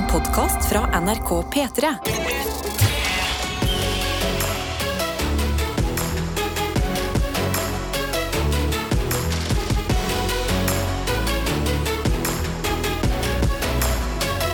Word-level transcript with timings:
En 0.00 0.06
podkast 0.08 0.68
fra 0.68 1.00
NRK 1.00 1.30
P3. 1.52 1.88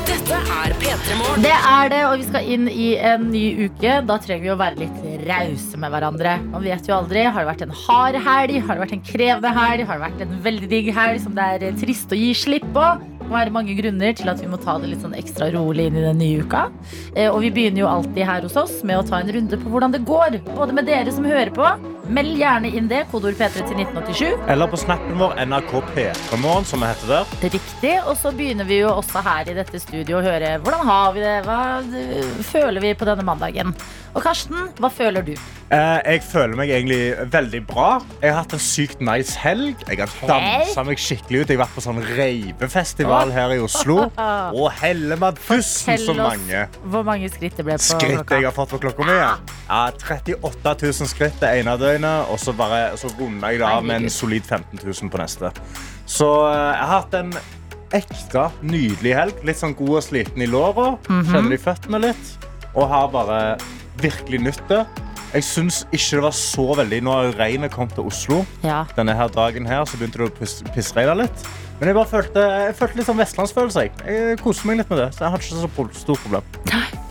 Dette 0.06 0.34
er 0.34 0.74
P3 0.74 1.14
Morgen. 1.14 1.42
Det 1.44 1.52
er 1.54 1.90
det, 1.90 2.02
og 2.06 2.18
vi 2.18 2.26
skal 2.26 2.42
inn 2.42 2.66
i 2.66 2.96
en 2.98 3.30
ny 3.30 3.68
uke. 3.68 4.00
Da 4.02 4.18
trenger 4.18 4.42
vi 4.42 4.50
å 4.50 4.58
være 4.58 4.82
litt 4.82 5.26
rause 5.28 5.78
med 5.78 5.94
hverandre. 5.94 6.38
Man 6.50 6.66
vet 6.66 6.90
jo 6.90 6.98
aldri. 6.98 7.22
Har 7.22 7.44
det 7.44 7.52
vært 7.52 7.68
en 7.68 7.76
hard 7.86 8.18
helg? 8.26 8.64
Har 8.64 8.74
det 8.74 8.88
vært 8.88 8.98
en 8.98 9.10
krevende 9.14 9.58
helg? 9.62 9.86
Har 9.86 10.00
det 10.00 10.08
vært 10.08 10.26
en 10.26 10.40
veldig 10.50 10.72
digg 10.74 10.96
helg 10.96 11.22
som 11.22 11.38
det 11.38 11.52
er 11.60 11.84
trist 11.84 12.10
å 12.10 12.18
gi 12.18 12.34
slipp 12.34 12.66
på? 12.74 12.94
Det 13.26 13.32
må 13.32 13.40
være 13.40 13.50
mange 13.50 13.74
grunner 13.74 14.12
til 14.14 14.28
at 14.30 14.38
vi 14.38 14.46
må 14.46 14.58
ta 14.62 14.76
det 14.78 14.86
litt 14.92 15.00
sånn 15.02 15.16
ekstra 15.18 15.48
rolig 15.50 15.88
inn 15.88 15.96
i 15.98 16.02
den 16.04 16.20
nye 16.22 16.44
uka. 16.46 16.60
Eh, 17.16 17.26
Og 17.26 17.40
vi 17.42 17.48
begynner 17.50 17.82
jo 17.82 17.88
alltid 17.90 18.22
her 18.22 18.44
hos 18.46 18.54
oss 18.54 18.76
med 18.86 19.00
å 19.00 19.06
ta 19.08 19.18
en 19.18 19.32
runde 19.34 19.58
på 19.58 19.72
hvordan 19.72 19.96
det 19.96 20.04
går. 20.06 20.36
Både 20.54 20.76
med 20.76 20.86
dere 20.86 21.10
som 21.10 21.26
hører 21.26 21.50
på. 21.50 21.66
Meld 22.08 22.38
gjerne 22.38 22.70
inn 22.70 22.86
det. 22.90 23.02
Kodeord 23.10 23.34
P3 23.38 23.64
til 23.66 23.80
1987. 23.82 24.46
Eller 24.52 24.70
på 24.70 24.78
snappen 24.78 25.18
vår 25.18 25.34
NRK 25.48 25.72
P3morgen, 25.90 26.66
som 26.68 26.84
vi 26.84 26.90
heter 26.92 27.12
der. 27.12 27.36
Riktig. 27.56 27.94
Og 28.06 28.14
så 28.20 28.32
begynner 28.36 28.68
vi 28.68 28.80
jo 28.82 28.92
også 28.92 29.24
her 29.26 29.50
i 29.50 29.56
dette 29.58 29.80
studioet 29.82 30.20
å 30.20 30.24
høre 30.26 30.56
hvordan 30.62 30.86
har 30.86 31.14
vi 31.16 31.24
det, 31.24 31.36
hva 31.46 31.60
eh, 31.82 32.34
føler 32.46 32.84
vi 32.84 32.94
på 32.98 33.08
denne 33.08 33.26
mandagen. 33.26 33.74
Og 34.16 34.22
Karsten, 34.24 34.70
hva 34.80 34.88
føler 34.88 35.24
du? 35.26 35.34
Eh, 35.66 35.98
jeg 36.06 36.22
føler 36.22 36.54
meg 36.56 36.70
egentlig 36.70 37.26
veldig 37.32 37.60
bra. 37.66 37.88
Jeg 38.22 38.30
har 38.30 38.38
hatt 38.44 38.54
en 38.54 38.62
sykt 38.62 39.02
nice 39.04 39.34
helg. 39.42 39.82
Jeg 39.90 39.98
har 39.98 40.12
dansa 40.30 40.84
meg 40.86 41.00
skikkelig 41.02 41.42
ut. 41.42 41.50
Jeg 41.50 41.58
har 41.58 41.64
vært 41.66 41.74
på 41.76 41.84
sånn 41.84 42.00
reivefestival 42.06 43.32
her 43.34 43.56
i 43.56 43.58
Oslo. 43.60 44.06
Og 44.06 44.70
dussen 45.42 45.98
så 46.00 46.14
mange 46.16 46.64
hvor 46.86 47.04
mange 47.06 47.28
skritt 47.32 47.58
det 47.58 47.66
ble 47.66 47.76
på 47.76 47.84
skritt 47.84 48.14
klokka. 48.14 48.38
jeg 48.38 48.46
har 48.46 48.54
fått 48.54 48.72
på 48.76 48.80
klokka 48.86 49.06
mi. 49.08 49.16
Ja, 49.18 49.90
38 49.90 50.76
000 50.86 51.10
skritt 51.10 51.40
det 51.42 51.50
ene 51.60 51.74
døgnet, 51.80 51.95
og 52.04 52.38
så, 52.38 52.52
bare, 52.52 52.96
så 52.98 53.08
runder 53.18 53.50
jeg 53.50 53.58
det 53.58 53.66
av 53.66 53.84
med 53.84 54.02
en 54.02 54.10
solid 54.10 54.42
15 54.44 54.78
000 54.84 55.10
på 55.10 55.18
neste. 55.18 55.50
Så 56.06 56.28
eh, 56.50 56.74
jeg 56.76 56.86
har 56.86 57.00
hatt 57.00 57.14
en 57.14 57.32
ekte 57.96 58.50
nydelig 58.66 59.14
helg. 59.16 59.40
Litt 59.46 59.56
sånn 59.60 59.74
god 59.78 59.96
og 60.00 60.02
sliten 60.04 60.42
i 60.42 60.46
låra. 60.50 60.96
Mhm. 61.08 61.24
Kjenner 61.32 61.50
det 61.54 61.60
i 61.60 61.64
føttene 61.64 62.00
litt. 62.08 62.32
Og 62.74 62.88
har 62.90 63.08
bare 63.08 63.40
virkelig 64.02 64.40
nytt 64.44 64.68
det. 64.68 64.82
Jeg 65.32 65.42
syns 65.44 65.82
ikke 65.90 66.16
det 66.18 66.22
var 66.22 66.34
så 66.36 66.64
veldig 66.78 66.98
Nå 67.02 67.12
har 67.12 67.32
regnet 67.36 67.72
kommet 67.74 67.94
til 67.96 68.06
Oslo. 68.08 68.44
Ja. 68.64 68.84
Denne 68.96 69.14
her 69.16 69.28
dagen 69.28 69.66
her 69.66 69.84
så 69.84 69.96
begynte 69.98 70.18
det 70.22 70.28
å 70.30 70.34
piss- 70.38 70.62
pissregne 70.74 71.16
litt. 71.22 71.46
Men 71.76 71.90
jeg 71.90 71.96
bare 71.98 72.08
følte, 72.08 72.42
jeg 72.66 72.76
følte 72.78 72.96
litt 73.00 73.08
sånn 73.08 73.18
vestlandsfølelse. 73.20 73.82
Jeg, 73.84 73.92
jeg 74.08 74.38
koste 74.40 74.68
meg 74.68 74.78
litt 74.80 74.92
med 74.92 75.02
det. 75.02 75.08
Så 75.12 75.24
jeg 75.26 75.34
hadde 75.34 75.44
ikke 75.44 75.60
så 75.60 75.88
stort 76.00 76.22
problem. 76.24 76.46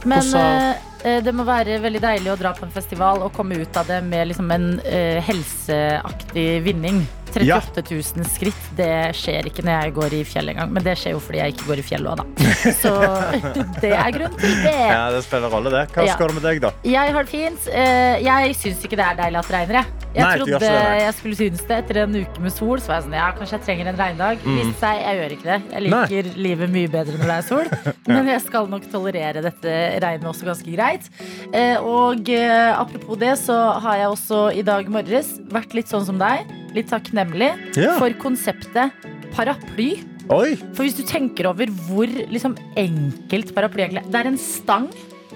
Men 0.05 0.21
Hvordan- 0.21 0.75
eh, 1.05 1.21
det 1.21 1.33
må 1.33 1.45
være 1.45 1.79
veldig 1.81 2.01
deilig 2.01 2.31
å 2.33 2.37
dra 2.39 2.53
på 2.53 2.65
en 2.65 2.71
festival 2.73 3.21
og 3.25 3.33
komme 3.33 3.57
ut 3.61 3.77
av 3.77 3.85
det 3.87 4.03
med 4.03 4.27
liksom 4.29 4.51
en 4.51 4.79
eh, 4.85 5.21
helseaktig 5.21 6.63
vinning. 6.65 7.05
38 7.35 7.83
000 7.91 8.25
skritt, 8.31 8.63
det 8.77 8.89
skjer 9.19 9.49
ikke 9.49 9.65
når 9.67 9.83
jeg 9.83 9.93
går 9.97 10.13
i 10.15 10.21
fjell 10.27 10.49
engang. 10.53 10.71
Men 10.71 10.83
det 10.85 10.95
skjer 11.01 11.15
jo 11.17 11.19
fordi 11.19 11.41
jeg 11.41 11.55
ikke 11.55 11.67
går 11.71 11.81
i 11.81 11.85
fjell 11.89 12.07
òg, 12.07 12.21
da. 12.21 12.25
Så 12.81 12.93
det 13.83 13.91
er 13.95 14.11
grunn 14.15 14.37
til 14.39 14.55
det. 14.63 14.75
Ja, 14.75 15.03
det 15.11 15.23
spiller 15.25 15.51
rolle, 15.53 15.73
det. 15.73 15.83
Hva 15.95 16.05
Ja. 16.07 16.13
skal 16.15 16.31
du 16.31 16.37
med 16.39 16.45
deg, 16.47 16.61
da? 16.63 16.71
Jeg 16.85 17.13
har 17.17 17.23
det 17.27 17.31
fint. 17.33 17.67
Eh, 17.73 18.23
Jeg 18.25 18.55
syns 18.55 18.83
ikke 18.85 18.97
det 18.99 19.05
er 19.05 19.19
deilig 19.19 19.39
at 19.41 19.47
det 19.51 19.55
regner. 19.59 19.75
Jeg, 19.75 19.85
jeg 20.15 20.23
Nei, 20.23 20.35
trodde 20.39 20.59
nei. 20.71 20.97
jeg 21.03 21.13
skulle 21.17 21.35
synes 21.35 21.63
det 21.67 21.77
etter 21.81 21.97
en 22.05 22.15
uke 22.21 22.41
med 22.45 22.53
sol. 22.55 22.79
Så 22.79 22.87
var 22.87 22.99
jeg 23.01 23.07
sånn, 23.09 23.15
ja, 23.19 23.27
kanskje 23.35 23.57
jeg 23.57 23.65
trenger 23.67 23.89
en 23.91 23.97
regndag. 23.99 24.45
Mm. 24.45 24.59
Viste 24.61 24.79
seg, 24.85 25.01
jeg 25.03 25.19
gjør 25.19 25.35
ikke 25.35 25.49
det. 25.49 25.57
Jeg 25.75 25.85
liker 25.89 26.29
livet 26.47 26.73
mye 26.77 26.91
bedre 26.93 27.17
når 27.19 27.31
det 27.33 27.37
er 27.37 27.47
sol. 27.49 27.71
Men 28.15 28.29
jeg 28.31 28.41
skal 28.45 28.69
nok 28.71 28.87
tolerere 28.93 29.43
dette 29.43 29.73
regnet 30.05 30.29
også 30.31 30.47
ganske 30.47 30.71
greit. 30.77 31.09
Eh, 31.51 31.75
Og 31.83 32.29
eh, 32.31 32.71
apropos 32.79 33.19
det, 33.19 33.33
så 33.43 33.57
har 33.83 33.97
jeg 33.99 34.13
også 34.15 34.43
i 34.55 34.63
dag 34.65 34.87
morges 34.89 35.35
vært 35.51 35.73
litt 35.75 35.91
sånn 35.91 36.05
som 36.07 36.17
deg. 36.21 36.45
Litt 36.75 36.89
takknemlig 36.91 37.51
Ja. 37.79 37.97
for 37.99 38.09
konseptet 38.19 38.91
paraply. 39.35 40.03
Oi! 40.29 40.55
For 40.73 40.83
hvis 40.83 40.97
du 40.97 41.03
tenker 41.07 41.47
over 41.51 41.67
hvor 41.87 42.07
liksom, 42.07 42.57
enkelt 42.75 43.53
paraply 43.55 43.83
egentlig 43.85 44.03
er 44.05 44.11
Det 44.11 44.21
er 44.25 44.27
en 44.33 44.37
stang 44.41 44.89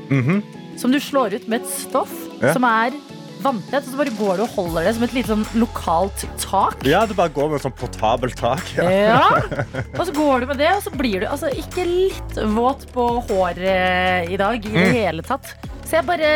Mhm. 0.09 0.43
som 0.77 0.91
du 0.91 0.97
slår 0.99 1.33
ut 1.35 1.47
med 1.47 1.61
et 1.61 1.67
stoff 1.69 2.11
Ja. 2.41 2.53
som 2.53 2.63
er 2.63 2.91
vanntett. 3.41 3.85
Og 3.87 3.93
så 3.93 3.97
bare 3.97 4.17
går 4.17 4.37
du 4.37 4.43
og 4.43 4.49
holder 4.49 4.83
det 4.85 4.95
som 4.95 5.03
et 5.03 5.13
lite 5.13 5.27
sånn 5.27 5.45
lokalt 5.55 6.25
tak. 6.39 6.83
Ja, 6.83 7.05
du 7.05 7.13
bare 7.13 7.29
går 7.29 7.51
med 7.51 7.61
sånn 7.61 7.75
portabelt 7.77 8.35
tak. 8.35 8.63
Ja. 8.75 8.89
Ja. 8.89 9.41
Og 9.99 10.07
så 10.07 10.11
går 10.13 10.41
du 10.41 10.45
med 10.47 10.57
det, 10.57 10.71
og 10.75 10.83
så 10.83 10.91
blir 10.91 11.19
du 11.21 11.25
altså 11.27 11.47
ikke 11.53 11.85
litt 11.85 12.35
våt 12.55 12.87
på 12.91 13.05
håret 13.29 14.29
i 14.29 14.35
dag 14.35 14.55
i 14.65 14.69
det 14.69 14.87
Mm. 14.87 14.91
hele 14.93 15.21
tatt. 15.21 15.45
Så 15.85 15.91
jeg 15.91 16.03
er 16.03 16.07
bare 16.07 16.31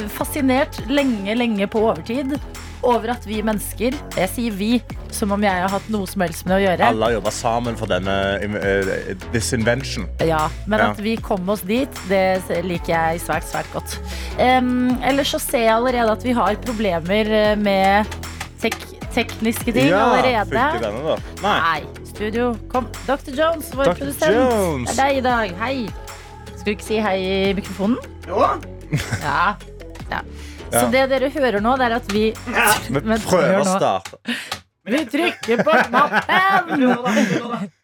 eh, 0.00 0.08
fascinert 0.08 0.78
lenge, 0.88 1.34
lenge 1.36 1.66
på 1.68 1.80
overtid 1.82 2.38
over 2.86 3.10
at 3.14 3.24
vi 3.26 3.40
mennesker 3.44 3.96
Jeg 4.16 4.30
sier 4.32 4.54
vi 4.54 4.70
som 5.14 5.32
om 5.34 5.42
jeg 5.42 5.62
har 5.64 5.70
hatt 5.72 5.86
noe 5.90 6.06
som 6.06 6.20
helst 6.22 6.44
med 6.46 6.52
det 6.52 6.58
å 6.58 6.64
gjøre. 6.66 6.88
Alle 6.92 7.06
har 7.08 7.14
jobba 7.16 7.30
sammen 7.32 7.78
for 7.80 7.90
denne 7.90 8.14
uh, 8.44 9.14
this 9.32 9.52
invention. 9.56 10.04
Ja, 10.20 10.44
men 10.66 10.78
Ja. 10.82 10.90
at 10.92 11.00
vi 11.02 11.16
kom 11.16 11.48
oss 11.48 11.62
dit, 11.66 12.00
det 12.10 12.42
liker 12.66 12.92
jeg 12.92 13.22
svært, 13.24 13.48
svært 13.48 13.70
godt. 13.72 13.96
Um, 14.38 14.98
ellers 15.02 15.32
så 15.34 15.40
ser 15.42 15.64
jeg 15.64 15.74
allerede 15.74 16.12
at 16.12 16.24
vi 16.24 16.34
har 16.36 16.58
problemer 16.66 17.32
eh, 17.32 17.54
med 17.58 18.06
tek 18.60 18.76
tekniske 19.14 19.72
ting 19.72 19.88
allerede. 19.96 20.44
funker 20.52 20.84
denne, 20.84 21.00
da? 21.08 21.16
Nei. 21.42 21.56
Nei, 21.64 22.04
studio, 22.12 22.50
kom. 22.70 22.86
Dr. 23.08 23.32
Jones, 23.34 23.72
vår 23.74 23.94
Dr. 23.94 23.98
produsent. 24.02 24.36
Jones. 24.36 24.92
Det 24.92 24.98
er 24.98 25.08
deg 25.08 25.16
i 25.16 25.24
dag. 25.24 25.56
Hei. 25.62 25.88
Skal 26.52 26.64
du 26.68 26.70
ikke 26.76 26.84
si 26.84 27.00
hei 27.02 27.16
i 27.24 27.54
mikrofonen? 27.56 27.96
Jo. 28.28 28.44
Ja. 29.24 29.54
ja. 30.12 30.20
Så 30.72 30.84
det 30.92 31.04
dere 31.10 31.30
hører 31.32 31.60
nå, 31.64 31.76
det 31.80 31.88
er 31.88 31.96
at 31.98 32.12
vi 32.12 32.24
Vi 32.94 33.00
Men 33.00 33.20
prøver 33.24 33.60
å 33.62 33.66
starte. 33.68 34.38
Vi 34.88 35.02
trykker 35.12 35.64
på 35.64 35.80
knappen! 35.88 37.68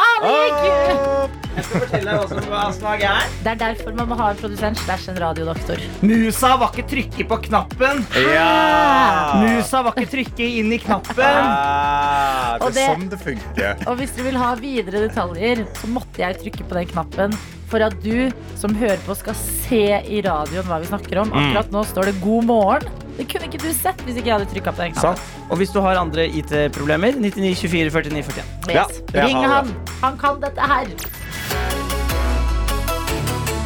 Åh! 0.00 1.28
Jeg 1.52 1.64
skal 1.66 1.82
fortelle 1.82 2.08
deg 2.08 2.16
hva 2.16 2.28
som 2.30 2.46
hva 2.48 2.60
som 2.72 2.84
var 2.86 3.00
gærent. 3.02 3.34
Det 3.44 3.50
er 3.52 3.58
derfor 3.60 3.96
man 3.98 4.08
må 4.08 4.16
ha 4.16 4.30
en 4.32 4.38
produsent 4.40 4.78
slash 4.80 5.10
en 5.12 5.18
radiodoktor. 5.20 5.82
Musa 6.06 6.54
var 6.62 6.72
ikke 6.72 6.86
trykke 6.94 7.26
på 7.28 7.38
knappen. 7.48 8.00
Ja! 8.16 9.42
Musa 9.42 9.82
var 9.84 9.92
ikke 10.00 10.08
trykke 10.14 10.48
inn 10.62 10.72
i 10.72 10.78
knappen. 10.80 11.20
Ah, 11.20 12.56
det 12.56 12.62
Og 12.62 12.68
er 12.70 12.74
det- 12.78 12.88
sånn 12.88 13.08
det 13.12 13.20
funker. 13.20 13.84
Og 13.86 13.98
hvis 14.00 14.16
du 14.16 14.22
vil 14.24 14.36
ha 14.40 14.54
videre 14.54 15.04
detaljer, 15.08 15.66
så 15.76 15.86
måtte 15.92 16.24
jeg 16.24 16.40
trykke 16.40 16.68
på 16.68 16.74
den 16.80 16.86
knappen 16.94 17.36
for 17.68 17.80
at 17.84 17.94
du 18.02 18.30
som 18.56 18.74
hører 18.74 18.98
på, 19.04 19.14
skal 19.16 19.34
se 19.34 19.84
i 20.08 20.22
radioen 20.24 20.64
hva 20.64 20.80
vi 20.80 20.86
snakker 20.88 21.20
om. 21.20 21.28
Mm. 21.30 21.52
Akkurat 21.52 21.70
nå 21.70 21.84
står 21.84 22.04
det 22.06 22.20
'God 22.22 22.44
morgen'. 22.48 22.88
Det 23.18 23.26
kunne 23.28 23.44
ikke 23.50 23.58
du 23.62 23.72
sett 23.76 24.00
hvis 24.06 24.16
ikke 24.16 24.28
jeg 24.30 24.38
hadde 24.38 24.50
trykka 24.52 24.70
på 24.72 24.82
den 24.82 24.94
knappen. 24.96 25.20
Og 25.50 25.56
hvis 25.60 25.70
du 25.74 25.80
har 25.84 25.98
andre 26.00 26.24
IT-problemer, 26.28 27.12
99 27.20 27.56
24 27.60 27.90
49 27.90 28.22
41. 28.22 28.44
Ja, 28.72 28.84
Yes. 28.88 29.02
jeg 29.14 29.24
Ring 29.28 29.36
har 29.44 29.54
han. 29.54 29.66
det. 29.66 29.74
Han 30.02 30.18
kan 30.18 30.40
dette 30.40 30.60
her. 30.72 30.86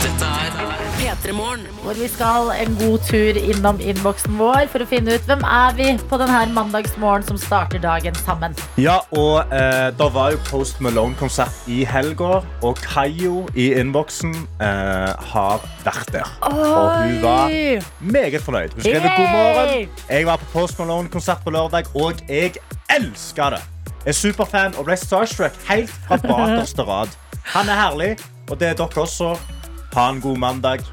P3 0.00 0.22
Morgen. 0.62 0.85
Hvor 1.06 1.94
vi 1.94 2.08
skal 2.10 2.48
en 2.50 2.72
god 2.80 2.98
tur 3.06 3.36
innom 3.38 3.78
innboksen 3.78 4.34
vår 4.40 4.66
for 4.72 4.82
å 4.82 4.86
finne 4.90 5.14
ut 5.14 5.28
hvem 5.28 5.44
er 5.46 5.76
vi 5.78 5.86
på 6.10 6.18
denne 6.18 6.40
mandagsmorgen 6.50 7.22
som 7.28 7.38
starter 7.38 7.78
dagen 7.78 8.16
sammen. 8.26 8.56
Ja, 8.74 8.96
og 9.14 9.52
eh, 9.54 9.92
det 9.94 10.08
var 10.16 10.34
jo 10.34 10.40
Post 10.48 10.80
Malone-konsert 10.82 11.70
i 11.70 11.84
helga, 11.86 12.40
og 12.66 12.82
Kayo 12.82 13.44
i 13.54 13.68
innboksen 13.78 14.34
eh, 14.58 15.14
har 15.30 15.62
vært 15.86 16.10
der. 16.16 16.32
Og 16.50 16.66
hun 17.06 17.22
var 17.22 17.54
meget 18.00 18.42
fornøyd. 18.42 18.74
Hun 18.74 18.82
skrev 18.88 19.06
god 19.06 19.30
morgen. 19.30 19.90
Jeg 20.10 20.26
var 20.26 20.42
på 20.42 20.52
Post 20.56 20.82
Malone-konsert 20.82 21.44
på 21.46 21.54
lørdag, 21.54 21.92
og 21.94 22.18
jeg 22.26 22.58
elska 22.90 23.52
det. 23.54 23.62
Jeg 24.02 24.14
er 24.14 24.22
superfan 24.24 24.74
og 24.74 24.90
ble 24.90 24.98
starstruck 24.98 25.54
helt 25.70 25.94
fra 26.08 26.18
bakerste 26.26 26.82
rad. 26.82 27.14
Han 27.54 27.70
er 27.70 27.78
herlig, 27.78 28.16
og 28.50 28.58
det 28.58 28.74
er 28.74 28.82
dere 28.82 29.06
også. 29.06 29.36
Ha 29.96 30.08
en 30.12 30.20
god 30.20 30.38
mandag. 30.38 30.84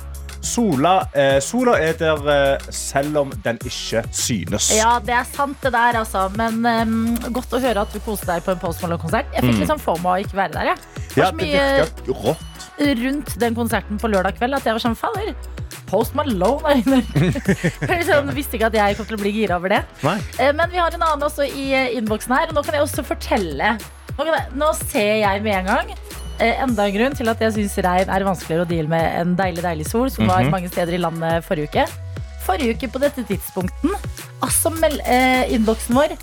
Sola, 0.43 1.05
eh, 1.15 1.37
sola 1.39 1.77
er 1.79 1.93
der 1.95 2.25
eh, 2.31 2.65
selv 2.75 3.15
om 3.21 3.29
den 3.45 3.57
ikke 3.63 4.01
synes. 4.11 4.65
Ja, 4.75 4.97
det 4.99 5.13
er 5.15 5.23
sant 5.31 5.61
det 5.63 5.71
der, 5.71 5.95
altså. 6.01 6.25
Men 6.35 6.65
em, 6.67 6.95
godt 7.31 7.55
å 7.55 7.61
høre 7.63 7.85
at 7.85 7.93
du 7.95 7.99
koste 8.03 8.27
deg 8.27 8.43
på 8.43 8.51
en 8.51 8.59
Post 8.59 8.83
Malone-konsert. 8.83 9.31
Jeg 9.37 9.45
fikk 9.47 9.61
liksom 9.63 9.79
FOMO 9.79 10.11
av 10.11 10.17
å 10.17 10.25
ikke 10.25 10.39
være 10.41 10.57
der. 10.57 10.71
Jeg. 10.73 10.77
Det 10.83 11.13
Mm. 11.13 11.19
Ja, 11.21 11.25
så 11.29 11.37
det 11.37 11.45
mye 11.45 11.63
virker 11.79 12.13
rått. 12.25 12.69
rundt 13.03 13.33
den 13.39 13.55
konserten 13.55 13.99
på 14.01 14.09
lørdag 14.09 14.35
kveld 14.39 14.55
at 14.57 14.65
jeg 14.67 14.73
var 14.75 14.81
sånn 14.83 14.97
Faller, 14.97 15.33
Post 15.87 16.15
Malone 16.17 16.71
er 16.73 16.79
inne. 16.81 17.01
Jeg 17.93 18.07
sånn, 18.07 18.31
visste 18.33 18.57
ikke 18.57 18.71
at 18.71 18.77
jeg 18.79 18.97
kom 18.97 19.05
til 19.05 19.15
å 19.19 19.21
bli 19.21 19.31
gira 19.35 19.59
over 19.61 19.69
det. 19.75 19.83
Nei. 20.01 20.15
Eh, 20.41 20.49
Men 20.57 20.71
vi 20.73 20.79
har 20.81 20.89
en 20.95 21.03
annen 21.05 21.27
også 21.27 21.45
i 21.45 21.67
eh, 21.77 21.91
innboksen 21.99 22.33
her, 22.33 22.49
og 22.49 22.57
nå 22.57 22.63
kan 22.65 22.79
jeg 22.79 22.87
også 22.87 23.05
fortelle. 23.05 23.75
Nå, 24.17 24.17
kan 24.25 24.33
jeg, 24.33 24.47
nå 24.57 24.71
ser 24.89 25.13
jeg 25.21 25.43
med 25.45 25.59
en 25.61 25.69
gang 25.69 25.93
eh, 25.93 26.17
enda 26.39 26.87
en 26.87 26.93
grunn 26.95 27.15
til 27.15 27.29
at 27.29 27.39
jeg 27.41 27.53
syns 27.53 27.77
regn 27.85 28.09
er 28.09 28.25
vanskeligere 28.27 28.65
å 28.65 28.69
deale 28.69 28.87
med 28.89 29.19
enn 29.21 29.35
deilig, 29.35 29.63
deilig 29.63 29.87
sol, 29.89 30.09
som 30.09 30.27
var 30.27 30.43
Mhm. 30.43 30.51
mange 30.51 30.69
steder 30.69 30.93
i 30.93 30.97
landet 30.97 31.43
forrige 31.45 31.69
uke. 31.69 31.85
Forrige 32.45 32.75
uke 32.75 32.87
på 32.91 32.99
dette 32.99 33.23
tidspunkten, 33.23 33.91
altså 34.41 34.71
eh, 35.05 35.53
innboksen 35.53 35.95
vår 35.95 36.17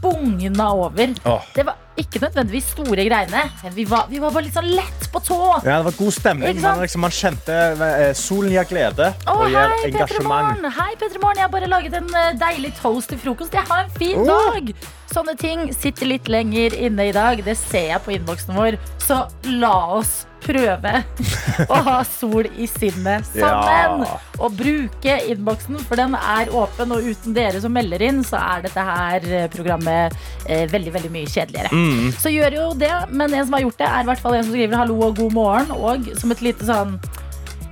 bugna 0.00 0.72
over. 0.72 1.14
Oh. 1.26 1.42
Det 1.54 1.66
var 1.66 1.76
ikke 1.96 2.20
nødvendigvis 2.20 2.66
store 2.74 3.04
greiene, 3.08 3.42
vi 3.74 3.84
var, 3.88 4.06
vi 4.10 4.18
var 4.20 4.34
bare 4.34 4.44
litt 4.48 4.56
sånn 4.56 4.68
lett 4.76 5.06
på 5.12 5.22
tå. 5.24 5.38
Ja, 5.64 5.78
det 5.80 5.86
var 5.88 5.96
god 5.98 6.12
stemning. 6.16 6.60
Man, 6.60 6.82
liksom, 6.84 7.04
man 7.06 7.14
kjente 7.16 7.56
eh, 7.88 8.10
solen 8.18 8.52
gir 8.52 8.68
glede 8.68 9.10
Å, 9.24 9.36
og 9.38 9.46
gir 9.48 9.56
hei, 9.62 9.88
engasjement. 9.90 10.52
Petremorne. 10.60 10.74
Hei, 10.76 10.92
Morgen. 11.16 11.40
Jeg 11.40 11.46
har 11.46 11.54
bare 11.56 11.70
laget 11.72 11.96
en 12.02 12.12
eh, 12.20 12.30
deilig 12.40 12.74
toast 12.80 13.10
til 13.12 13.20
frokost. 13.22 13.56
Jeg 13.56 13.64
har 13.70 13.86
en 13.86 13.96
fin 13.96 14.16
Oh. 14.16 14.28
dag. 14.28 14.72
Sånne 15.12 15.36
ting 15.38 15.68
sitter 15.72 16.08
litt 16.10 16.28
lenger 16.28 16.74
inne 16.76 17.08
i 17.08 17.12
dag. 17.16 17.40
Det 17.46 17.54
ser 17.56 17.92
jeg 17.94 18.02
på 18.04 18.12
innboksen 18.16 18.56
vår. 18.56 18.76
Så 19.00 19.22
la 19.56 19.74
oss 19.96 20.24
prøve 20.46 20.90
å 21.72 21.78
ha 21.88 21.96
sol 22.06 22.46
i 22.54 22.66
sinnet 22.70 23.26
sammen. 23.32 24.04
Ja. 24.06 24.18
Og 24.42 24.54
bruke 24.58 25.16
innboksen, 25.32 25.78
for 25.88 25.98
den 25.98 26.14
er 26.18 26.50
åpen. 26.54 26.92
Og 26.94 27.06
uten 27.08 27.34
dere 27.36 27.62
som 27.62 27.74
melder 27.74 28.04
inn, 28.06 28.20
så 28.26 28.38
er 28.38 28.66
dette 28.66 28.84
her 28.90 29.26
eh, 29.30 29.46
programmet 29.52 30.14
eh, 30.46 30.66
veldig, 30.70 30.92
veldig 30.98 31.12
mye 31.16 31.30
kjedeligere. 31.32 31.72
Mm. 31.72 31.85
Så 32.20 32.32
gjør 32.32 32.56
jo 32.56 32.66
det, 32.78 32.92
men 33.10 33.32
en 33.32 33.46
som 33.46 33.56
har 33.56 33.64
gjort 33.66 33.80
det, 33.80 33.88
er 33.88 34.04
i 34.04 34.08
hvert 34.10 34.22
fall 34.22 34.36
en 34.36 34.46
som 34.46 34.54
skriver 34.54 34.80
hallo 34.80 34.98
og 35.08 35.18
god 35.18 35.36
morgen. 35.36 35.72
Og 35.76 36.10
som 36.20 36.34
et 36.34 36.44
lite 36.44 36.68
sånn 36.68 36.98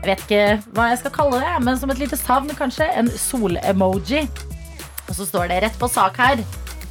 Jeg 0.05 0.11
vet 0.11 0.25
ikke 0.27 0.73
hva 0.77 0.91
jeg 0.91 1.01
skal 1.01 1.15
kalle 1.15 1.39
det, 1.41 1.53
men 1.65 1.79
som 1.81 1.93
et 1.95 2.03
lite 2.03 2.19
savn, 2.21 2.51
kanskje. 2.59 2.91
En 2.93 3.09
sol-emoji. 3.09 4.27
Og 5.09 5.15
så 5.17 5.25
står 5.29 5.49
det 5.53 5.63
rett 5.65 5.79
på 5.81 5.89
sak 5.89 6.21
her. 6.21 6.43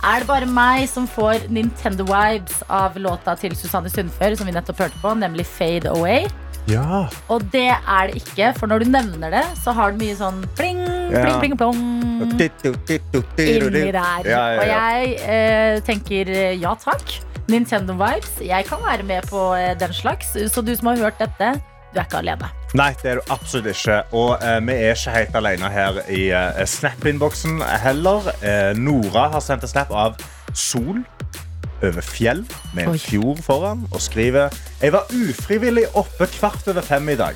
Er 0.04 0.20
det 0.20 0.28
bare 0.28 0.48
meg 0.50 0.88
som 0.92 1.06
får 1.08 1.46
Nintendo-vibes 1.54 2.64
av 2.74 2.98
låta 3.00 3.38
til 3.40 3.54
Susanne 3.56 3.92
Sundfør, 3.94 4.36
som 4.36 4.50
vi 4.50 4.56
nettopp 4.56 4.81
hørte 4.84 5.00
på, 5.00 5.14
nemlig 5.16 5.46
Fade 5.48 5.94
Away? 5.94 6.25
Ja. 6.69 7.04
Og 7.33 7.44
det 7.51 7.68
er 7.74 8.07
det 8.07 8.21
ikke, 8.21 8.54
for 8.57 8.71
når 8.71 8.86
du 8.86 8.92
nevner 8.94 9.33
det, 9.33 9.44
så 9.63 9.74
har 9.75 9.92
det 9.92 10.00
mye 10.04 10.15
sånn 10.15 10.42
pling, 10.57 10.80
Ja. 11.12 11.25
pling, 11.25 11.39
pling, 11.42 11.57
plong 11.60 11.81
inni 12.24 13.92
der. 13.92 14.24
Ja, 14.27 14.44
Og 14.60 14.65
jeg 14.71 15.18
eh, 15.27 15.80
tenker 15.86 16.31
ja 16.60 16.74
takk. 16.80 17.19
Nintendo 17.51 17.94
Vibes. 18.00 18.38
Jeg 18.39 18.65
kan 18.69 18.80
være 18.86 19.04
med 19.04 19.27
på 19.27 19.54
eh, 19.57 19.74
den 19.80 19.92
slags. 19.94 20.31
Så 20.54 20.62
du 20.63 20.71
som 20.75 20.88
har 20.94 20.98
hørt 21.01 21.19
dette, 21.19 21.50
du 21.94 22.00
er 22.00 22.06
ikke 22.07 22.21
alene. 22.24 22.48
Nei, 22.74 22.94
det 23.04 23.12
er 23.12 23.19
du 23.19 23.33
absolutt 23.33 23.68
ikke. 23.74 23.98
Og 24.15 24.38
eh, 24.42 24.60
vi 24.65 24.77
er 24.77 24.95
ikke 24.95 25.12
helt 25.18 25.36
alene 25.42 25.69
her 25.74 26.00
i 26.10 26.21
eh, 26.31 26.63
Snap-innboksen 26.65 27.60
heller. 27.83 28.31
Eh, 28.42 28.71
Nora 28.80 29.27
har 29.36 29.44
sendt 29.44 29.68
en 29.68 29.74
snap 29.75 29.92
av 29.92 30.15
sol 30.54 31.04
over 31.84 32.06
fjell 32.06 32.44
med 32.74 32.84
en 32.86 32.94
Oi. 32.94 33.00
fjord 33.02 33.42
foran 33.44 33.84
og 33.92 34.02
skriver 34.02 34.54
Jeg 34.82 34.94
var 34.96 35.12
ufrivillig 35.12 35.86
oppe 36.00 36.28
kvart 36.38 36.68
over 36.72 36.82
fem 36.86 37.10
i 37.10 37.18
dag. 37.20 37.36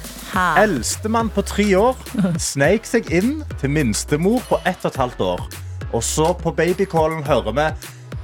Eldstemann 0.62 1.30
på 1.34 1.42
tre 1.48 1.68
år 1.80 2.00
sneik 2.52 2.88
seg 2.88 3.12
inn 3.14 3.44
til 3.60 3.74
minstemor 3.74 4.42
på 4.50 4.62
ett 4.66 4.84
og 4.86 4.92
et 4.94 5.02
halvt 5.04 5.22
år. 5.28 5.48
Og 5.94 6.04
så 6.04 6.34
på 6.38 6.52
babycallen 6.56 7.24
hører 7.28 7.54
vi 7.60 7.68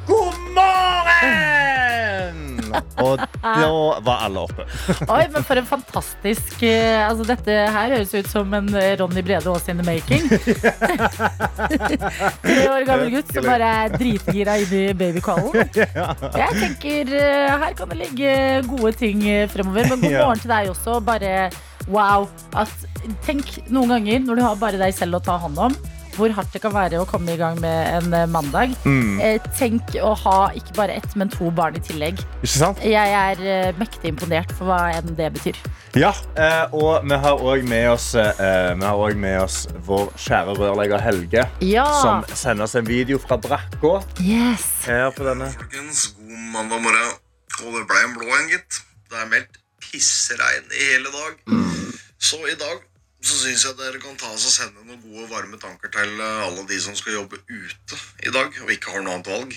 God 0.08 0.40
morgen! 0.56 2.53
Og 3.04 3.22
da 3.44 3.70
var 4.06 4.26
alle 4.28 4.44
oppe. 4.46 4.66
Oi, 5.08 5.24
men 5.34 5.46
for 5.46 5.60
en 5.60 5.68
fantastisk 5.68 6.64
eh, 6.68 7.02
Altså 7.04 7.26
Dette 7.28 7.56
her 7.76 7.96
høres 7.96 8.14
ut 8.14 8.30
som 8.32 8.54
en 8.58 8.70
eh, 8.80 8.94
Ronny 9.00 9.24
Brede 9.26 9.50
Aas 9.52 9.68
in 9.72 9.82
the 9.82 9.88
making. 9.88 10.28
Tre 12.44 12.60
år 12.72 12.86
gammel 12.88 13.12
gutt 13.14 13.34
som 13.34 13.46
bare 13.48 13.70
er 13.84 13.96
dritgira 13.98 14.58
inn 14.62 14.74
i 14.78 14.84
babycallen. 14.98 15.72
Jeg 16.44 16.60
tenker 16.60 17.14
eh, 17.20 17.54
her 17.64 17.78
kan 17.78 17.92
det 17.94 18.00
ligge 18.02 18.34
gode 18.70 18.94
ting 19.00 19.24
fremover. 19.54 19.90
Men 19.94 20.04
god 20.04 20.18
morgen 20.20 20.44
til 20.44 20.54
deg 20.54 20.72
også. 20.74 21.00
Bare 21.04 21.34
wow. 21.92 22.28
At, 22.58 22.72
tenk 23.28 23.58
noen 23.74 23.98
ganger 23.98 24.24
når 24.24 24.40
du 24.40 24.46
har 24.46 24.62
bare 24.62 24.82
deg 24.82 24.96
selv 24.96 25.20
å 25.20 25.24
ta 25.24 25.38
hånd 25.42 25.60
om. 25.70 25.78
Hvor 26.18 26.34
hardt 26.38 26.54
det 26.54 26.62
kan 26.62 26.74
være 26.76 27.00
å 27.02 27.06
komme 27.10 27.34
i 27.34 27.40
gang 27.40 27.60
med 27.64 27.88
en 27.98 28.14
eh, 28.14 28.28
mandag. 28.30 28.76
Mm. 28.86 29.20
Eh, 29.24 29.48
tenk 29.58 29.96
å 30.04 30.14
ha 30.24 30.38
ikke 30.58 30.76
bare 30.78 30.98
ett, 31.00 31.16
men 31.20 31.32
to 31.34 31.50
barn 31.56 31.78
i 31.80 31.82
tillegg. 31.84 32.22
Ikke 32.42 32.52
sant? 32.54 32.84
Jeg 32.86 33.16
er 33.18 33.42
eh, 33.42 33.72
mektig 33.80 34.12
imponert 34.14 34.54
for 34.58 34.70
hva 34.70 34.80
enn 34.98 35.16
det 35.18 35.32
betyr. 35.38 35.58
Ja, 35.98 36.14
eh, 36.38 36.74
og 36.74 37.06
vi 37.06 37.18
har 37.26 37.42
òg 37.42 37.66
med, 37.70 37.90
eh, 38.18 39.16
med 39.18 39.40
oss 39.42 39.64
vår 39.88 40.14
kjære 40.18 40.56
rørlegger 40.58 41.02
Helge, 41.04 41.48
Ja! 41.62 41.86
som 42.02 42.24
sender 42.34 42.66
oss 42.68 42.76
en 42.80 42.88
video 42.88 43.20
fra 43.22 43.38
brakka 43.38 44.00
Yes! 44.22 44.86
her 44.88 45.12
på 45.16 45.26
denne. 45.28 45.50
Folkens, 45.54 46.08
god 46.18 46.48
mandag 46.56 46.82
morgen. 46.82 47.20
Og 47.64 47.76
det 47.78 47.86
ble 47.90 48.00
en 48.06 48.16
blå 48.18 48.32
en, 48.34 48.50
gitt. 48.50 48.82
Det 49.10 49.20
er 49.22 49.30
meldt 49.30 49.60
pisseregn 49.84 50.72
i 50.74 50.90
hele 50.94 51.12
dag. 51.14 51.38
Så 52.24 52.40
i 52.50 52.56
dag 52.58 52.82
så 53.24 53.38
syns 53.40 53.64
jeg 53.68 53.78
dere 53.80 54.02
kan 54.04 54.18
ta 54.20 54.32
oss 54.34 54.48
og 54.50 54.54
sende 54.54 54.84
noen 54.84 55.00
gode, 55.04 55.30
varme 55.32 55.60
tanker 55.62 55.92
til 55.94 56.18
eh, 56.20 56.42
alle 56.48 56.66
de 56.68 56.80
som 56.84 56.96
skal 56.98 57.22
jobbe 57.22 57.40
ute 57.48 58.02
i 58.28 58.34
dag 58.34 58.60
og 58.64 58.74
ikke 58.76 58.92
har 58.92 59.06
noe 59.06 59.16
annet 59.16 59.32
valg. 59.32 59.56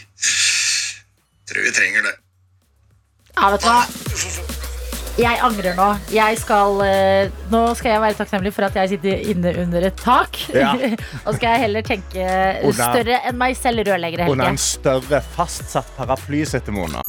Tror 1.47 1.67
vi 1.67 1.75
trenger 1.75 2.07
det. 2.07 2.15
Ja, 3.37 3.51
vet 3.53 3.67
du 3.67 3.69
hva? 3.69 4.55
Jeg 5.17 5.41
angrer 5.41 5.73
nå. 5.79 5.87
Jeg 6.13 6.37
skal, 6.39 6.81
eh, 6.85 7.37
nå 7.49 7.63
skal 7.79 7.95
jeg 7.95 8.03
være 8.05 8.19
takknemlig 8.19 8.53
for 8.53 8.69
at 8.69 8.77
jeg 8.77 8.95
sitter 8.95 9.31
inne 9.33 9.55
under 9.63 9.87
et 9.89 9.97
tak. 9.97 10.37
Ja. 10.53 10.75
og 11.27 11.39
skal 11.39 11.57
jeg 11.57 11.63
heller 11.67 11.87
tenke 11.87 12.27
større 12.77 13.23
enn 13.25 13.41
meg 13.41 13.57
selv, 13.59 13.87
rørlegger 13.89 14.27
Under 14.29 14.53
en 14.53 14.61
større 14.61 15.23
fastsatt 15.35 15.89
paraply 15.97 16.45
sitter 16.45 16.77
vi 16.77 16.85
under. 16.85 17.03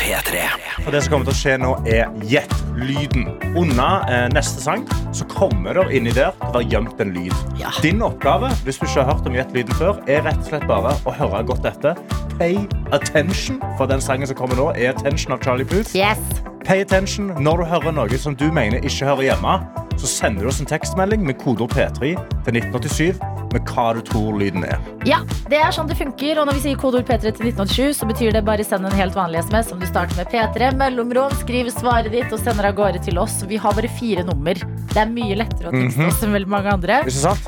P3. 0.00 0.44
For 0.90 0.96
det 0.96 1.04
som 1.04 1.12
kommer 1.12 1.28
til 1.28 1.36
å 1.36 1.38
skje 1.38 1.52
nå, 1.62 1.68
er 1.86 2.08
gjett 2.26 2.54
lyden. 2.74 3.28
Under 3.54 4.08
eh, 4.10 4.24
neste 4.34 4.58
sang 4.58 4.82
så 5.14 5.22
kommer 5.30 5.78
det 5.78 5.84
inni 5.94 6.10
der 6.10 6.32
til 6.40 6.48
å 6.48 6.56
være 6.56 6.66
gjemt 6.72 7.02
en 7.04 7.12
lyd. 7.14 7.36
Ja. 7.60 7.70
Din 7.78 8.02
oppgave 8.02 8.50
hvis 8.66 8.80
du 8.80 8.88
ikke 8.88 9.04
har 9.04 9.12
hørt 9.12 9.30
om 9.30 9.38
gjett 9.38 9.54
lyden 9.54 9.78
før, 9.78 10.00
er 10.10 10.26
rett 10.26 10.42
og 10.42 10.50
slett 10.50 10.66
bare 10.66 10.96
å 11.06 11.14
høre 11.14 11.44
godt 11.46 11.70
etter. 11.70 11.94
Pay 12.40 12.58
attention, 12.90 13.62
for 13.78 13.86
den 13.86 14.02
sangen 14.02 14.26
som 14.26 14.40
kommer 14.40 14.58
nå, 14.58 14.72
er 14.74 14.90
Attention 14.96 15.38
av 15.38 15.46
Charlie 15.46 15.68
Puth. 15.70 15.94
Yes. 15.94 16.18
Pay 16.66 16.82
attention 16.82 17.30
når 17.38 17.62
du 17.62 17.70
hører 17.70 17.94
noe 17.94 18.18
som 18.18 18.34
du 18.34 18.48
mener 18.50 18.82
ikke 18.82 19.12
hører 19.12 19.28
hjemme. 19.30 19.60
Så 19.94 20.10
sender 20.10 20.42
du 20.42 20.50
oss 20.50 20.58
en 20.58 20.66
tekstmelding 20.66 21.22
med 21.22 21.38
kodeord 21.38 21.70
P3 21.70 22.16
til 22.16 22.58
1987 22.64 23.22
med 23.52 23.66
hva 23.70 23.90
du 23.96 24.00
tror 24.06 24.38
lyden 24.38 24.64
er. 24.66 24.78
Ja, 25.08 25.20
det 25.50 25.58
er 25.60 25.72
sånn 25.74 25.90
det 25.90 25.98
funker. 25.98 26.40
Og 26.40 26.48
når 26.48 26.58
vi 26.58 26.64
sier 26.68 26.80
kodeord 26.80 27.08
P3 27.08 27.32
til 27.36 27.50
1987, 27.50 28.00
så 28.00 28.08
betyr 28.08 28.34
det 28.36 28.44
bare 28.46 28.66
send 28.66 28.86
en 28.86 28.96
helt 28.96 29.16
vanlig 29.18 29.42
SMS 29.46 29.72
som 29.72 29.82
du 29.82 29.86
starter 29.88 30.16
med 30.20 30.30
P3, 30.32 30.70
mellomrom, 30.80 31.32
skriv 31.42 31.68
svaret 31.74 32.10
ditt 32.14 32.32
og 32.34 32.40
sender 32.42 32.70
av 32.70 32.74
gårde 32.78 33.02
til 33.04 33.20
oss. 33.22 33.40
Vi 33.48 33.58
har 33.60 33.76
bare 33.76 33.90
fire 34.00 34.24
nummer. 34.26 34.58
Det 34.90 34.98
er 34.98 35.06
mye 35.12 35.36
lettere 35.38 35.70
å 35.70 35.74
tekste 35.76 36.08
oss 36.08 36.22
enn 36.26 36.34
veldig 36.34 36.50
mange 36.50 36.72
andre. 36.74 37.02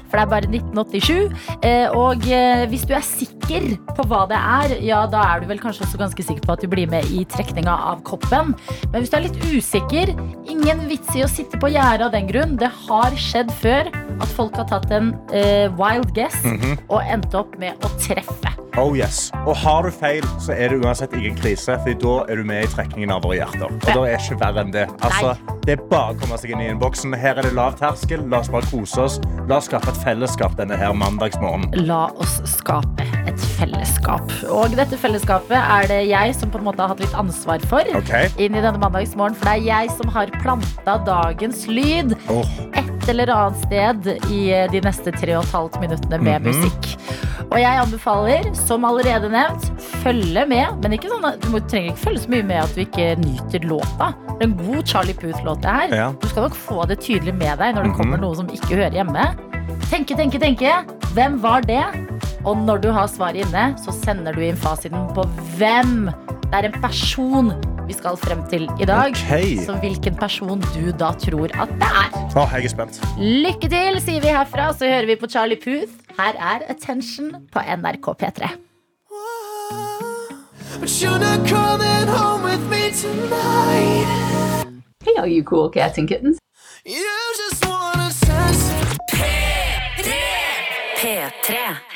For 0.07 0.21
det 0.21 0.23
er 0.23 0.31
bare 0.31 0.51
1987. 0.53 1.33
Eh, 1.63 1.87
Og 1.99 2.23
eh, 2.31 2.67
hvis 2.71 2.85
du 2.87 2.95
er 2.95 3.03
sikker 3.03 3.42
på 3.97 4.07
hva 4.09 4.23
det 4.31 4.39
er, 4.39 4.77
ja, 4.85 5.03
da 5.11 5.23
er 5.33 5.43
du 5.43 5.51
vel 5.51 5.61
kanskje 5.63 5.87
også 5.87 6.01
ganske 6.01 6.25
sikker 6.25 6.47
på 6.47 6.55
at 6.57 6.65
du 6.65 6.71
blir 6.73 6.91
med 6.91 7.09
i 7.13 7.25
trekninga 7.29 7.75
av 7.93 8.03
koppen. 8.07 8.55
Men 8.93 9.03
hvis 9.03 9.13
du 9.13 9.19
er 9.19 9.27
litt 9.27 9.41
usikker, 9.45 10.15
ingen 10.49 10.87
vits 10.91 11.13
i 11.17 11.25
å 11.27 11.31
sitte 11.31 11.61
på 11.61 11.73
gjerdet 11.73 12.09
av 12.09 12.15
den 12.15 12.31
grunn. 12.31 12.57
Det 12.61 12.71
har 12.87 13.19
skjedd 13.19 13.53
før 13.63 13.91
at 13.93 14.33
folk 14.37 14.57
har 14.59 14.69
tatt 14.71 14.91
en 14.95 15.15
uh, 15.35 15.69
wild 15.79 16.13
guess 16.17 16.39
og 16.93 17.01
endt 17.03 17.35
opp 17.37 17.57
med 17.61 17.79
å 17.85 17.93
treffe. 17.99 18.53
Oh 18.81 18.97
yes. 18.97 19.27
Og 19.45 19.57
har 19.61 19.85
du 19.85 19.93
feil, 19.93 20.25
så 20.41 20.55
er 20.57 20.73
det 20.73 20.81
uansett 20.81 21.13
ingen 21.19 21.37
krise, 21.37 21.77
for 21.85 21.99
da 22.05 22.15
er 22.33 22.41
du 22.41 22.49
med 22.49 22.65
i 22.65 22.71
trekningen 22.73 23.13
av 23.13 23.21
våre 23.27 23.43
hjerter. 23.43 23.69
Og 23.69 23.85
da 23.85 24.07
er 24.07 24.15
det 24.15 24.23
ikke 24.23 24.39
verre 24.41 24.65
enn 24.65 24.73
det. 24.73 24.87
Altså, 25.05 25.35
det 25.67 25.77
er 25.77 25.85
bare 25.91 26.17
å 26.17 26.21
komme 26.23 26.39
seg 26.41 26.55
inn 26.55 26.65
i 26.65 26.71
innboksen. 26.73 27.13
Her 27.21 27.43
er 27.43 27.49
det 27.51 27.53
lav 27.59 27.77
terskel. 27.81 28.25
La 28.33 28.41
oss 28.41 28.49
bare 28.53 28.69
kose 28.73 29.05
oss. 29.05 29.21
La 29.51 29.61
oss 29.61 29.69
skape 29.69 29.93
et 29.93 30.01
fellesskap 30.07 30.57
denne 30.61 30.79
her 30.81 30.97
mandagsmorgenen. 30.97 31.85
La 31.85 32.07
oss 32.17 32.41
skape 32.57 33.22
fellesskap. 33.63 34.33
Og 34.51 34.75
dette 34.79 34.99
fellesskapet 34.99 35.57
er 35.59 35.89
det 35.91 36.01
jeg 36.11 36.35
som 36.39 36.51
på 36.53 36.61
en 36.61 36.67
måte 36.67 36.83
har 36.83 36.93
hatt 36.93 37.03
litt 37.05 37.17
ansvar 37.19 37.63
for. 37.71 37.87
Okay. 38.03 38.31
inn 38.43 38.57
i 38.57 38.63
denne 38.63 38.81
mandagsmorgen, 38.83 39.37
for 39.39 39.49
det 39.49 39.61
er 39.61 39.67
jeg 39.69 39.93
som 39.99 40.11
har 40.13 40.33
planta 40.43 40.99
dagens 41.07 41.67
lyd 41.71 42.17
Åh, 42.33 42.57
et 43.03 43.09
eller 43.11 43.31
annet 43.35 43.59
sted 43.67 44.07
i 44.31 44.41
eh, 44.55 44.69
de 44.71 44.81
neste 44.85 45.11
tre 45.17 45.35
og 45.37 45.43
et 45.45 45.53
halvt 45.57 45.81
minuttene 45.83 46.19
med 46.23 46.43
Mhm. 46.43 46.49
musikk. 46.49 46.99
Og 47.53 47.59
jeg 47.61 47.77
anbefaler, 47.83 48.55
som 48.55 48.85
allerede 48.85 49.29
nevnt, 49.29 49.67
følge 50.03 50.47
med. 50.49 50.79
Men 50.83 50.93
ikke 50.97 51.11
sånn 51.11 51.25
at, 51.27 51.41
du 51.41 51.49
må- 51.49 51.61
trenger 51.69 51.93
ikke 51.93 52.05
følge 52.07 52.21
så 52.25 52.29
mye 52.31 52.43
med 52.47 52.57
at 52.63 52.75
du 52.75 52.81
ikke 52.81 53.17
nyter 53.19 53.67
låta. 53.69 54.15
Det 54.39 54.47
er 54.47 54.49
en 54.49 54.57
god 54.57 54.87
Charlie 54.87 55.15
Puth-låt, 55.15 55.61
det 55.61 55.71
her. 55.71 55.89
Ja. 55.95 56.13
Du 56.21 56.29
skal 56.29 56.43
nok 56.45 56.55
få 56.55 56.87
det 56.89 57.01
tydelig 57.01 57.35
med 57.35 57.59
deg 57.59 57.75
når 57.75 57.83
det 57.83 57.91
Mhm. 57.93 57.97
kommer 57.99 58.17
noe 58.21 58.35
som 58.37 58.47
ikke 58.49 58.77
hører 58.77 58.91
hjemme. 58.93 59.35
Tenke, 59.91 60.17
tenke, 60.17 60.39
tenke. 60.41 60.73
Hvem 61.13 61.41
var 61.43 61.61
det? 61.61 61.85
Og 62.45 62.57
når 62.57 62.81
du 62.81 62.93
har 62.93 63.07
svaret 63.07 63.37
inne, 63.45 63.75
så 63.79 63.93
sender 63.93 64.33
du 64.33 64.41
inn 64.41 64.57
fasiten 64.57 65.13
på 65.15 65.25
hvem. 65.59 66.07
Det 66.51 66.55
er 66.55 66.65
en 66.73 66.81
person 66.81 67.53
vi 67.87 67.97
skal 67.97 68.17
frem 68.17 68.43
til 68.51 68.69
i 68.81 68.89
dag. 68.89 69.11
Okay. 69.11 69.57
Så 69.65 69.77
hvilken 69.83 70.17
person 70.17 70.61
du 70.75 70.91
da 70.99 71.13
tror 71.19 71.53
at 71.63 71.73
det 71.81 71.91
er. 72.03 72.19
Åh, 72.37 72.55
jeg 72.57 72.65
er 72.65 72.75
spent. 72.75 73.01
Lykke 73.19 73.69
til, 73.69 74.01
sier 74.05 74.21
vi 74.25 74.35
herfra. 74.35 74.73
Så 74.77 74.89
hører 74.89 75.07
vi 75.07 75.17
på 75.21 75.27
Charlie 75.31 75.61
Puth. 75.61 75.93
Her 76.19 76.35
er 76.39 76.67
Attention 76.69 77.35
på 77.53 77.59
NRK 77.61 78.15
P3. 78.23 78.53
But 80.81 80.89
you're 81.01 81.19
not 81.19 81.47
coming 81.47 82.09
home 82.09 82.43
with 82.43 82.65
me 82.71 82.91
tonight. 82.91 84.09
Hey, 85.05 85.15
all 85.19 85.27
you 85.27 85.45
cool 85.45 85.71
cats 85.71 85.99
and 85.99 86.09
kittens. 86.09 86.39
You 86.87 87.13
just 87.43 87.67
wanna 87.67 88.11
sense. 88.11 88.73
P3. 91.03 91.53
Og 91.53 91.59
hvis 91.69 91.92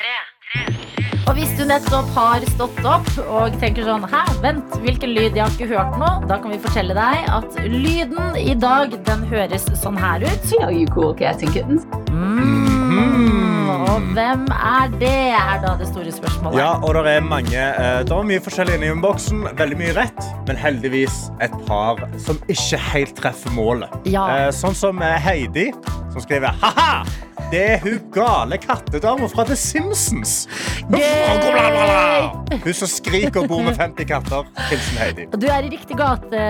du 1.57 1.65
nettopp 1.65 2.09
har 2.13 2.43
stått 2.53 2.79
opp 2.85 3.07
og 3.23 3.55
tenker 3.61 3.87
sånn 3.87 4.03
Hæ, 4.11 4.21
vent, 4.43 4.75
hvilken 4.83 5.13
lyd? 5.15 5.37
Jeg 5.37 5.41
har 5.41 5.53
ikke 5.55 5.69
hørt 5.71 5.95
noe. 5.97 6.21
Da 6.29 6.37
kan 6.41 6.53
vi 6.53 6.59
fortelle 6.61 6.93
deg 6.97 7.29
at 7.33 7.57
lyden 7.65 8.37
i 8.37 8.53
dag, 8.57 8.93
den 9.07 9.25
høres 9.31 9.65
sånn 9.81 9.97
her 9.97 10.21
ut. 10.21 10.51
Are 10.61 10.73
you 10.73 10.85
cool 10.93 11.15
cats 11.17 11.41
and 11.41 11.53
kittens. 11.55 11.87
Mm. 12.13 13.71
Og 13.87 14.05
hvem 14.13 14.45
er 14.53 14.93
det, 15.01 15.13
er 15.33 15.61
da 15.63 15.73
det 15.79 15.89
store 15.89 16.13
spørsmålet. 16.13 16.59
Ja, 16.61 16.69
og 16.77 16.93
det 16.97 17.15
er 17.17 17.25
mange 17.25 17.57
eh, 17.57 17.99
Det 18.05 18.13
er 18.13 18.27
mye 18.29 18.43
forskjellig 18.43 18.77
inne 18.77 18.89
i 18.89 18.93
innboksen. 18.93 19.45
Veldig 19.57 19.79
mye 19.81 19.95
rett, 19.97 20.27
men 20.47 20.59
heldigvis 20.61 21.27
et 21.45 21.53
par 21.67 22.03
som 22.21 22.37
ikke 22.51 22.81
helt 22.91 23.17
treffer 23.17 23.53
målet. 23.57 23.93
Ja. 24.05 24.27
Eh, 24.35 24.49
sånn 24.55 24.77
som 24.77 25.01
eh, 25.01 25.17
Heidi, 25.25 25.71
som 26.13 26.21
skriver 26.21 26.53
Ha-ha! 26.61 27.26
Det 27.51 27.59
er 27.63 27.77
hun 27.79 27.99
gale 28.11 28.57
kattedama 28.59 29.27
fra 29.31 29.45
The 29.47 29.55
Simpsons. 29.55 30.47
Hun 30.91 32.73
som 32.75 32.89
skriker 32.91 33.39
og 33.43 33.47
bor 33.51 33.61
med 33.63 33.77
50 33.79 34.07
katter. 34.09 34.49
Hilsen 34.67 34.99
Heidi. 34.99 35.25
Du 35.31 35.45
er 35.47 35.63
i 35.63 35.69
riktig 35.71 35.95
gate, 35.99 36.41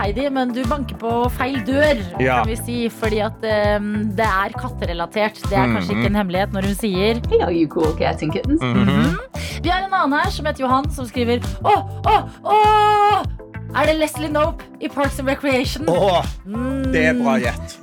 Heidi, 0.00 0.24
men 0.32 0.54
du 0.56 0.62
banker 0.70 0.96
på 1.00 1.12
feil 1.36 1.60
dør, 1.66 2.00
Ja. 2.22 2.38
kan 2.40 2.48
vi 2.48 2.56
si. 2.56 2.78
Fordi 2.88 3.20
at 3.26 3.44
um, 3.76 3.90
det 4.16 4.24
er 4.30 4.56
katterelatert. 4.56 5.42
Det 5.44 5.52
er 5.58 5.66
kanskje 5.76 5.92
Mhm. 5.92 6.00
ikke 6.00 6.06
en 6.06 6.14
hemmelighet 6.22 6.52
når 6.56 6.62
hun 6.70 6.74
sier 6.74 7.20
Hey, 7.28 7.40
all 7.44 7.52
you 7.52 7.68
cool 7.68 7.92
cats 7.98 8.22
and 8.22 8.32
kittens. 8.32 8.60
Vi 9.62 9.68
har 9.70 9.84
en 9.84 9.92
annen 9.94 10.18
her 10.18 10.30
som 10.30 10.46
heter 10.46 10.64
Johan, 10.64 10.90
som 10.90 11.06
skriver 11.06 11.38
Å, 11.64 11.74
å, 12.04 12.16
å! 12.44 13.26
Er 13.76 13.86
det 13.86 13.96
Leslie 13.98 14.28
Nope 14.30 14.62
i 14.80 14.88
Parks 14.88 15.18
and 15.18 15.28
Recreation? 15.28 15.84
Åh, 15.88 16.24
Mm. 16.46 16.92
det 16.92 17.04
er 17.06 17.12
bra 17.22 17.36
gjett. 17.38 17.78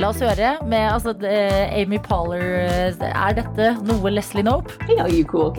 La 0.00 0.08
oss 0.14 0.20
høre 0.24 0.54
med 0.64 0.86
altså, 0.94 1.12
eh, 1.28 1.74
Amy 1.82 1.98
Poller. 2.00 2.40
eh, 2.40 3.08
Er 3.10 3.34
dette 3.36 3.66
noe 3.84 4.08
Leslie 4.10 4.42
Nope? 4.46 4.72
Hey, 4.88 4.96
you 5.12 5.24
cool. 5.28 5.50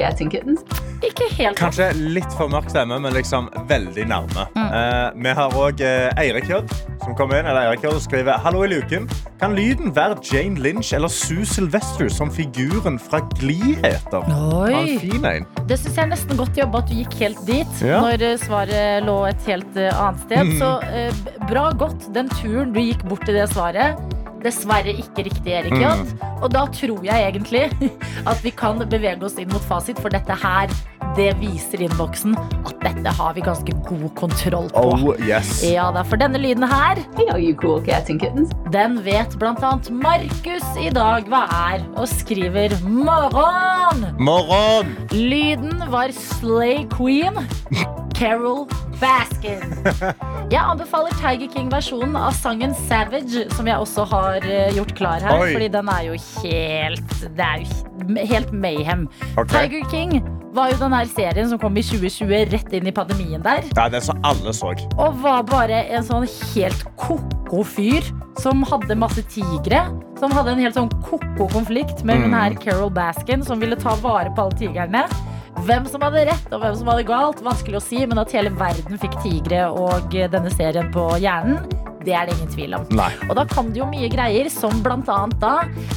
Ikke 1.02 1.28
helt. 1.38 1.58
Kanskje 1.60 1.92
litt 1.94 2.32
for 2.38 2.50
mørk 2.50 2.70
stemme, 2.70 2.98
men 3.02 3.14
liksom 3.14 3.50
veldig 3.70 4.06
nærme. 4.10 4.48
Eh, 4.58 5.12
vi 5.22 5.34
har 5.38 5.54
òg 5.58 5.82
eh, 5.86 6.10
Eirik 6.18 6.48
J, 6.50 6.62
som 7.04 7.14
kommer 7.18 7.38
inn, 7.40 7.46
eller 7.52 7.68
Eirik 7.70 7.84
J, 7.86 7.92
og 7.94 8.02
skriver 8.02 8.40
Hallo 8.42 8.64
i 8.66 8.70
luken. 8.72 9.06
Kan 9.42 9.54
lyden 9.58 9.94
være 9.96 10.18
Jane 10.26 10.58
Lynch 10.62 10.92
eller 10.98 11.10
Sue 11.14 11.46
Sylvester 11.46 12.10
som 12.10 12.32
figuren 12.34 12.98
fra 13.02 13.20
Glee 13.38 13.76
heter? 13.84 14.26
Oi. 14.58 14.98
fin 15.02 15.26
en. 15.26 15.46
Det 15.70 15.78
syns 15.82 15.98
jeg 16.00 16.04
er 16.08 16.12
nesten 16.16 16.38
godt 16.42 16.58
jobba 16.58 16.82
at 16.82 16.90
du 16.90 16.96
gikk 16.98 17.14
helt 17.22 17.46
dit, 17.46 17.78
Ja. 17.86 18.02
når 18.02 18.26
svaret 18.42 19.06
lå 19.06 19.20
et 19.30 19.46
helt 19.50 19.78
annet 19.78 20.26
sted. 20.26 20.56
Så 20.58 20.72
eh, 20.90 21.14
bra 21.50 21.70
gått 21.78 22.10
den 22.14 22.30
turen 22.42 22.74
du 22.74 22.82
gikk 22.82 23.06
bort 23.06 23.26
til 23.30 23.38
det 23.38 23.46
svaret. 23.54 24.02
Dessverre 24.42 24.94
ikke 24.98 25.28
riktig, 25.28 25.54
Erik 25.54 25.76
J. 25.78 25.92
Og 26.42 26.50
da 26.54 26.66
tror 26.74 27.04
jeg 27.06 27.28
egentlig 27.30 27.68
at 28.32 28.42
vi 28.46 28.54
kan 28.56 28.82
bevege 28.82 29.28
oss 29.28 29.38
inn 29.42 29.52
mot 29.54 29.66
fasit, 29.70 30.00
for 30.02 30.14
dette 30.14 30.38
her, 30.44 30.72
det 31.18 31.34
viser 31.42 31.82
innboksen 31.84 32.38
at 32.38 32.76
dette 32.82 33.14
har 33.18 33.34
vi 33.36 33.44
ganske 33.44 33.74
god 33.88 34.08
kontroll 34.16 34.70
på. 34.72 34.84
Oh, 34.96 35.10
yes. 35.28 35.60
Ja 35.66 35.90
da, 35.94 36.06
for 36.08 36.22
denne 36.22 36.40
lyden 36.42 36.64
her, 36.68 37.02
Hey, 37.18 37.54
cool 37.60 37.84
den 38.72 38.98
vet 39.04 39.36
blant 39.40 39.64
annet 39.66 39.90
Markus 39.92 40.66
i 40.80 40.90
dag 40.94 41.28
hva 41.32 41.44
er, 41.74 41.84
og 42.00 42.08
skriver 42.10 42.78
morgen. 42.88 44.06
Morgen! 44.22 44.96
Lyden 45.12 45.84
var 45.92 46.14
Slay 46.16 46.86
Queen, 46.96 47.38
Carol 48.16 48.66
Baskin. 49.02 49.64
Jeg 50.52 50.62
anbefaler 50.62 51.14
Tiger 51.18 51.50
King-versjonen 51.54 52.18
av 52.20 52.36
sangen 52.38 52.76
Savage, 52.86 53.48
som 53.56 53.70
jeg 53.70 53.82
også 53.82 54.06
har 54.12 54.46
eh, 54.46 54.70
gjort 54.76 54.94
klar 54.98 55.24
her. 55.24 55.42
Oi. 55.42 55.54
Fordi 55.56 55.70
den 55.74 55.90
er 55.90 56.06
jo 56.10 56.20
helt 56.42 57.16
Det 57.24 57.48
er 57.48 57.64
jo 57.64 58.28
helt 58.34 58.54
mayhem. 58.54 59.08
Okay. 59.38 59.70
Tiger 59.70 59.90
King 59.92 60.22
var 60.54 60.72
jo 60.74 60.78
den 60.82 60.94
her 60.94 61.08
serien 61.08 61.50
som 61.50 61.60
kom 61.62 61.78
i 61.80 61.84
2020, 61.86 62.52
rett 62.52 62.74
inn 62.76 62.90
i 62.90 62.94
pandemien 62.96 63.44
der. 63.44 63.64
Ja, 63.78 63.88
den 63.90 64.04
som 64.04 64.20
alle 64.28 64.54
så. 64.56 64.74
Og 64.98 65.20
var 65.24 65.46
bare 65.48 65.86
en 65.96 66.06
sånn 66.06 66.28
helt 66.52 66.84
ko-ko 67.00 67.64
fyr 67.66 68.06
som 68.42 68.66
hadde 68.68 68.98
masse 69.00 69.24
tigre. 69.32 69.86
Som 70.20 70.36
hadde 70.36 70.54
en 70.56 70.62
helt 70.62 70.78
sånn 70.78 70.92
ko-ko 71.08 71.48
konflikt 71.54 72.04
med 72.08 72.26
hun 72.26 72.36
her 72.36 72.58
Carol 72.62 72.92
Baskin, 72.94 73.46
som 73.48 73.64
ville 73.64 73.80
ta 73.80 73.96
vare 74.04 74.34
på 74.36 74.46
alle 74.46 74.60
tigrene. 74.60 75.08
Hvem 75.62 75.86
som 75.92 76.02
hadde 76.02 76.24
rett 76.26 76.54
og 76.56 76.62
hvem 76.64 76.76
som 76.80 76.88
hadde 76.90 77.04
galt, 77.06 77.42
vanskelig 77.46 77.78
å 77.78 77.84
si, 77.84 78.00
men 78.10 78.18
at 78.22 78.32
hele 78.34 78.50
verden 78.58 78.98
fikk 79.02 79.14
tigre 79.22 79.68
og 79.70 80.10
denne 80.34 80.50
serien 80.54 80.88
på 80.94 81.04
hjernen, 81.22 81.60
det 82.02 82.16
er 82.18 82.26
det 82.26 82.34
ingen 82.40 82.50
tvil 82.50 82.74
om. 82.80 82.86
Nei. 82.98 83.12
Og 83.30 83.36
da 83.38 83.44
kom 83.46 83.70
det 83.70 83.78
jo 83.84 83.86
mye 83.92 84.10
greier, 84.10 84.50
som 84.50 84.80
annet 84.82 85.38
da 85.44 85.52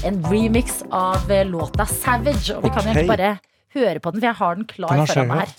en 0.04 0.18
remix 0.28 0.82
av 0.92 1.30
eh, 1.32 1.46
låta 1.49 1.87
Savage. 1.88 2.52
Og 2.58 2.66
vi 2.66 2.73
kan 2.75 2.84
jo 2.84 2.90
Ok. 2.92 2.96
egentlig 2.99 3.08
bare 3.14 3.30
høre 3.75 4.00
på 4.04 4.12
den, 4.12 4.20
for 4.20 4.28
jeg 4.28 4.38
har 4.42 4.54
den 4.61 4.66
klar 4.68 4.92
Den 4.92 4.99
har 4.99 5.06
foran 5.14 5.28
meg 5.32 5.38
her. 5.46 5.54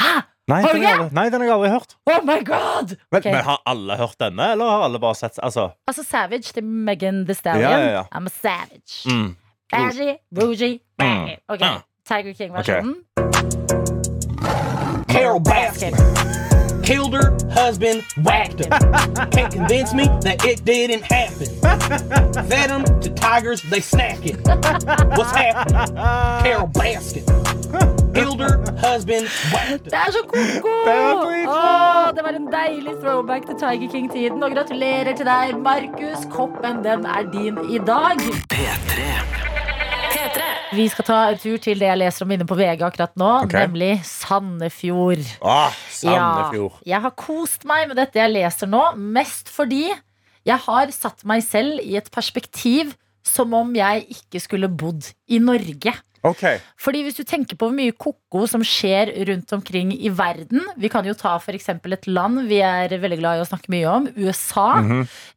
Hæ? 0.00 0.14
Nei, 0.50 0.62
Har 0.64 0.72
du 0.72 0.80
ikke? 0.80 1.10
Nei, 1.14 1.26
den 1.30 1.40
har 1.44 1.46
jeg 1.46 1.54
aldri 1.58 1.68
hørt. 1.70 1.92
Oh 2.10 2.24
my 2.26 2.38
god! 2.48 2.94
Men, 3.12 3.20
okay. 3.20 3.32
men 3.36 3.44
Har 3.44 3.60
alle 3.70 3.96
hørt 4.00 4.16
denne, 4.18 4.48
eller 4.56 4.64
har 4.72 4.86
alle 4.88 4.98
bare 4.98 5.14
sett 5.20 5.36
altså, 5.38 5.68
Altså 5.86 6.02
Savage 6.02 6.50
til 6.56 6.64
Megan 6.64 7.26
Thee 7.28 7.36
Stallion. 7.38 7.68
Ja, 7.70 7.78
ja, 7.78 7.92
ja. 8.00 8.02
I'm 8.16 8.26
a 8.26 8.32
savage. 8.34 9.04
mm. 9.06 9.36
Baggy, 9.70 10.16
bougie, 10.34 10.80
baggy. 10.98 11.36
Ok, 11.46 11.60
Mm. 11.60 11.82
Tiger 12.10 12.32
King-versjonen. 12.34 13.29
Carol 15.10 15.40
Baskin 15.40 15.92
killed 16.84 17.14
her 17.14 17.36
husband, 17.50 18.04
whacked 18.22 18.60
him. 18.60 18.70
Can't 19.30 19.52
convince 19.52 19.92
me 19.92 20.04
that 20.22 20.44
it 20.44 20.64
didn't 20.64 21.02
happen. 21.02 21.46
Fed 22.48 22.70
him 22.70 22.84
to 23.00 23.10
tigers, 23.10 23.60
they 23.62 23.80
snack 23.80 24.24
it. 24.24 24.36
What's 25.16 25.32
happening? 25.32 25.96
Carol 26.44 26.68
Baskin 26.68 27.24
killed 28.14 28.40
her 28.40 28.56
husband, 28.78 29.28
whacked. 29.52 29.84
Det 29.84 29.94
er 29.94 30.10
så 30.12 30.22
koko! 30.22 30.68
Det 32.16 32.22
var 32.22 32.34
en 32.36 32.48
deilig 32.52 32.94
throwback 33.02 33.46
til 33.46 33.54
Tiger 33.58 33.90
King-tiden. 33.92 34.42
Og 34.42 34.50
gratulerer 34.50 35.16
til 35.16 35.26
deg, 35.26 35.58
Markus. 35.58 36.26
Koppen, 36.30 36.84
den 36.84 37.06
er 37.06 37.22
din 37.32 37.58
i 37.70 37.78
dag. 37.78 39.59
Vi 40.76 40.86
skal 40.92 41.06
ta 41.06 41.18
en 41.30 41.40
tur 41.40 41.58
til 41.62 41.80
det 41.80 41.88
jeg 41.88 41.98
leser 41.98 42.26
om 42.26 42.34
inne 42.34 42.46
på 42.46 42.58
VG 42.58 42.84
akkurat 42.86 43.16
nå, 43.18 43.30
okay. 43.46 43.66
nemlig 43.66 44.04
Sandefjord. 44.06 45.24
ah, 45.42 45.74
Sandefjord. 45.90 46.78
Ja, 46.84 46.92
jeg 46.94 47.04
har 47.06 47.16
kost 47.18 47.66
meg 47.68 47.88
med 47.90 47.98
dette 47.98 48.20
jeg 48.20 48.34
leser 48.36 48.70
nå, 48.70 48.84
mest 49.18 49.50
fordi 49.50 49.88
jeg 50.46 50.62
har 50.66 50.92
satt 50.94 51.26
meg 51.28 51.42
selv 51.44 51.82
i 51.82 51.96
et 51.98 52.10
perspektiv 52.14 52.94
som 53.26 53.52
om 53.56 53.74
jeg 53.76 54.06
ikke 54.14 54.40
skulle 54.42 54.70
bodd 54.70 55.10
i 55.28 55.40
Norge. 55.42 55.92
Okay. 56.20 56.58
Fordi 56.76 57.00
hvis 57.06 57.16
du 57.16 57.24
tenker 57.24 57.56
på 57.56 57.70
hvor 57.70 57.76
mye 57.76 57.96
koko 57.96 58.44
som 58.48 58.64
skjer 58.66 59.08
rundt 59.24 59.54
omkring 59.56 59.94
i 59.96 60.10
verden 60.12 60.60
Vi 60.76 60.90
kan 60.92 61.06
jo 61.08 61.14
ta 61.16 61.38
eksempel 61.48 61.96
et 61.96 62.04
land 62.10 62.42
vi 62.50 62.58
er 62.60 62.92
veldig 62.92 63.16
glad 63.22 63.38
i 63.38 63.44
å 63.44 63.48
snakke 63.48 63.72
mye 63.72 63.88
om, 63.88 64.08
USA, 64.20 64.82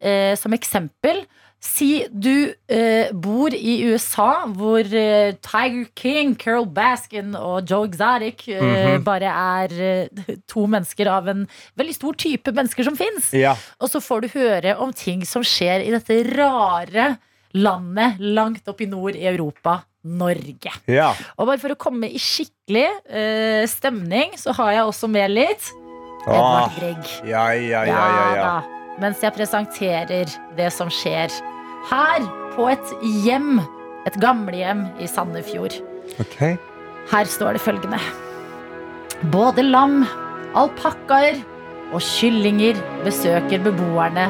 eh, 0.04 0.36
som 0.36 0.52
eksempel. 0.52 1.24
Si 1.64 2.04
du 2.12 2.52
eh, 2.68 3.08
bor 3.16 3.54
i 3.56 3.78
USA, 3.88 4.44
hvor 4.52 4.84
eh, 4.84 5.32
Tiger 5.46 5.86
King, 5.96 6.34
Carol 6.36 6.66
Baskin 6.76 7.38
og 7.40 7.70
Joe 7.72 7.88
Exotic 7.88 8.44
eh, 8.52 8.98
bare 9.06 9.32
er 9.32 9.76
eh, 9.80 10.34
to 10.52 10.66
mennesker 10.68 11.08
av 11.08 11.30
en 11.32 11.46
veldig 11.80 11.96
stor 11.96 12.18
type 12.20 12.52
mennesker 12.52 12.84
som 12.90 12.98
fins. 13.00 13.30
Ja. 13.38 13.54
Og 13.80 13.88
så 13.94 14.02
får 14.04 14.26
du 14.26 14.34
høre 14.36 14.76
om 14.84 14.92
ting 14.92 15.24
som 15.30 15.46
skjer 15.48 15.86
i 15.88 15.94
dette 15.96 16.20
rare 16.36 17.14
landet 17.56 18.20
langt 18.20 18.68
opp 18.68 18.82
i 18.84 18.90
nord 18.92 19.16
i 19.16 19.24
Europa, 19.32 19.80
Norge. 20.04 20.74
ja. 20.92 21.14
Og 21.40 21.48
bare 21.48 21.62
for 21.62 21.72
å 21.72 21.80
komme 21.80 22.10
i 22.12 22.20
skikkelig 22.20 22.90
eh, 23.08 23.64
stemning, 23.72 24.34
så 24.42 24.52
har 24.60 24.74
jeg 24.82 24.90
også 24.92 25.08
med 25.16 25.32
litt 25.32 25.70
Ah, 26.28 26.34
Edvard 26.68 26.76
Grieg. 26.76 27.16
ja, 27.28 27.46
ja, 27.56 27.82
ja, 27.88 27.88
ja, 27.88 28.28
ja. 28.36 28.44
da. 28.44 28.84
Mens 29.02 29.24
jeg 29.24 29.34
presenterer 29.36 30.30
det 30.60 30.70
som 30.76 30.92
skjer 30.94 31.32
her 31.92 32.28
på 32.56 32.68
et 32.72 32.94
hjem. 33.24 33.62
Et 34.08 34.18
gamlehjem 34.20 34.86
i 35.00 35.08
Sandefjord. 35.08 35.78
Okay. 36.20 36.58
Her 37.12 37.30
står 37.30 37.56
det 37.56 37.64
følgende. 37.64 38.00
Både 39.32 39.64
lam, 39.64 40.02
alpakkaer 40.60 41.40
og 41.94 42.04
kyllinger 42.04 42.80
besøker 43.06 43.64
beboerne 43.64 44.28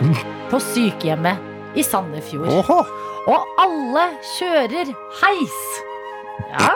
på 0.52 0.62
sykehjemmet 0.62 1.78
i 1.80 1.86
Sandefjord. 1.86 2.52
Oho. 2.54 2.84
Og 3.24 3.60
alle 3.64 4.08
kjører 4.36 4.94
heis. 5.22 5.60
Ja. 6.52 6.74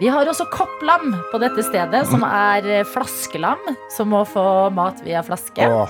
Vi 0.00 0.10
har 0.12 0.28
også 0.28 0.44
kopplam 0.52 1.14
på 1.30 1.40
dette 1.40 1.62
stedet, 1.64 2.02
som 2.10 2.24
er 2.26 2.66
eh, 2.68 2.88
flaskelam, 2.92 3.62
som 3.94 4.10
må 4.12 4.26
få 4.28 4.68
mat 4.76 4.98
via 5.06 5.22
flaske. 5.24 5.68
Oh. 5.72 5.88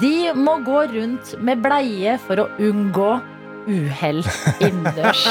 De 0.00 0.30
må 0.38 0.60
gå 0.64 0.84
rundt 0.92 1.34
med 1.42 1.64
bleie 1.64 2.14
for 2.22 2.44
å 2.44 2.46
unngå 2.62 3.10
uhell 3.66 4.20
innendørs. 4.60 5.24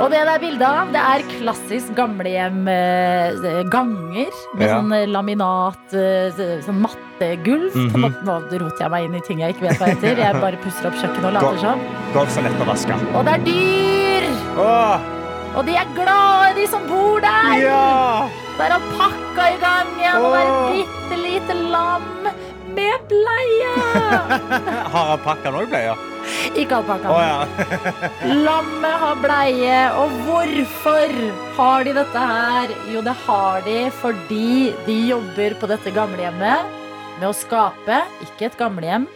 Og 0.00 0.10
det 0.12 0.22
det 0.22 0.32
er 0.34 0.42
bilde 0.42 0.68
av, 0.68 0.90
det 0.94 1.02
er 1.02 1.24
klassisk 1.30 1.94
gamlehjem 1.96 2.66
eh, 2.68 3.32
med 3.36 4.66
Ja. 4.66 4.76
sånn 4.76 4.92
eh, 4.96 5.06
laminat, 5.06 5.94
eh, 5.94 6.42
sånn 6.64 6.80
mattegulv. 6.82 7.74
Mm 7.74 7.90
-hmm. 7.90 8.14
Nå 8.24 8.38
roter 8.50 8.84
jeg 8.84 8.90
meg 8.90 9.04
inn 9.04 9.14
i 9.14 9.20
ting 9.20 9.40
jeg 9.40 9.54
ikke 9.54 9.68
vet 9.68 9.78
hva 9.80 9.86
heter. 9.86 10.16
Jeg 10.18 10.40
bare 10.40 10.56
pusser 10.64 10.86
opp 10.86 10.94
kjøkkenet 10.94 11.24
og 11.24 11.32
later 11.32 11.58
som. 11.58 11.80
Sånn. 12.14 12.28
så 12.28 12.40
lett 12.42 12.60
å 12.60 12.64
vaske. 12.66 12.94
Og 13.14 13.24
det 13.24 13.32
er 13.32 13.44
dyr! 13.44 14.24
Åh. 14.58 15.00
Og 15.56 15.66
de 15.66 15.74
er 15.76 15.88
glade, 15.94 16.54
de 16.56 16.66
som 16.66 16.80
bor 16.88 17.20
der. 17.20 17.60
Ja! 17.60 18.28
Der 18.58 18.70
er 18.76 18.80
pakka 18.98 19.48
i 19.52 19.58
gang 19.60 19.88
igjen, 19.98 20.16
og 20.24 20.32
det 20.32 20.40
er 20.40 20.48
et 20.48 20.72
bitte 20.72 21.16
lite 21.22 21.54
lam 21.70 22.02
med 22.74 22.96
bleie. 23.08 23.72
Har 24.92 25.12
alpakkaen 25.16 25.54
òg 25.54 25.68
bleier? 25.68 26.11
Ikke 26.52 26.78
alpakkaen. 26.78 27.12
Oh, 27.12 27.22
ja. 27.22 27.46
Lammet 28.46 28.96
har 29.02 29.18
bleie, 29.22 29.80
og 29.98 30.14
hvorfor 30.26 31.16
har 31.58 31.86
de 31.88 31.96
dette 31.96 32.26
her? 32.32 32.76
Jo, 32.92 33.02
det 33.04 33.16
har 33.26 33.66
de 33.66 33.78
fordi 34.02 34.72
de 34.86 34.98
jobber 35.12 35.58
på 35.60 35.70
dette 35.70 35.94
gamlehjemmet 35.94 36.78
med 37.18 37.28
å 37.28 37.34
skape 37.36 38.02
ikke 38.24 38.48
et 38.50 38.58
gamlehjem, 38.60 39.06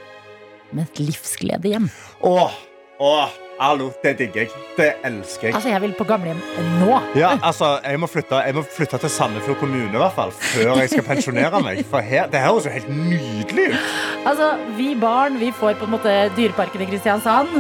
men 0.73 0.87
et 0.87 1.01
livsgledehjem. 1.03 1.89
Åh, 2.27 2.55
åh, 3.03 3.35
hallo, 3.59 3.91
det 4.03 4.13
digger 4.19 4.43
jeg. 4.45 4.51
Det 4.77 4.89
elsker 5.07 5.49
jeg. 5.49 5.55
Altså, 5.57 5.71
jeg 5.73 5.83
vil 5.85 5.95
på 5.99 6.07
gamlehjem 6.09 6.41
nå. 6.81 6.99
Ja, 7.19 7.35
altså, 7.43 7.77
jeg 7.85 8.01
må 8.03 8.09
flytte, 8.11 8.41
jeg 8.47 8.57
må 8.57 8.65
flytte 8.77 9.01
til 9.05 9.13
Sandefjord 9.13 9.61
kommune 9.63 9.93
i 9.93 10.03
hvert 10.03 10.17
fall, 10.17 10.35
før 10.35 10.75
jeg 10.83 10.93
skal 10.93 11.07
pensjonere 11.07 11.63
meg. 11.65 11.81
For 11.91 12.05
her, 12.05 12.29
det 12.33 12.43
høres 12.45 12.69
jo 12.69 12.75
helt 12.75 12.91
nydelig 12.91 13.71
ut. 13.73 13.95
Altså, 14.27 14.53
Vi 14.77 14.91
barn 15.01 15.41
vi 15.41 15.53
får 15.55 15.79
på 15.81 15.89
en 15.89 15.97
måte 15.97 16.19
Dyreparken 16.37 16.85
i 16.85 16.91
Kristiansand. 16.91 17.57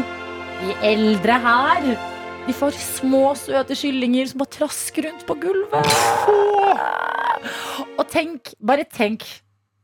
De 0.61 0.77
eldre 0.89 1.41
her 1.47 1.89
de 2.47 2.55
får 2.55 2.77
små, 2.79 3.33
søte 3.35 3.75
kyllinger 3.75 4.29
som 4.31 4.39
bare 4.39 4.55
trasker 4.55 5.09
rundt 5.09 5.25
på 5.27 5.35
gulvet. 5.43 5.75
Og 7.97 8.05
tenk, 8.13 8.53
bare 8.63 8.85
tenk 8.87 9.25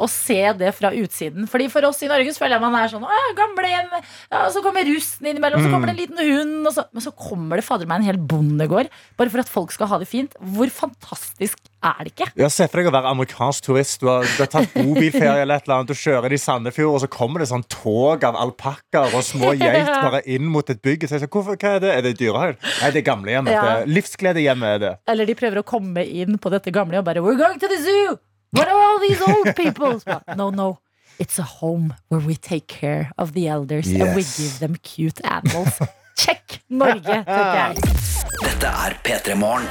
å 0.03 0.09
se 0.11 0.39
det 0.59 0.73
fra 0.77 0.91
utsiden. 0.97 1.47
Fordi 1.51 1.69
For 1.73 1.87
oss 1.89 2.03
i 2.05 2.11
Norge 2.11 2.35
så 2.35 2.43
føler 2.43 2.59
jeg 2.59 2.65
man 2.65 2.77
er 2.79 2.91
sånn 2.93 3.07
gamlehjem. 3.39 3.91
Ja, 4.33 4.45
så 4.53 4.63
kommer 4.65 4.87
russen 4.89 5.29
innimellom, 5.31 5.63
så 5.63 5.71
kommer 5.73 5.91
det 5.91 5.95
en 5.97 6.01
liten 6.03 6.23
hund. 6.23 6.67
Og 6.69 6.75
så, 6.77 6.87
men 6.93 7.05
så 7.05 7.13
kommer 7.17 7.61
det 7.61 7.67
fader 7.67 7.89
meg 7.91 8.03
en 8.03 8.09
hel 8.11 8.19
bondegård 8.19 8.91
bare 9.19 9.33
for 9.33 9.43
at 9.45 9.51
folk 9.53 9.75
skal 9.75 9.91
ha 9.93 10.01
det 10.03 10.09
fint. 10.11 10.35
Hvor 10.57 10.71
fantastisk 10.75 11.61
er 11.83 12.05
det 12.07 12.13
ikke? 12.15 12.29
Ja, 12.39 12.49
Se 12.53 12.67
for 12.71 12.79
deg 12.83 12.91
å 12.91 12.95
være 12.95 13.11
amerikansk 13.15 13.67
turist. 13.67 14.01
Du 14.03 14.11
har, 14.11 14.27
du 14.27 14.43
har 14.43 14.51
tatt 14.53 14.75
bobilferie 14.77 15.43
eller 15.43 15.59
et 15.61 15.67
eller 15.67 15.81
annet. 15.81 15.93
Du 15.93 15.99
kjører 15.99 16.35
i 16.35 16.41
Sandefjord, 16.41 16.97
og 16.99 17.05
så 17.05 17.11
kommer 17.11 17.43
det 17.43 17.51
sånn 17.51 17.65
tog 17.73 18.25
av 18.29 18.39
alpakkaer 18.43 19.17
og 19.19 19.25
små 19.27 19.55
geit 19.59 19.89
bare 20.07 20.23
inn 20.31 20.47
mot 20.51 20.69
et 20.73 20.83
bygg. 20.85 21.07
Så 21.09 21.19
jeg 21.19 21.25
sier, 21.25 21.33
Hvorfor, 21.33 21.57
hva 21.59 21.77
er 21.79 21.83
det? 21.85 21.95
Er 21.97 22.05
det 22.07 22.17
dyrehøl? 22.21 22.59
Nei, 22.83 22.91
det 22.95 23.03
er 23.03 23.09
gamlehjemmet. 23.09 23.55
Ja. 23.57 23.79
Livsgledehjemmet 23.89 24.77
er 24.77 24.83
det. 24.85 24.93
Eller 25.13 25.29
de 25.29 25.39
prøver 25.39 25.63
å 25.63 25.67
komme 25.67 26.05
inn 26.07 26.39
på 26.43 26.53
dette 26.53 26.75
gamle 26.75 27.01
og 27.01 27.09
bare 27.09 27.25
We're 27.25 27.39
going 27.39 27.59
to 27.63 27.71
the 27.71 27.81
zoo! 27.83 28.19
What 28.53 28.69
are 28.69 28.79
all 28.79 29.01
these 29.01 29.21
old 29.23 29.57
people? 29.57 30.01
No, 30.37 30.51
no. 30.51 30.79
It's 31.19 31.39
a 31.39 31.43
home 31.43 31.95
where 32.09 32.21
we 32.21 32.35
take 32.35 32.67
care 32.67 33.11
of 33.17 33.33
the 33.33 33.49
elders 33.49 33.87
and 33.89 34.15
we 34.15 34.23
give 34.23 34.59
them 34.59 34.77
cute 34.83 35.21
animals. 35.25 35.79
Check 36.17 36.61
Norge, 36.69 37.25
tenker 37.25 37.55
jeg. 37.57 37.77
Dette 38.43 38.67
er 38.69 38.93
P3 39.05 39.35
Morgen. 39.41 39.67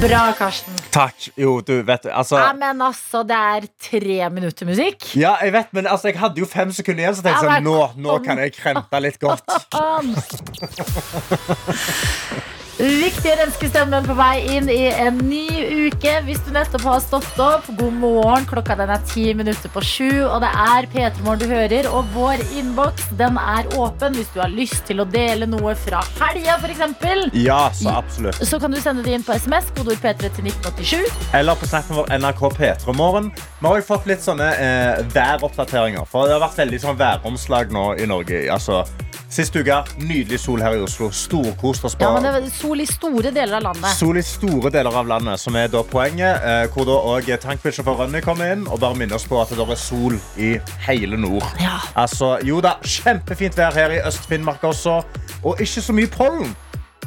Bra, 0.00 0.32
Karsten. 0.36 0.74
Takk. 0.92 1.30
Jo, 1.40 1.60
du 1.64 1.80
vet 1.88 2.04
altså 2.06 2.36
Ja, 2.38 2.52
men 2.56 2.80
altså, 2.84 3.22
det 3.26 3.36
er 3.54 3.60
tre 3.80 4.28
minutter 4.30 4.66
musikk. 4.68 5.08
Ja, 5.16 5.36
jeg 5.40 5.52
vet, 5.56 5.72
men 5.76 5.86
altså, 5.88 6.08
jeg 6.12 6.18
hadde 6.20 6.40
jo 6.44 6.48
fem 6.48 6.72
sekunder 6.76 7.00
igjen, 7.06 7.16
så 7.16 7.22
tenkte 7.24 7.46
jeg 7.48 7.52
sånn, 7.56 7.64
nå, 7.68 7.88
nå 7.96 8.18
kan 8.24 8.38
jeg 8.44 8.52
krempe 8.60 9.00
litt 9.06 9.18
godt. 9.22 9.44
Viktige 12.80 13.34
ønskestemmen 13.44 14.06
på 14.08 14.14
vei 14.16 14.38
inn 14.56 14.68
i 14.72 14.86
en 14.88 15.18
ny 15.28 15.90
uke. 15.90 16.14
Hvis 16.24 16.38
du 16.46 16.48
nettopp 16.54 16.86
har 16.88 17.02
stått 17.04 17.40
opp, 17.42 17.66
god 17.76 17.98
morgen. 18.00 18.46
Klokka 18.48 18.72
den 18.78 18.92
er 18.94 19.02
ti 19.04 19.26
minutter 19.36 19.68
på 19.74 19.82
sju, 19.84 20.08
og 20.24 20.38
det 20.40 20.48
er 20.48 20.88
P3 20.88 21.26
Morgen 21.26 21.42
du 21.42 21.50
hører. 21.50 21.88
Og 21.92 22.08
vår 22.14 22.40
innboks 22.56 23.10
den 23.20 23.36
er 23.36 23.68
åpen 23.76 24.16
hvis 24.16 24.30
du 24.32 24.40
har 24.40 24.48
lyst 24.54 24.86
til 24.88 25.04
å 25.04 25.06
dele 25.12 25.48
noe 25.50 25.74
fra 25.76 26.00
helga, 26.22 26.56
f.eks. 26.56 27.36
Ja, 27.36 27.60
så 27.76 27.92
absolutt. 28.00 28.40
Så 28.48 28.62
kan 28.62 28.72
du 28.72 28.80
sende 28.80 29.04
det 29.04 29.12
inn 29.18 29.28
på 29.28 29.36
SMS, 29.36 29.68
kodeord 29.76 30.00
P3 30.00 30.32
til 30.38 30.48
1987. 30.48 31.20
Eller 31.36 31.60
på 31.60 31.68
snappen 31.68 32.00
vår 32.00 32.08
NRK 32.16 32.42
P3 32.56 32.96
Morgen. 32.96 33.28
Vi 33.60 33.68
har 33.68 33.76
også 33.76 33.90
fått 33.92 34.08
litt 34.08 34.24
sånne 34.24 34.48
eh, 34.56 35.04
væroppdateringer. 35.12 36.08
For 36.08 36.24
det 36.24 36.38
har 36.38 36.46
vært 36.48 36.64
veldig 36.64 36.80
sånn 36.88 37.00
væromslag 37.04 37.76
nå 37.76 37.90
i 38.00 38.08
Norge. 38.08 38.46
Altså, 38.56 38.86
Sist 39.30 39.54
uke, 39.54 39.76
nydelig 40.02 40.40
sol 40.42 40.62
her 40.62 40.74
i 40.74 40.80
Oslo. 40.82 41.10
Storkost 41.14 41.84
oss 41.86 41.94
på. 41.94 42.04
Ja, 42.04 42.12
men 42.16 42.26
det 42.26 42.32
er 42.40 42.54
sol 42.54 42.82
i 42.82 42.86
store 42.88 43.30
deler 43.34 43.60
av 43.60 43.68
landet. 43.68 43.92
Sol 43.98 44.18
i 44.18 44.24
store 44.26 44.72
deler 44.74 44.96
av 45.02 45.06
landet, 45.10 45.40
som 45.42 45.56
er 45.58 45.70
da 45.70 45.84
poenget. 45.86 46.42
Eh, 46.42 46.64
hvor 46.74 46.88
da 46.88 46.96
òg 47.14 47.30
tankbilsjåfør 47.44 48.02
Rønny 48.04 48.22
kommer 48.24 48.54
inn 48.54 48.66
og 48.66 48.80
bare 48.82 48.98
minner 48.98 49.18
oss 49.20 49.28
på 49.30 49.38
at 49.42 49.52
det 49.54 49.66
er 49.66 49.80
sol 49.80 50.18
i 50.40 50.56
hele 50.86 51.20
nord. 51.20 51.46
Ja. 51.62 51.78
Altså, 51.94 52.36
jo 52.46 52.58
da, 52.64 52.76
Kjempefint 52.82 53.58
vær 53.58 53.76
her 53.76 53.94
i 53.98 54.02
Øst-Finnmark 54.08 54.64
også. 54.66 55.00
Og 55.44 55.62
ikke 55.62 55.82
så 55.84 55.94
mye 55.96 56.10
pollen. 56.10 56.50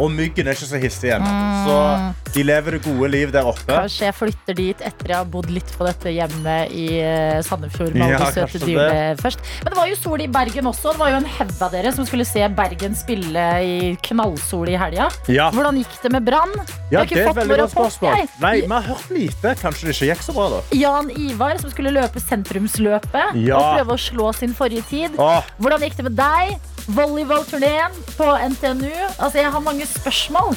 Og 0.01 0.09
myggen 0.09 0.47
er 0.49 0.55
ikke 0.57 0.65
så 0.65 0.79
hissig 0.81 1.11
igjen. 1.11 1.25
Så 1.67 2.33
de 2.33 2.43
lever 2.47 2.77
det 2.77 2.79
gode 2.87 3.09
liv 3.13 3.29
der 3.33 3.45
oppe. 3.45 3.67
Kanskje 3.69 4.07
jeg 4.07 4.15
flytter 4.17 4.55
dit 4.57 4.79
etter 4.81 5.11
jeg 5.13 5.17
har 5.19 5.27
bodd 5.29 5.51
litt 5.53 5.69
på 5.77 5.85
dette 5.85 6.09
hjemmet 6.15 6.71
i 6.73 6.87
eh, 6.97 7.41
Sandefjord. 7.45 7.93
med 7.93 8.09
Ja, 8.15 8.31
søte 8.33 8.57
dyrene 8.63 9.13
først. 9.21 9.43
Men 9.61 9.69
det 9.75 9.77
var 9.77 9.91
jo 9.91 9.99
sol 9.99 10.23
i 10.25 10.27
Bergen 10.33 10.65
også. 10.71 10.95
Det 10.95 11.01
var 11.03 11.13
jo 11.13 11.19
en 11.21 11.29
haug 11.35 11.53
av 11.67 11.75
dere 11.75 11.93
som 11.93 12.07
skulle 12.09 12.25
se 12.25 12.41
Bergen 12.57 12.97
spille 12.97 13.45
i 13.61 13.75
knallsol 14.09 14.73
i 14.73 14.79
helga. 14.81 15.11
Ja. 15.29 15.51
Hvordan 15.53 15.77
gikk 15.83 15.93
det 16.07 16.13
med 16.17 16.25
Brann? 16.25 16.55
Ja, 16.89 17.03
det 17.05 17.19
er 17.21 17.29
et 17.29 17.37
veldig 17.43 17.59
godt 17.61 17.75
spørsmål. 17.77 18.27
Nei, 18.41 18.55
Vi 18.63 18.73
har 18.73 18.89
hørt 18.89 19.13
lite. 19.13 19.55
Kanskje 19.61 19.91
det 19.91 19.95
ikke 19.99 20.09
gikk 20.09 20.25
så 20.25 20.33
bra, 20.33 20.49
da. 20.57 20.63
Jan 20.77 21.13
Ivar 21.13 21.61
som 21.61 21.69
skulle 21.73 21.93
løpe 21.93 22.21
sentrumsløpet 22.23 23.37
Ja. 23.45 23.57
og 23.61 23.77
prøve 23.77 23.93
å 23.93 24.01
slå 24.09 24.33
sin 24.33 24.53
forrige 24.57 24.83
tid. 24.89 25.11
Åh, 25.21 25.43
Hvordan 25.61 25.85
gikk 25.85 25.97
det 26.01 26.09
med 26.09 26.17
deg? 26.17 26.57
Volleyballturneen 26.93 27.93
på 28.17 28.25
NTNU. 28.49 28.91
Altså, 29.21 29.37
jeg 29.39 29.51
har 29.53 29.61
mange 29.63 29.82
spørsmål. 29.89 30.55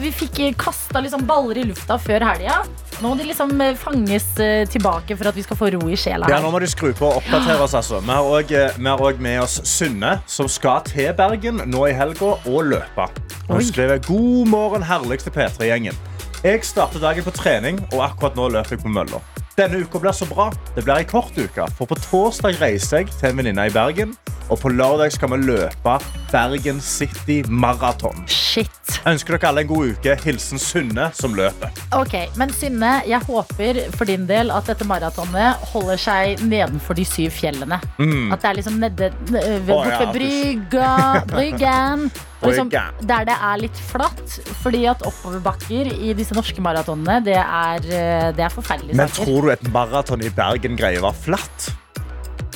Vi 0.00 0.10
fikk 0.14 0.40
kasta 0.58 1.00
liksom 1.04 1.26
baller 1.28 1.58
i 1.60 1.64
lufta 1.68 1.98
før 2.00 2.24
helga. 2.24 2.62
Nå 2.96 3.10
må 3.10 3.16
de 3.18 3.26
liksom 3.28 3.50
eh, 3.60 3.74
fanges 3.76 4.24
eh, 4.40 4.64
tilbake 4.72 5.16
for 5.18 5.28
at 5.28 5.36
vi 5.36 5.44
skal 5.44 5.58
få 5.60 5.68
ro 5.74 5.82
i 5.92 5.98
sjela. 6.00 6.30
ja, 6.32 6.38
nå 6.40 6.48
må 6.52 6.60
de 6.62 6.68
skru 6.70 6.94
på 6.96 7.10
og 7.10 7.20
oppdatere 7.20 7.60
oss. 7.60 7.74
altså. 7.76 8.00
Vi 8.00 8.14
har 8.14 8.24
også, 8.24 8.62
eh, 8.64 9.20
med 9.20 9.40
oss 9.42 9.60
Synne, 9.68 10.16
som 10.26 10.48
skal 10.48 10.80
til 10.88 11.12
Bergen 11.16 11.60
nå 11.68 11.86
i 11.90 11.94
helga 11.96 12.36
og 12.38 12.60
løpe. 12.72 13.08
Hun 13.50 13.64
skriver 13.64 14.00
god 14.06 14.48
morgen, 14.48 14.82
herligste 14.82 15.30
P3-gjengen. 15.30 15.96
Jeg 16.44 16.64
starter 16.64 17.02
dagen 17.02 17.24
på 17.24 17.34
trening, 17.36 17.80
og 17.92 18.04
akkurat 18.10 18.36
nå 18.38 18.48
løper 18.54 18.76
jeg 18.76 18.84
på 18.84 18.92
mølla. 18.92 19.20
Denne 19.56 19.78
uka 19.80 19.98
blir 19.98 20.12
så 20.12 20.26
bra. 20.28 20.50
Det 20.74 20.82
blir 20.84 20.98
ei 21.00 21.04
kort 21.08 21.32
uke, 21.32 21.64
for 21.78 21.88
på 21.88 21.96
torsdag 21.96 22.58
reiser 22.60 22.98
jeg 23.00 23.14
til 23.14 23.30
en 23.30 23.38
venninne 23.38 23.64
i 23.64 23.72
Bergen. 23.72 24.12
Og 24.52 24.60
på 24.60 24.68
lørdag 24.68 25.14
skal 25.14 25.32
vi 25.32 25.38
løpe 25.46 25.94
Bergen 26.28 26.82
City 26.84 27.38
Marathon. 27.48 28.26
Shit. 28.28 28.68
Ønsker 29.08 29.38
dere 29.38 29.48
alle 29.48 29.64
en 29.64 29.70
god 29.70 29.94
uke. 29.96 30.18
Hilsen 30.26 30.60
Synne, 30.60 31.08
som 31.16 31.32
løper. 31.34 31.72
Ok, 31.96 32.14
Men 32.36 32.52
Synne, 32.52 33.00
jeg 33.08 33.24
håper 33.24 33.80
for 33.96 34.04
din 34.04 34.28
del 34.28 34.52
at 34.52 34.68
dette 34.68 34.84
maratonet 34.84 35.66
holder 35.72 36.04
seg 36.04 36.44
nedenfor 36.44 37.00
de 37.00 37.08
syv 37.08 37.32
fjellene. 37.40 37.80
At 37.80 38.44
det 38.44 38.52
er 38.52 38.60
liksom 38.60 38.76
nede 38.84 39.08
eh, 39.08 39.32
ved, 39.32 39.72
oh, 39.72 39.82
bort 39.86 39.92
ja, 39.94 39.98
ved 40.04 40.16
brygga, 40.20 40.94
bryggen. 41.32 42.10
Liksom, 42.50 42.70
der 43.08 43.26
det 43.28 43.38
er 43.50 43.62
litt 43.62 43.80
flatt. 43.90 44.36
Fordi 44.62 44.84
at 44.90 45.02
oppoverbakker 45.06 45.90
i 45.96 46.12
disse 46.18 46.36
norske 46.36 46.62
maratonene, 46.64 47.18
det 47.26 47.38
er, 47.40 47.82
eh, 47.86 48.28
det 48.36 48.46
er 48.46 48.54
forferdelige 48.54 48.98
Men 48.98 49.12
tror 49.14 49.48
du 49.48 49.54
et 49.54 49.66
maraton 49.74 50.22
i 50.22 50.32
Bergen 50.34 50.78
greier 50.78 51.02
å 51.02 51.10
være 51.10 51.22
flatt? 51.26 51.72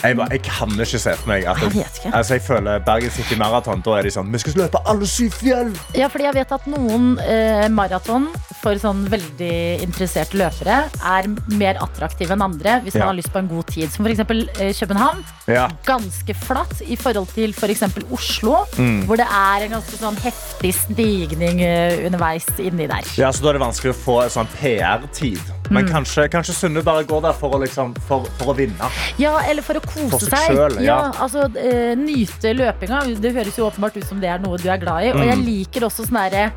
Jeg, 0.03 0.17
bare, 0.17 0.29
jeg 0.33 0.43
kan 0.47 0.71
ikke 0.81 0.99
se 1.03 1.13
for 1.21 1.29
meg 1.29 1.45
at 1.51 1.61
Jeg. 1.77 2.13
Altså, 2.15 2.35
jeg 2.39 2.43
føler 2.43 2.79
Bergen 2.87 3.11
City 3.11 3.37
Marathon, 3.37 3.83
da 3.85 3.99
er 3.99 4.03
de 4.09 4.13
sånn 4.15 4.31
Vi 4.33 4.39
skal 4.43 4.55
løpe 4.65 4.81
alle 4.89 5.07
syv 5.11 5.35
fjell! 5.37 5.75
Ja, 5.99 6.09
fordi 6.09 6.25
jeg 6.25 6.35
vet 6.39 6.53
at 6.57 6.67
noen 6.73 7.19
eh, 7.21 7.67
maraton 7.69 8.29
for 8.61 8.77
sånn 8.81 9.07
veldig 9.13 9.53
interesserte 9.85 10.37
løpere 10.41 10.83
er 11.05 11.29
mer 11.57 11.79
attraktive 11.85 12.33
enn 12.37 12.43
andre 12.45 12.79
hvis 12.85 12.95
man 12.97 13.01
Ja. 13.01 13.07
har 13.13 13.17
lyst 13.17 13.33
på 13.33 13.39
en 13.41 13.49
god 13.49 13.67
tid. 13.73 13.89
Som 13.93 14.05
f.eks. 14.07 14.21
Eh, 14.61 14.73
København. 14.77 15.23
Ja. 15.49 15.69
Ganske 15.87 16.35
flatt 16.37 16.83
i 16.85 16.97
forhold 17.01 17.29
til 17.37 17.53
f.eks. 17.57 17.83
Oslo, 18.13 18.65
Mm. 18.77 19.05
hvor 19.09 19.17
det 19.17 19.27
er 19.29 19.65
en 19.67 19.71
ganske 19.79 19.97
sånn 20.01 20.17
heftig 20.25 20.75
stigning 20.75 21.61
eh, 21.65 22.07
underveis 22.07 22.47
inni 22.59 22.87
der. 22.89 23.05
ja, 23.17 23.31
så 23.33 23.43
Da 23.43 23.49
er 23.51 23.59
det 23.59 23.63
vanskelig 23.67 23.95
å 23.95 24.01
få 24.05 24.23
en 24.25 24.31
sånn 24.31 24.49
PR-tid. 24.61 25.41
Men 25.71 25.85
Mm. 25.87 25.93
kanskje, 25.93 26.29
kanskje 26.33 26.55
Sunne 26.55 26.83
bare 26.83 27.05
går 27.07 27.21
der 27.23 27.33
for 27.39 27.55
å, 27.55 27.61
liksom, 27.63 27.95
for, 28.09 28.25
for 28.39 28.51
å 28.53 28.57
vinne. 28.59 28.91
Ja, 29.23 29.37
eller 29.49 29.63
for 29.63 29.79
å 29.79 29.83
kose 29.85 30.11
For 30.11 30.27
seg 30.27 30.57
selv, 30.57 30.81
ja. 30.83 31.13
altså, 31.23 31.47
uh, 31.47 31.95
nyte 31.97 32.53
løpinga. 32.59 33.05
Det 33.23 33.33
høres 33.37 33.57
jo 33.57 33.69
åpenbart 33.71 33.97
ut 33.97 34.05
som 34.09 34.19
det 34.21 34.29
er 34.35 34.39
noe 34.43 34.59
du 34.59 34.69
er 34.69 34.79
glad 34.83 35.05
i. 35.07 35.13
Og 35.15 35.23
jeg 35.25 35.39
Mm. 35.39 35.47
liker 35.47 35.87
også 35.87 36.07
sånn 36.09 36.19
derre 36.19 36.51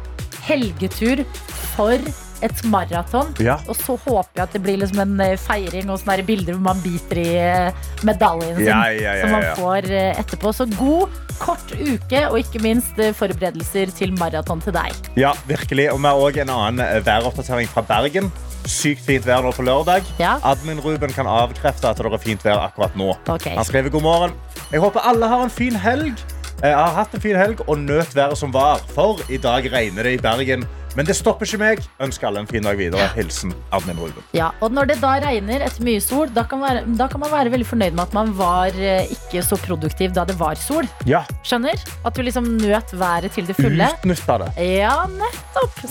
helgetur 0.48 1.24
for 1.76 1.94
et 2.44 2.64
maraton. 2.68 3.30
Ja. 3.40 3.56
Og 3.72 3.78
så 3.80 3.96
håper 4.02 4.34
jeg 4.36 4.44
at 4.44 4.52
det 4.58 4.62
blir 4.66 4.78
liksom 4.82 5.00
en 5.00 5.14
eh, 5.24 5.38
feiring 5.40 5.88
og 5.94 6.02
sånne 6.02 6.18
der 6.20 6.26
bilder 6.28 6.58
hvor 6.58 6.66
man 6.66 6.82
biter 6.84 7.22
i 7.22 7.28
eh, 7.40 7.86
medaljen 8.04 8.58
sin. 8.58 8.66
Ja, 8.68 8.82
ja, 8.92 9.14
ja, 9.16 9.22
Som 9.22 9.32
man 9.38 9.46
får 9.62 9.88
etterpå. 10.20 10.52
Så 10.58 10.68
god, 10.76 11.14
kort 11.40 11.72
uke, 11.78 12.26
og 12.30 12.40
ikke 12.42 12.60
minst 12.66 13.00
forberedelser 13.16 13.94
til 13.96 14.12
maraton 14.20 14.60
til 14.66 14.76
deg. 14.76 14.92
Ja, 15.16 15.32
virkelig. 15.48 15.88
Og 15.94 16.02
vi 16.04 16.10
har 16.12 16.26
òg 16.26 16.42
en 16.44 16.50
annen 16.58 17.04
væroppdatering 17.08 17.70
fra 17.72 17.86
Bergen. 17.88 18.28
Sykt 18.70 19.04
fint 19.04 19.26
vær 19.28 19.44
nå 19.44 19.52
på 19.56 19.66
lørdag. 19.66 20.06
Ja. 20.22 20.38
Admin 20.48 20.80
Ruben 20.84 21.12
kan 21.12 21.28
avkrefte 21.28 21.90
at 21.90 22.00
det 22.00 22.08
er 22.08 22.22
fint 22.22 22.46
vær 22.46 22.62
akkurat 22.64 22.96
nå. 22.96 23.12
Okay. 23.28 23.56
Han 23.58 23.68
skriver 23.68 23.92
god 23.92 24.06
morgen. 24.06 24.38
Jeg 24.72 24.80
håper 24.84 25.04
alle 25.04 25.28
har 25.28 25.44
en 25.44 25.52
fin 25.52 25.76
helg. 25.76 26.24
Jeg 26.64 26.78
har 26.80 26.94
hatt 26.96 27.12
en 27.12 27.20
fin 27.20 27.36
helg 27.36 27.60
og 27.68 27.76
nøt 27.76 28.14
været 28.16 28.38
som 28.40 28.54
var. 28.54 28.80
For 28.96 29.20
i 29.28 29.36
dag 29.42 29.66
regner 29.74 30.08
det 30.08 30.14
i 30.16 30.20
Bergen. 30.24 30.62
Men 30.96 31.08
det 31.10 31.16
stopper 31.18 31.44
ikke 31.44 31.58
meg. 31.60 31.80
Ønsker 32.06 32.30
alle 32.30 32.40
en 32.40 32.48
fin 32.48 32.64
dag 32.64 32.78
videre. 32.80 33.08
Hilsen 33.18 33.52
admin 33.76 33.98
Ruben. 34.00 34.24
Ja, 34.38 34.52
og 34.64 34.72
når 34.72 34.88
det 34.94 34.96
da 35.02 35.18
regner 35.26 35.66
etter 35.66 35.84
mye 35.84 36.00
sol, 36.00 36.30
da 36.32 36.46
kan, 36.48 36.62
være, 36.64 36.86
da 36.96 37.10
kan 37.12 37.20
man 37.20 37.34
være 37.34 37.52
veldig 37.52 37.68
fornøyd 37.68 37.98
med 37.98 38.04
at 38.06 38.16
man 38.16 38.32
var 38.38 38.78
eh, 38.80 39.12
ikke 39.12 39.42
så 39.44 39.58
produktiv 39.60 40.14
da 40.16 40.24
det 40.30 40.38
var 40.40 40.56
sol. 40.62 40.88
Ja, 41.10 41.26
Skjønner? 41.44 41.82
At 42.06 42.16
du 42.16 42.24
liksom 42.24 42.48
nøt 42.62 42.94
været 42.96 43.34
til 43.36 43.50
det 43.50 43.58
fulle. 43.58 43.90
utnytta 44.00 44.38
det. 44.46 44.52
Ja, 44.64 44.94
nettopp. 45.10 45.82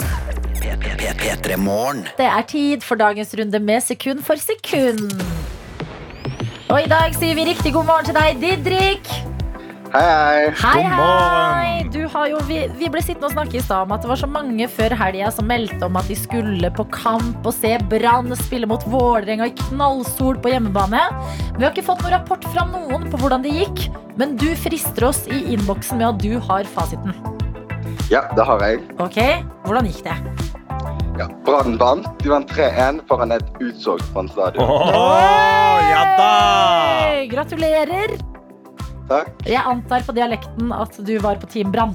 Det 2.17 2.31
er 2.31 2.47
tid 2.49 2.87
for 2.87 3.03
dagens 3.03 3.35
runde 3.43 3.61
med 3.61 3.85
sekund 3.85 4.25
for 4.25 4.41
sekund. 4.41 5.21
Og 6.73 6.81
i 6.81 6.89
dag 6.89 7.13
sier 7.19 7.37
vi 7.37 7.51
riktig 7.51 7.75
god 7.77 7.91
morgen 7.91 8.09
til 8.09 8.17
deg, 8.17 8.41
Didrik. 8.41 9.32
Hei, 9.93 10.01
hei. 10.01 10.53
Hei, 10.57 10.73
God 10.73 10.87
hei! 10.89 10.97
morgen. 10.97 11.91
Du 11.93 12.07
har 12.09 12.29
jo, 12.31 12.39
vi, 12.49 12.63
vi 12.81 12.89
ble 12.89 13.03
sittende 13.05 13.29
og 13.29 13.35
snakke 13.35 13.59
i 13.59 13.61
stad 13.61 13.85
om 13.85 13.91
at 13.93 14.01
det 14.01 14.09
var 14.09 14.21
så 14.23 14.29
mange 14.31 14.65
før 14.73 14.95
helga 14.97 15.29
som 15.37 15.45
meldte 15.51 15.85
om 15.85 15.99
at 16.01 16.09
de 16.09 16.17
skulle 16.17 16.71
på 16.73 16.87
kamp 16.95 17.45
og 17.45 17.53
se 17.53 17.75
Brann 17.91 18.33
spille 18.41 18.69
mot 18.71 18.87
Vålerenga 18.89 19.51
i 19.51 19.55
knallsol 19.67 20.41
på 20.41 20.55
hjemmebane. 20.55 21.03
Vi 21.59 21.67
har 21.67 21.75
ikke 21.75 21.85
fått 21.91 22.01
noen 22.07 22.17
rapport 22.17 22.49
fra 22.55 22.65
noen 22.73 23.05
på 23.13 23.21
hvordan 23.21 23.45
det 23.45 23.53
gikk, 23.59 23.85
men 24.17 24.33
du 24.41 24.49
frister 24.57 25.11
oss 25.11 25.27
i 25.29 25.43
innboksen 25.59 26.01
med 26.01 26.09
at 26.15 26.25
du 26.25 26.41
har 26.49 26.73
fasiten. 26.73 27.13
Ja, 28.09 28.25
det 28.33 28.49
har 28.49 28.65
jeg. 28.65 28.81
Ok, 28.97 29.21
Hvordan 29.69 29.93
gikk 29.93 30.07
det? 30.09 30.17
Ja. 31.21 31.29
Brann 31.45 31.77
vant. 31.77 32.09
De 32.25 32.33
vant 32.33 32.49
3-1 32.49 33.05
foran 33.13 33.37
et 33.37 33.61
utsolgt 33.61 34.09
Brann 34.17 34.33
stadion. 34.33 34.65
Åh, 34.65 35.89
ja 35.93 36.05
da! 36.17 36.31
Gratulerer! 37.29 38.32
Takk. 39.13 39.33
Jeg 39.45 39.61
antar 39.69 40.05
på 40.07 40.15
dialekten 40.17 40.73
at 40.77 40.97
du 41.05 41.15
var 41.21 41.41
på 41.43 41.51
Team 41.53 41.73
Brann. 41.75 41.93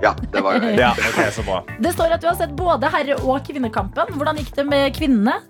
Ja, 0.00 0.14
det 0.32 0.40
var 0.44 0.56
jeg. 0.60 0.78
Ja, 0.84 0.92
okay, 0.96 1.30
så 1.34 1.42
bra. 1.44 1.62
Det 1.82 1.92
står 1.96 2.14
at 2.16 2.22
du 2.22 2.30
har 2.30 2.38
sett 2.38 2.54
både 2.56 2.88
herre- 2.92 3.18
og 3.20 3.42
kvinnekampen. 3.46 4.14
Hvordan 4.16 4.38
gikk 4.40 4.54
det 4.56 4.68
med 4.70 4.94
kvinnene? 4.96 5.40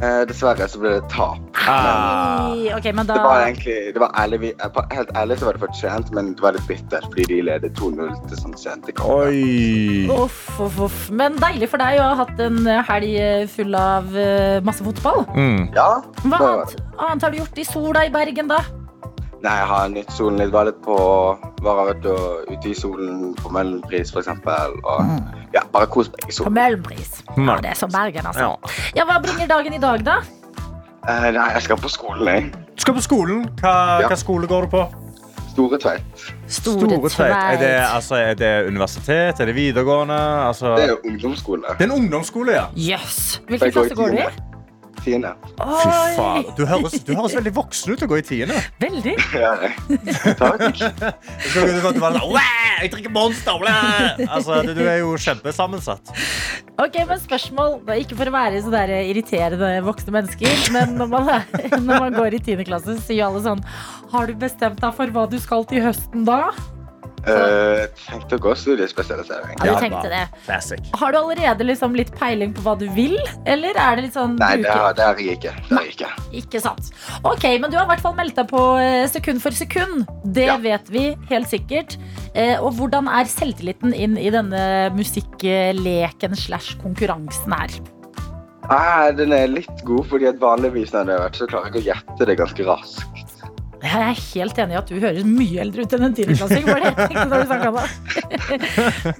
Eh, 0.00 0.22
dessverre 0.24 0.64
så 0.68 0.80
ble 0.80 0.94
det 0.94 1.02
tap. 1.12 1.40
Ah. 1.60 2.48
Nei, 2.48 2.70
okay, 2.72 2.92
men 2.96 3.04
da 3.04 3.18
Det 3.18 3.24
var 3.26 3.42
egentlig, 3.44 3.74
det 3.92 4.00
var 4.00 4.14
ærlig, 4.16 4.54
eh, 4.56 4.78
helt 4.96 5.10
ærlig 5.12 5.36
så 5.38 5.44
var 5.48 5.58
det 5.58 5.60
fortjent, 5.60 6.12
men 6.16 6.30
det 6.38 6.44
var 6.44 6.56
litt 6.56 6.66
bittert 6.70 7.04
fordi 7.12 7.26
de 7.28 7.40
ledet 7.44 7.74
2-0 7.76 8.14
til 8.30 8.40
sånn 8.40 8.56
sent 8.56 8.88
i 8.88 8.94
kampen. 8.96 10.08
Uff, 10.16 10.40
uff, 10.56 10.80
uff. 10.88 10.98
Men 11.12 11.36
deilig 11.36 11.68
for 11.68 11.84
deg 11.84 12.00
å 12.00 12.08
ha 12.14 12.16
hatt 12.22 12.40
en 12.40 12.64
helg 12.88 13.50
full 13.52 13.76
av 13.76 14.08
eh, 14.16 14.60
masse 14.64 14.84
fotball. 14.88 15.26
Mm. 15.36 15.68
Ja, 15.76 15.90
Hva 16.24 16.40
annet, 16.40 16.76
annet 16.96 17.28
har 17.28 17.36
du 17.36 17.42
gjort 17.42 17.60
i 17.60 17.68
sola 17.68 18.06
i 18.08 18.12
Bergen, 18.16 18.48
da? 18.48 18.64
Nei, 19.40 19.52
jeg 19.56 19.68
har 19.70 19.88
nytt 19.88 20.10
solen 20.12 20.36
litt. 20.42 20.50
Var 20.52 20.66
litt 20.68 20.80
på 20.84 20.96
Var 21.64 21.92
ute, 21.94 22.16
ute 22.50 22.68
i 22.68 22.74
solen 22.76 23.34
på 23.38 23.52
Møhlenpris, 23.52 24.12
for 24.12 24.20
eksempel. 24.20 24.76
mm. 24.84 25.20
ja, 25.54 25.62
bare 25.72 25.86
kos 25.86 26.10
meg 26.12 26.26
i 26.26 26.26
På 26.28 26.32
solen. 26.32 26.54
Ja, 27.36 27.56
det 27.60 27.70
er 27.70 27.78
som 27.80 27.90
Bergen, 27.92 28.26
altså. 28.26 28.40
Ja. 28.40 29.00
Ja, 29.00 29.06
Hva 29.08 29.20
bringer 29.24 29.48
dagen 29.48 29.76
i 29.76 29.80
dag, 29.80 30.04
da? 30.04 30.18
Uh, 31.00 31.30
nei, 31.32 31.46
jeg 31.56 31.62
skal 31.64 31.80
på 31.80 31.88
skolen, 31.88 32.26
jeg. 32.28 32.50
Du 32.76 32.84
skal 32.84 32.94
på 32.94 33.00
skolen. 33.04 33.46
Hva, 33.62 34.00
Ja. 34.02 34.08
hva 34.08 34.16
skole 34.20 34.46
går 34.46 34.68
du 34.68 34.74
på? 34.76 34.84
Store 35.50 35.78
Tveit. 35.78 36.26
Store 36.46 37.00
Tveit. 37.08 37.32
Er 37.32 37.56
det, 37.58 37.72
altså, 37.94 38.14
er 38.20 38.34
det 38.34 38.66
universitet? 38.68 39.40
Er 39.40 39.44
det 39.48 39.54
videregående? 39.54 40.20
Altså, 40.46 40.76
Det 40.76 40.90
er 40.90 40.96
ungdomsskole. 41.04 41.62
det 41.78 41.80
er 41.80 41.92
en 41.92 41.96
ungdomsskole, 42.02 42.52
ja. 42.52 42.64
Yes. 42.76 43.40
Hvilken 43.48 43.72
klasse 43.72 43.94
går 43.94 44.08
du 44.08 44.16
i? 44.16 44.49
Tiende. 45.04 45.20
Tiende. 45.20 45.34
Fy 45.60 46.16
faen. 46.16 46.46
Du 46.56 46.64
høres, 46.68 46.96
du 47.06 47.12
høres 47.16 47.36
veldig 47.38 47.52
voksen 47.56 47.92
ut 47.92 48.00
til 48.00 48.08
å 48.08 48.10
gå 48.12 48.20
i 48.20 48.26
tiende. 48.26 48.60
Veldig. 48.82 49.16
Ja. 49.40 49.54
Takk. 50.36 50.80
Du 51.50 51.60
bare 52.00 52.18
sånn, 52.20 52.34
Jeg 52.80 52.90
drikker 52.92 53.12
Monster! 53.14 53.62
Altså, 54.26 54.60
du, 54.66 54.72
du 54.76 54.82
er 54.84 55.00
jo 55.02 55.14
kjempesammensatt. 55.20 56.12
Ok, 56.80 56.96
men 57.08 57.20
spørsmål, 57.20 57.78
det 57.86 57.94
er 57.94 58.02
Ikke 58.04 58.18
for 58.18 58.30
å 58.30 58.34
være 58.34 58.60
så 58.64 58.72
der 58.72 58.92
irriterende 59.02 59.70
voksne 59.84 60.14
mennesker, 60.16 60.66
men 60.74 60.96
når 61.00 61.10
man, 61.12 61.30
når 61.88 62.04
man 62.06 62.18
går 62.18 62.36
i 62.38 62.42
10. 62.42 62.64
klasse, 62.68 62.96
sier 63.04 63.28
alle 63.28 63.42
sånn 63.44 63.64
Har 64.12 64.28
du 64.30 64.36
bestemt 64.40 64.80
deg 64.82 64.96
for 64.96 65.14
hva 65.14 65.26
du 65.30 65.38
skal 65.42 65.66
til 65.70 65.84
høsten 65.88 66.28
da? 66.28 66.42
Eh, 67.28 67.86
tenkte 68.08 68.38
å 68.38 68.40
gå 68.40 68.54
studiespesialisering. 68.56 69.58
Ja, 69.60 69.74
du 69.74 69.80
tenkte 69.82 70.08
det. 70.08 70.22
Classic. 70.46 70.80
Har 70.96 71.12
du 71.12 71.18
allerede 71.18 71.66
liksom 71.68 71.94
litt 71.98 72.12
peiling 72.16 72.54
på 72.56 72.62
hva 72.64 72.76
du 72.80 72.86
vil, 72.96 73.18
eller 73.44 73.76
er 73.76 73.96
det 73.98 74.06
litt 74.06 74.16
sånn 74.16 74.38
Nei, 74.40 74.54
det 74.62 74.70
har, 74.72 74.94
det 74.96 75.04
har 75.04 75.20
jeg 75.20 75.36
ikke. 75.38 75.52
Det 75.68 75.76
har 75.76 75.84
jeg 75.84 75.96
ikke. 75.98 76.10
Ikke 76.40 76.62
sant. 76.64 76.90
Ok, 77.28 77.44
men 77.60 77.68
du 77.70 77.76
har 77.76 77.84
i 77.84 77.90
hvert 77.92 78.04
fall 78.06 78.16
meldt 78.16 78.38
deg 78.40 78.48
på 78.48 78.62
eh, 78.80 79.04
sekund 79.12 79.42
for 79.44 79.50
sekund. 79.56 80.06
Det 80.24 80.46
Ja. 80.48 80.56
vet 80.56 80.88
vi 80.88 81.04
helt 81.28 81.48
sikkert. 81.52 81.98
Eh, 82.34 82.56
og 82.60 82.72
hvordan 82.78 83.08
er 83.10 83.24
selvtilliten 83.28 83.92
inn 83.94 84.16
i 84.16 84.30
denne 84.30 84.90
musikkleken 84.96 86.36
slash 86.36 86.76
konkurransen 86.82 87.52
her? 87.52 87.68
Ah, 88.70 89.10
den 89.10 89.32
er 89.34 89.48
litt 89.50 89.80
god, 89.84 90.06
fordi 90.06 90.28
at 90.30 90.38
vanligvis 90.38 90.92
når 90.94 91.06
det 91.08 91.14
har 91.16 91.24
vært, 91.28 91.38
så 91.40 91.46
klarer 91.50 91.72
jeg 91.74 91.82
å 91.82 91.86
gjette 91.90 92.26
det 92.28 92.36
ganske 92.38 92.66
raskt. 92.68 93.39
Jeg 93.80 94.00
er 94.04 94.18
helt 94.34 94.58
enig 94.60 94.74
i 94.74 94.78
at 94.80 94.90
du 94.90 94.98
høres 95.00 95.24
mye 95.24 95.60
eldre 95.62 95.84
ut 95.86 95.94
enn 95.96 96.06
en 96.10 96.16
tiendeklassing. 96.16 96.66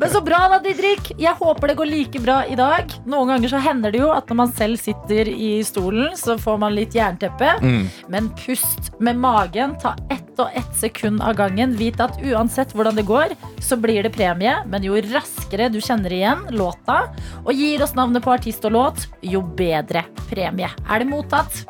Men 0.01 0.13
så 0.13 0.21
bra 0.25 0.41
da, 0.53 0.59
Didrik. 0.65 1.13
Jeg 1.21 1.35
håper 1.39 1.73
det 1.73 1.77
går 1.79 1.89
like 1.89 2.21
bra 2.23 2.43
i 2.45 2.59
dag. 2.59 2.93
Noen 3.09 3.33
ganger 3.33 3.55
så 3.55 3.63
hender 3.65 3.95
det 3.95 4.03
jo 4.03 4.11
at 4.13 4.29
når 4.29 4.41
man 4.43 4.53
selv 4.57 4.81
sitter 4.83 5.31
i 5.33 5.53
stolen, 5.67 6.13
så 6.19 6.37
får 6.41 6.61
man 6.61 6.77
litt 6.77 6.97
jernteppe. 6.97 7.55
Mm. 7.65 7.89
Men 8.13 8.29
pust 8.43 8.93
med 9.01 9.21
magen. 9.21 9.77
Ta 9.81 9.95
ett 10.13 10.29
og 10.41 10.53
ett 10.57 10.75
sekund 10.81 11.25
av 11.25 11.39
gangen. 11.41 11.73
Vit 11.81 12.01
at 12.03 12.21
uansett 12.21 12.75
hvordan 12.77 13.01
det 13.01 13.09
går, 13.09 13.33
så 13.65 13.81
blir 13.81 14.05
det 14.05 14.13
premie. 14.17 14.59
Men 14.69 14.85
jo 14.85 15.01
raskere 15.11 15.71
du 15.73 15.81
kjenner 15.81 16.13
igjen 16.13 16.45
låta 16.53 17.07
og 17.47 17.53
gir 17.57 17.81
oss 17.85 17.97
navnet 17.97 18.25
på 18.25 18.35
artist 18.35 18.65
og 18.69 18.77
låt, 18.77 19.07
jo 19.25 19.41
bedre 19.57 20.05
premie. 20.29 20.69
Er 20.85 21.01
det 21.01 21.09
mottatt? 21.09 21.65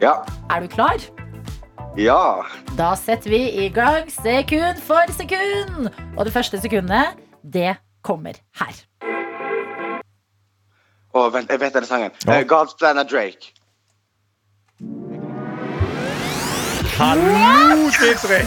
Ja. 0.00 0.22
Er 0.48 0.62
du 0.62 0.70
klar? 0.72 1.02
Ja. 1.96 2.44
Da 2.78 2.92
setter 2.96 3.30
vi 3.30 3.40
i 3.64 3.68
gang 3.74 4.10
sekund 4.12 4.78
for 4.86 5.10
sekund. 5.16 5.90
Og 6.16 6.24
det 6.24 6.32
første 6.32 6.60
sekundet, 6.62 7.18
det 7.42 7.74
kommer 8.06 8.38
her. 8.60 8.76
Å, 11.10 11.24
vent, 11.34 11.50
jeg 11.50 11.58
vet 11.58 11.74
denne 11.74 11.88
sangen. 11.90 12.12
Ja. 12.22 12.38
Eh, 12.38 12.44
God's 12.46 12.76
Plan 12.78 13.00
av 13.02 13.08
Drake. 13.10 13.50
Hallo, 17.00 17.88
Didrik! 17.96 18.46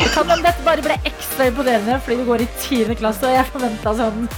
Det 0.00 0.08
kan 0.14 0.30
om 0.32 0.42
dette 0.42 0.62
bare 0.64 0.82
ble 0.84 0.96
ekstra 1.08 1.48
imponerende 1.50 1.98
fordi 2.00 2.20
du 2.20 2.28
går 2.28 2.44
i 2.44 2.48
10. 2.62 2.94
klasse, 3.00 3.26
og 3.26 3.34
jeg 3.34 3.48
forventa 3.52 3.92
sånn 3.98 4.28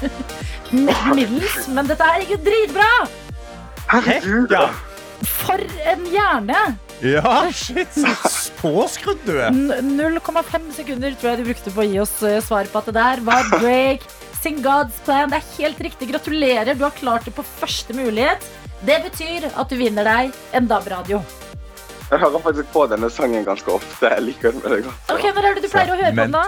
middels, 1.16 1.68
men 1.76 1.90
dette 1.90 2.08
er 2.08 2.24
ikke 2.24 2.40
dritbra! 2.42 2.88
Herregud. 3.92 4.54
Ja. 4.56 4.70
For 5.28 5.62
en 5.92 6.08
hjerne! 6.11 6.62
Ja, 7.03 7.37
shit. 7.53 7.93
Så 7.95 8.53
påskrudd 8.61 9.23
du 9.27 9.35
er. 9.37 9.51
0,5 9.51 10.73
sekunder 10.77 11.15
tror 11.19 11.33
jeg 11.33 11.43
du 11.43 11.49
brukte 11.51 11.75
på 11.75 11.83
å 11.85 11.87
gi 11.88 12.01
oss 12.03 12.15
eh, 12.27 12.41
svar 12.45 12.71
på 12.71 12.83
at 12.83 12.91
det 12.91 12.97
der 12.99 13.23
var 13.27 13.49
break. 13.59 14.07
Sing 14.43 14.62
God's 14.62 14.99
Plan. 15.07 15.31
Det 15.31 15.38
er 15.41 15.51
helt 15.59 15.83
riktig. 15.87 16.11
Gratulerer. 16.12 16.75
Du 16.79 16.85
har 16.87 16.95
klart 16.97 17.27
det 17.29 17.35
på 17.37 17.45
første 17.47 17.95
mulighet. 17.95 18.47
Det 18.83 18.99
betyr 19.05 19.47
at 19.51 19.71
du 19.71 19.79
vinner 19.79 20.07
deg 20.07 20.33
en 20.59 20.67
DAB-radio. 20.71 21.21
Jeg 22.12 22.21
hører 22.21 22.43
faktisk 22.45 22.73
på 22.75 22.87
denne 22.91 23.09
sangen 23.11 23.45
ganske 23.47 23.71
ofte. 23.73 24.11
Jeg 24.11 24.25
liker 24.27 24.53
den 24.53 24.65
veldig 24.65 24.83
godt. 24.88 25.12
Ok, 25.15 25.29
Når 25.33 25.47
er 25.49 25.55
det 25.55 25.62
du 25.65 25.71
pleier 25.73 25.93
å 25.95 26.01
høre 26.01 26.11
på 26.12 26.27
den, 26.27 26.35
da? 26.35 26.43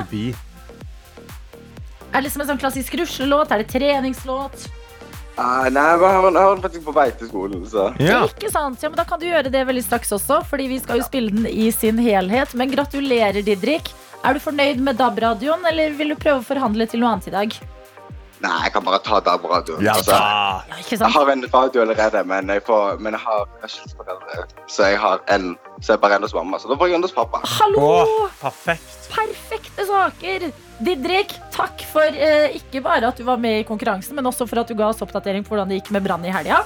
Er 2.14 2.20
det 2.20 2.26
liksom 2.26 2.42
en 2.44 2.50
sånn 2.52 2.60
klassisk 2.60 2.94
ruslelåt? 3.00 3.54
Er 3.54 3.62
det 3.62 3.70
treningslåt? 3.72 4.66
Ah, 5.36 5.66
nei, 5.66 5.82
jeg 5.82 5.98
har 5.98 6.26
jeg 6.30 6.38
har 6.38 6.54
den 6.54 6.62
faktisk 6.62 6.84
på 6.86 6.94
vei 6.94 7.08
til 7.18 7.28
skolen, 7.28 7.64
så 7.66 7.88
Ja. 7.98 8.22
Ikke 8.28 8.50
sant? 8.52 8.82
Ja, 8.82 8.88
men 8.88 8.96
Da 8.96 9.04
kan 9.04 9.18
du 9.18 9.26
gjøre 9.26 9.50
det 9.50 9.66
veldig 9.66 9.82
straks 9.82 10.12
også, 10.14 10.44
fordi 10.46 10.68
vi 10.68 10.78
skal 10.78 10.98
jo 10.98 11.06
spille 11.08 11.30
den 11.30 11.46
i 11.46 11.70
sin 11.74 11.98
helhet. 11.98 12.54
Men 12.54 12.70
gratulerer, 12.70 13.42
Didrik. 13.42 13.90
Er 14.24 14.34
du 14.34 14.40
fornøyd 14.40 14.78
med 14.78 14.96
DAB-radioen, 14.96 15.66
eller 15.68 15.90
vil 15.98 16.14
du 16.14 16.16
prøve 16.16 16.40
å 16.40 16.46
forhandle 16.46 16.86
til 16.88 17.00
noe 17.00 17.10
annet 17.12 17.28
i 17.28 17.34
dag? 17.34 17.58
Nei, 18.44 18.56
jeg 18.66 18.72
kan 18.74 18.84
bare 18.84 18.98
ta 19.04 19.20
DAB-radioen. 19.24 19.80
Ja 19.84 19.94
Altså. 19.94 20.12
Ja, 20.12 20.80
jeg 20.90 21.12
har 21.14 21.30
en 21.32 21.44
radio 21.52 21.84
allerede, 21.84 22.24
men 22.28 22.50
jeg, 22.52 22.62
får, 22.66 22.98
men 23.00 23.16
jeg 23.16 23.22
har 23.24 23.46
hørselsforeldre. 23.62 24.44
Så 24.68 24.90
jeg 24.90 24.98
har 25.00 25.22
en 25.32 25.54
Så 25.80 25.94
jeg 25.94 26.00
bare 26.02 26.18
er 26.18 26.26
hos 26.26 26.34
mamma, 26.36 26.58
så 26.60 26.68
da 26.70 26.76
får 26.80 26.90
jeg 26.90 26.98
en 26.98 27.06
hos 27.06 27.14
pappa. 27.16 27.40
Hallo! 27.56 27.86
Å, 28.04 28.28
perfekt. 28.42 29.08
Perfekte 29.14 29.86
saker! 29.88 30.46
Didrik, 30.84 31.34
takk 31.54 31.82
for 31.90 32.20
eh, 32.28 32.56
ikke 32.58 32.82
bare 32.84 33.10
at 33.10 33.18
du 33.18 33.24
var 33.26 33.40
med 33.42 33.62
i 33.62 33.66
konkurransen, 33.68 34.16
men 34.18 34.26
også 34.30 34.46
for 34.50 34.62
at 34.62 34.70
du 34.70 34.76
ga 34.78 34.90
oss 34.92 35.02
oppdatering 35.04 35.46
på 35.46 35.54
hvordan 35.54 35.70
det 35.70 35.80
gikk 35.80 35.92
med 35.94 36.06
Brann 36.06 36.26
i 36.26 36.34
helga. 36.34 36.62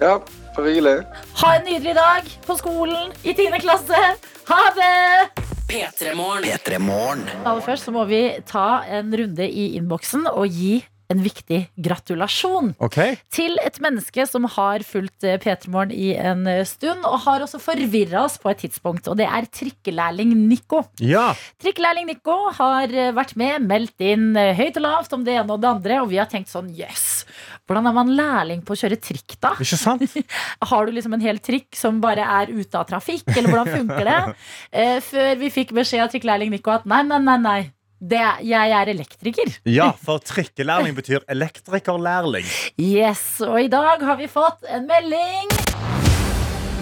Ja, 0.00 0.18
for 0.54 0.68
hyggelig. 0.68 0.98
Ha 1.42 1.54
en 1.56 1.68
nydelig 1.68 1.96
dag 1.96 2.32
på 2.46 2.58
skolen 2.60 3.12
i 3.24 3.32
10. 3.36 3.60
klasse. 3.64 4.02
Ha 4.50 4.62
det! 4.76 5.55
P3 5.66 6.14
Morgen. 6.14 7.24
Aller 7.42 7.62
først 7.64 7.88
så 7.88 7.94
må 7.94 8.04
vi 8.06 8.20
ta 8.46 8.84
en 8.86 9.10
runde 9.18 9.46
i 9.50 9.72
innboksen 9.78 10.28
og 10.30 10.46
gi 10.46 10.76
en 11.12 11.20
viktig 11.22 11.60
gratulasjon 11.76 12.72
Okay. 12.82 13.16
til 13.32 13.56
et 13.64 13.78
menneske 13.82 14.24
som 14.28 14.44
har 14.56 14.82
fulgt 14.86 15.24
eh, 15.26 15.36
P3 15.42 15.70
Morgen 15.72 15.92
i 15.94 16.12
en 16.18 16.46
eh, 16.50 16.64
stund, 16.68 17.04
og 17.06 17.20
har 17.26 17.44
også 17.44 17.60
forvirra 17.62 18.24
oss 18.26 18.38
på 18.42 18.50
et 18.50 18.64
tidspunkt. 18.64 19.08
Og 19.08 19.16
det 19.20 19.26
er 19.28 19.46
trikkelærling 19.46 20.34
Nico. 20.48 20.82
Ja. 21.02 21.28
Trikkelærling 21.62 22.08
Nico 22.10 22.36
har 22.58 22.90
eh, 22.92 23.12
vært 23.16 23.36
med, 23.38 23.66
meldt 23.66 24.02
inn 24.04 24.32
høyt 24.36 24.76
og 24.80 24.86
lavt 24.86 25.14
om 25.16 25.24
det 25.26 25.36
ene 25.38 25.54
og 25.56 25.62
det 25.62 25.70
andre, 25.70 26.00
og 26.02 26.10
vi 26.10 26.20
har 26.20 26.28
tenkt 26.30 26.50
sånn 26.52 26.72
jøss, 26.76 27.24
hvordan 27.66 27.88
er 27.90 27.96
man 27.96 28.12
lærling 28.18 28.60
på 28.66 28.74
å 28.76 28.80
kjøre 28.82 28.98
trikk, 29.02 29.38
da? 29.42 29.54
Ikke 29.62 29.78
sant? 29.78 30.04
Har 30.70 30.86
du 30.86 30.92
liksom 30.94 31.16
en 31.16 31.22
hel 31.24 31.38
trikk 31.42 31.74
som 31.78 31.98
bare 32.02 32.22
er 32.40 32.52
ute 32.54 32.78
av 32.78 32.86
trafikk, 32.88 33.26
eller 33.32 33.50
hvordan 33.50 33.72
funker 33.74 34.06
det? 34.06 34.20
Før 35.10 35.32
vi 35.40 35.50
fikk 35.54 35.72
beskjed 35.76 36.04
av 36.04 36.12
trikkelærling 36.12 36.52
Nico 36.54 36.70
at 36.74 36.86
nei, 36.88 37.02
nei, 37.06 37.18
nei, 37.22 37.36
nei. 37.42 37.58
Det, 38.00 38.18
er- 38.20 38.42
jeg 38.44 38.70
er 38.76 38.86
elektriker. 38.92 39.54
Ja, 39.64 39.86
for 40.06 40.18
trikkelærling 40.20 40.92
betyr 40.98 41.20
elektrikerlærling. 41.32 42.44
Yes, 42.78 43.22
og 43.46 43.56
i 43.62 43.68
dag 43.72 44.02
har 44.04 44.16
vi 44.20 44.26
fått 44.28 44.64
en 44.68 44.84
melding 44.90 45.48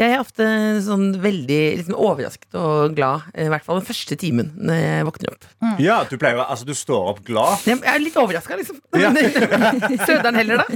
Jeg 0.00 0.06
er 0.14 0.20
ofte 0.22 0.44
sånn 0.84 1.10
veldig 1.20 1.58
liksom, 1.80 1.94
overrasket 1.98 2.54
og 2.58 2.94
glad, 2.96 3.26
i 3.36 3.48
hvert 3.52 3.64
fall 3.66 3.80
den 3.80 3.86
første 3.88 4.16
timen 4.20 4.52
når 4.56 4.78
jeg 4.80 5.06
våkner 5.08 5.32
opp. 5.34 5.46
Ja, 5.82 5.98
du 6.08 6.14
pleier 6.20 6.40
Altså, 6.40 6.64
du 6.68 6.72
står 6.76 7.10
opp 7.12 7.20
glad. 7.26 7.60
Jeg 7.68 7.80
er 7.84 8.00
litt 8.00 8.16
overraska, 8.20 8.56
liksom. 8.58 8.78
Ja. 9.00 9.10
Søderen 10.06 10.38
heller, 10.38 10.62
da. 10.62 10.66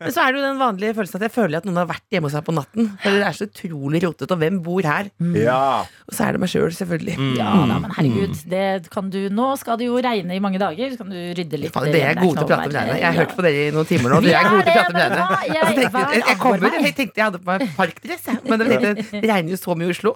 Men 0.00 0.12
så 0.14 0.24
er 0.24 0.32
det 0.34 0.40
jo 0.40 0.44
den 0.46 0.60
vanlige 0.60 0.94
følelsen 0.98 1.20
at 1.20 1.26
jeg 1.28 1.34
føler 1.34 1.60
at 1.60 1.68
noen 1.68 1.78
har 1.82 1.88
vært 1.90 2.04
hjemme 2.12 2.28
hos 2.28 2.36
meg 2.38 2.46
på 2.48 2.54
natten. 2.56 2.90
For 3.02 3.14
det 3.14 3.26
er 3.28 3.36
så 3.38 3.48
utrolig 3.48 4.02
rotete, 4.04 4.30
og 4.34 4.42
hvem 4.42 4.58
bor 4.64 4.86
her? 4.88 5.10
Ja. 5.38 5.60
Og 6.08 6.16
så 6.16 6.26
er 6.28 6.36
det 6.36 6.42
meg 6.44 6.52
sjøl, 6.52 6.66
selv, 6.70 6.78
selvfølgelig. 6.84 7.16
Ja 7.38 7.52
da, 7.68 7.78
men 7.84 7.94
herregud, 7.96 8.34
det 8.50 8.64
kan 8.92 9.08
du 9.12 9.20
Nå 9.34 9.46
skal 9.60 9.78
det 9.80 9.86
jo 9.88 9.96
regne 10.04 10.34
i 10.36 10.42
mange 10.42 10.58
dager. 10.62 10.73
Så 10.74 10.98
kan 11.00 11.10
du 11.10 11.18
rydde 11.38 11.58
litt. 11.60 11.72
Faen, 11.74 11.90
Dere 11.94 12.10
er 12.12 12.18
gode 12.20 12.36
til 12.38 12.44
å 12.44 12.48
prate 12.50 12.68
med 12.68 12.74
deg 12.76 12.88
Jeg 13.00 13.04
har 13.08 13.16
hørt 13.20 13.34
på 13.38 13.44
dere 13.46 13.62
i 13.64 13.70
noen 13.74 13.88
timer 13.90 14.14
nå. 14.14 14.20
Dere 14.24 14.40
er 14.40 14.48
gode 14.50 14.64
til 14.64 14.72
å 14.72 14.76
prate 14.78 14.94
med 14.98 15.16
hva? 15.18 15.38
Jeg- 15.48 15.64
tenkte 15.74 16.02
jeg, 16.14 16.22
jeg, 16.24 16.38
kommer, 16.42 16.76
jeg 16.84 16.94
tenkte 16.98 17.20
jeg 17.20 17.24
hadde 17.28 17.40
på 17.42 17.50
meg 17.52 17.74
parkdress, 17.76 18.26
men 18.48 18.64
det 18.64 18.68
regner 19.30 19.50
jo 19.54 19.60
så 19.60 19.76
mye 19.78 19.88
i 19.88 19.94
Oslo. 19.94 20.14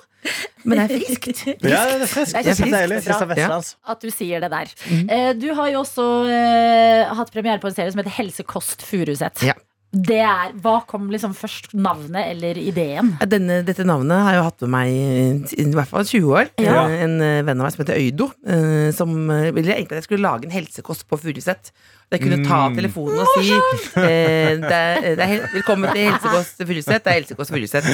Men 0.64 0.80
det 0.80 0.84
er 0.84 0.98
friskt. 0.98 1.42
ja, 1.72 1.82
det 1.86 2.02
er 2.02 2.10
friskt. 2.10 2.34
Det 2.34 2.54
er 2.54 2.72
deilig. 2.74 3.48
At 3.94 4.00
du 4.02 4.10
sier 4.10 4.40
det 4.44 4.50
der. 4.52 4.74
Eh, 5.08 5.32
Du 5.38 5.48
har 5.54 5.70
jo 5.72 5.80
også 5.84 6.06
eh, 6.28 7.14
hatt 7.14 7.30
premiere 7.32 7.60
på 7.62 7.70
en 7.70 7.76
serie 7.76 7.92
som 7.94 8.00
heter 8.02 8.16
Helsekost 8.18 8.82
Furuset. 8.86 9.44
Ja. 9.46 9.54
Det 9.90 10.18
er, 10.20 10.50
hva 10.60 10.82
kom 10.86 11.06
liksom 11.10 11.32
først? 11.36 11.70
Navnet 11.72 12.28
eller 12.34 12.58
ideen? 12.60 13.14
Denne, 13.24 13.62
dette 13.64 13.86
navnet 13.88 14.20
har 14.20 14.34
jeg 14.36 14.40
jo 14.42 14.46
hatt 14.50 14.64
med 14.66 14.72
meg 14.74 14.90
i, 14.92 15.62
i 15.64 15.68
hvert 15.72 15.88
fall 15.88 16.04
20 16.04 16.34
år. 16.42 16.50
Ja. 16.60 16.82
Eh, 16.88 17.04
En 17.06 17.16
eh, 17.24 17.38
venn 17.46 17.56
av 17.60 17.64
meg 17.68 17.72
som 17.76 17.84
heter 17.86 17.96
Øydo, 17.96 18.28
eh, 18.44 18.90
som 18.92 19.14
ville 19.32 19.72
egentlig 19.78 19.96
at 19.96 20.02
jeg 20.02 20.10
skulle 20.10 20.26
lage 20.28 20.44
en 20.44 20.52
helsekost 20.58 21.08
på 21.08 21.16
Furuset. 21.22 21.72
Jeg 22.08 22.22
kunne 22.22 22.38
ta 22.40 22.58
Mm. 22.70 22.76
telefonen 22.78 23.18
og 23.20 23.26
si 23.36 23.50
eh, 23.52 24.54
det 24.56 24.72
er, 24.72 25.02
det 25.18 25.24
er, 25.24 25.42
'Velkommen 25.52 25.92
til 25.92 26.06
Helsekost 26.08 26.56
Furuset'. 26.64 27.02
Det 27.04 27.10
er 27.12 27.16
Helsekost 27.18 27.52
Furuset. 27.52 27.84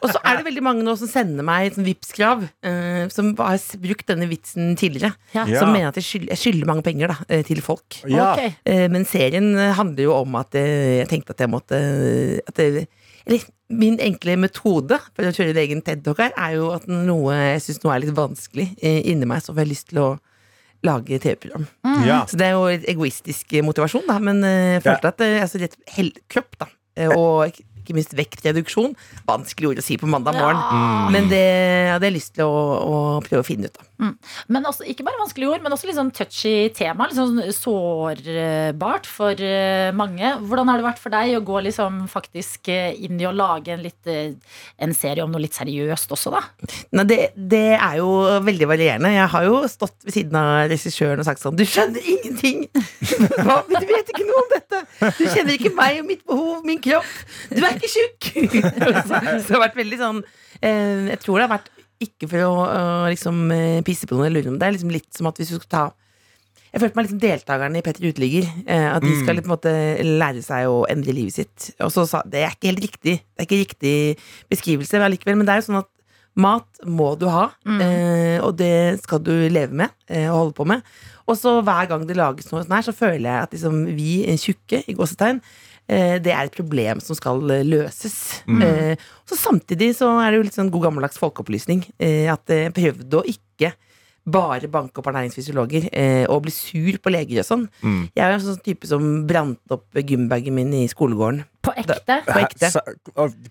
Og 0.00 0.08
så 0.08 0.16
er 0.24 0.36
det 0.38 0.46
veldig 0.46 0.62
mange 0.64 0.82
nå 0.86 0.94
som 0.96 1.08
sender 1.08 1.44
meg 1.44 1.66
et 1.68 1.76
sånn 1.76 1.84
Vipps-krav, 1.84 2.46
eh, 2.64 3.08
som 3.12 3.34
har 3.36 3.58
brukt 3.84 4.06
denne 4.08 4.28
vitsen 4.30 4.72
tidligere. 4.80 5.12
Ja. 5.36 5.44
Ja. 5.44 5.60
Som 5.60 5.72
mener 5.74 5.88
at 5.92 5.96
jeg 6.00 6.04
skylder, 6.08 6.32
jeg 6.32 6.40
skylder 6.40 6.66
mange 6.72 6.82
penger 6.88 7.12
da, 7.12 7.42
til 7.44 7.60
folk. 7.60 8.00
Ja. 8.08 8.32
Okay. 8.32 8.54
Eh, 8.64 8.88
Men 8.88 9.04
serien 9.04 9.52
handler 9.76 10.02
jo 10.08 10.14
om 10.22 10.34
at 10.40 10.56
jeg 10.56 11.08
tenkte 11.12 11.29
at 11.32 11.40
jeg 11.42 11.50
måtte 11.52 11.78
at 12.46 12.56
det, 12.58 12.86
Eller 13.26 13.44
min 13.70 13.98
enkle 14.02 14.34
metode 14.40 14.96
for 15.14 15.28
å 15.28 15.32
kjøre 15.34 15.60
egen 15.62 15.82
TED-talk 15.86 16.18
her, 16.24 16.32
er 16.34 16.56
jo 16.56 16.70
at 16.74 16.88
noe 16.90 17.36
jeg 17.36 17.62
syns 17.66 17.84
er 17.84 18.02
litt 18.02 18.16
vanskelig 18.16 18.66
eh, 18.82 19.00
inni 19.12 19.28
meg, 19.28 19.44
så 19.44 19.52
får 19.54 19.62
jeg 19.64 19.72
lyst 19.74 19.90
til 19.92 20.02
å 20.02 20.10
lage 20.86 21.20
TV-program. 21.20 21.66
Ja. 22.06 22.22
Så 22.26 22.38
det 22.40 22.48
er 22.48 22.56
jo 22.56 22.66
egoistisk 22.72 23.52
eh, 23.52 23.64
motivasjon, 23.66 24.06
da, 24.08 24.16
men 24.22 24.42
eh, 24.48 24.78
jeg 24.78 24.86
følte 24.88 25.12
at 25.12 25.24
eh, 25.26 25.38
altså, 25.44 25.60
rett 25.62 25.76
hel 25.96 26.10
kropp, 26.32 26.56
da, 26.64 26.70
og 27.14 27.50
ikke 27.52 27.66
ikke 27.80 27.96
minst 27.96 28.12
vektreduksjon, 28.14 28.92
vanskelig 29.28 29.70
ord 29.72 29.80
å 29.80 29.84
si 29.84 29.96
på 29.98 30.08
mandag 30.10 30.36
morgen, 30.38 30.60
Ja. 30.60 31.08
men 31.10 31.30
det 31.30 31.44
hadde 31.90 32.06
jeg 32.10 32.16
lyst 32.18 32.34
til 32.36 32.44
å, 32.44 32.60
å 32.78 32.98
prøve 33.24 33.42
å 33.42 33.46
finne 33.46 33.70
ut 33.70 33.80
av. 33.80 33.86
Men 34.50 34.66
også, 34.68 34.86
ikke 34.88 35.04
bare 35.06 35.20
vanskelige 35.20 35.50
ord, 35.52 35.62
men 35.64 35.74
også 35.74 35.88
litt 35.88 35.98
sånn 35.98 36.12
touchy 36.14 36.70
tema. 36.76 37.08
Litt 37.08 37.18
sånn 37.18 37.40
sårbart 37.54 39.08
for 39.08 39.42
eh, 39.44 39.90
mange. 39.96 40.32
Hvordan 40.46 40.70
har 40.70 40.80
det 40.80 40.86
vært 40.86 41.02
for 41.02 41.14
deg 41.14 41.36
å 41.36 41.42
gå 41.46 41.60
liksom 41.66 42.02
faktisk 42.10 42.70
eh, 42.72 42.96
inn 43.06 43.20
i 43.20 43.28
å 43.28 43.34
lage 43.36 43.74
en, 43.74 43.82
litt, 43.84 44.00
eh, 44.10 44.32
en 44.80 44.94
serie 44.96 45.24
om 45.24 45.32
noe 45.32 45.44
litt 45.44 45.58
seriøst 45.58 46.14
også, 46.16 46.32
da? 46.34 46.42
Nei, 46.96 47.06
det, 47.10 47.18
det 47.34 47.64
er 47.76 47.98
jo 48.00 48.10
veldig 48.46 48.70
varierende. 48.70 49.12
Jeg 49.14 49.32
har 49.34 49.48
jo 49.48 49.62
stått 49.70 49.96
ved 50.06 50.16
siden 50.16 50.38
av 50.40 50.70
regissøren 50.72 51.22
og 51.22 51.28
sagt 51.28 51.44
sånn 51.44 51.58
Du 51.58 51.66
skjønner 51.68 52.04
ingenting! 52.14 52.66
Hva? 53.44 53.60
Du 53.68 53.90
vet 53.90 54.14
ikke 54.14 54.26
noe 54.28 54.44
om 54.44 54.54
dette! 54.54 54.84
Du 55.18 55.24
kjenner 55.26 55.54
ikke 55.56 55.74
meg 55.76 56.00
og 56.00 56.08
mitt 56.08 56.24
behov, 56.28 56.64
min 56.66 56.80
kropp! 56.82 57.12
Du 57.52 57.60
er 57.60 57.76
ikke 57.76 57.92
tjukk! 57.92 58.32
så, 59.08 59.12
så 59.12 59.20
det 59.20 59.56
har 59.56 59.66
vært 59.68 59.78
veldig 59.80 60.00
sånn 60.00 60.24
Jeg 60.60 61.20
tror 61.22 61.40
det 61.40 61.46
har 61.46 61.54
vært 61.58 61.70
ikke 62.00 62.28
for 62.30 62.46
å 62.46 62.52
liksom 63.10 63.50
eh, 63.54 63.80
pisse 63.86 64.08
på 64.08 64.16
noen 64.16 64.28
eller 64.28 64.40
lure 64.40 64.50
noen. 64.50 64.60
Det 64.60 64.68
er 64.68 64.76
liksom 64.76 64.94
litt 64.94 65.10
som 65.16 65.28
at 65.30 65.40
hvis 65.40 65.52
du 65.52 65.58
skal 65.60 65.72
ta 65.74 65.88
jeg 66.70 66.84
følte 66.84 66.96
meg 66.96 67.06
liksom 67.06 67.22
deltakerne 67.22 67.80
i 67.80 67.82
Petter 67.82 68.04
Uteligger. 68.06 68.50
Eh, 68.62 68.88
at 68.92 69.02
de 69.02 69.14
skal 69.18 69.34
litt, 69.34 69.46
på 69.46 69.50
en 69.50 69.56
måte 69.56 69.72
lære 70.06 70.42
seg 70.44 70.70
å 70.70 70.84
endre 70.90 71.14
livet 71.16 71.34
sitt. 71.40 71.70
Og 71.82 71.90
så 71.94 72.04
sa 72.06 72.22
Det 72.22 72.44
er 72.44 72.54
ikke 72.54 72.70
helt 72.70 72.84
riktig. 72.84 73.16
Det 73.26 73.42
er 73.42 73.48
ikke 73.48 73.64
riktig 73.64 73.94
beskrivelse 74.52 75.00
allikevel, 75.02 75.40
men 75.40 75.48
det 75.48 75.56
er 75.56 75.62
jo 75.62 75.70
sånn 75.70 75.80
at 75.82 75.90
mat 76.40 76.84
må 76.86 77.08
du 77.18 77.26
ha, 77.26 77.48
eh, 77.66 78.38
og 78.38 78.54
det 78.60 79.00
skal 79.02 79.18
du 79.18 79.32
leve 79.50 79.74
med 79.74 79.90
eh, 80.06 80.28
og 80.30 80.36
holde 80.36 80.54
på 80.60 80.66
med. 80.70 80.84
Og 81.26 81.34
så 81.38 81.56
hver 81.58 81.88
gang 81.90 82.04
det 82.06 82.16
lages 82.18 82.46
noe 82.52 82.62
sånn 82.62 82.76
her, 82.76 82.86
så 82.86 82.94
føler 82.94 83.26
jeg 83.26 83.48
at 83.48 83.56
liksom, 83.56 83.80
vi 83.96 84.12
tjukke, 84.38 84.84
i 84.86 84.94
gåsetegn, 84.94 85.42
det 86.22 86.32
er 86.32 86.46
et 86.46 86.54
problem 86.54 87.00
som 87.02 87.18
skal 87.18 87.42
eh, 87.50 87.66
løses. 87.66 88.16
Eh, 88.46 88.94
så 89.28 89.38
samtidig 89.38 89.92
så 89.98 90.12
er 90.22 90.30
det 90.30 90.40
jo 90.40 90.48
litt 90.48 90.58
sånn 90.58 90.72
god 90.72 90.88
gammeldags 90.88 91.20
folkeopplysning. 91.20 91.84
Eh, 92.02 92.26
at 92.30 92.50
jeg 92.50 92.74
prøvde 92.76 93.20
å 93.20 93.26
ikke 93.26 93.74
bare 94.30 94.68
banke 94.70 95.00
opp 95.00 95.08
ernæringsfysiologer 95.10 95.88
eh, 95.96 96.24
og 96.30 96.44
bli 96.44 96.52
sur 96.54 96.98
på 97.02 97.12
leger 97.12 97.40
og 97.42 97.46
sånn. 97.48 97.64
Mm. 97.80 98.02
Jeg 98.14 98.24
er 98.24 98.34
jo 98.34 98.38
en 98.38 98.44
sånn 98.44 98.60
type 98.66 98.90
som 98.90 99.06
brant 99.28 99.74
opp 99.74 99.96
gymbagen 99.96 100.54
min 100.56 100.74
i 100.76 100.84
skolegården. 100.92 101.42
På 101.64 101.72
ekte? 101.76 102.20
På 102.28 102.36
ekte. 102.40 102.70
Så, 102.72 102.82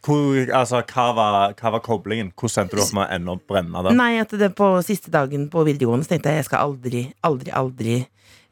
hvor, 0.05 0.37
altså, 0.45 0.83
hva, 0.93 1.07
var, 1.17 1.57
hva 1.59 1.73
var 1.75 1.83
koblingen? 1.85 2.31
Hvordan 2.37 2.67
endte 2.67 2.77
du 2.77 2.83
opp 2.85 2.95
med 2.97 3.05
å 3.05 3.09
ende 3.17 3.35
opp 3.35 3.43
brenne 3.49 3.83
det? 3.87 3.95
Nei, 3.97 4.11
at 4.21 4.37
det 4.41 4.53
på 4.57 4.71
siste 4.85 5.13
dagen 5.13 5.49
på 5.51 5.65
videregående 5.67 6.07
så 6.07 6.15
tenkte 6.15 6.33
jeg 6.33 6.43
jeg 6.43 6.49
skal 6.51 6.69
aldri, 6.69 7.03
aldri, 7.27 7.53
aldri 7.55 7.99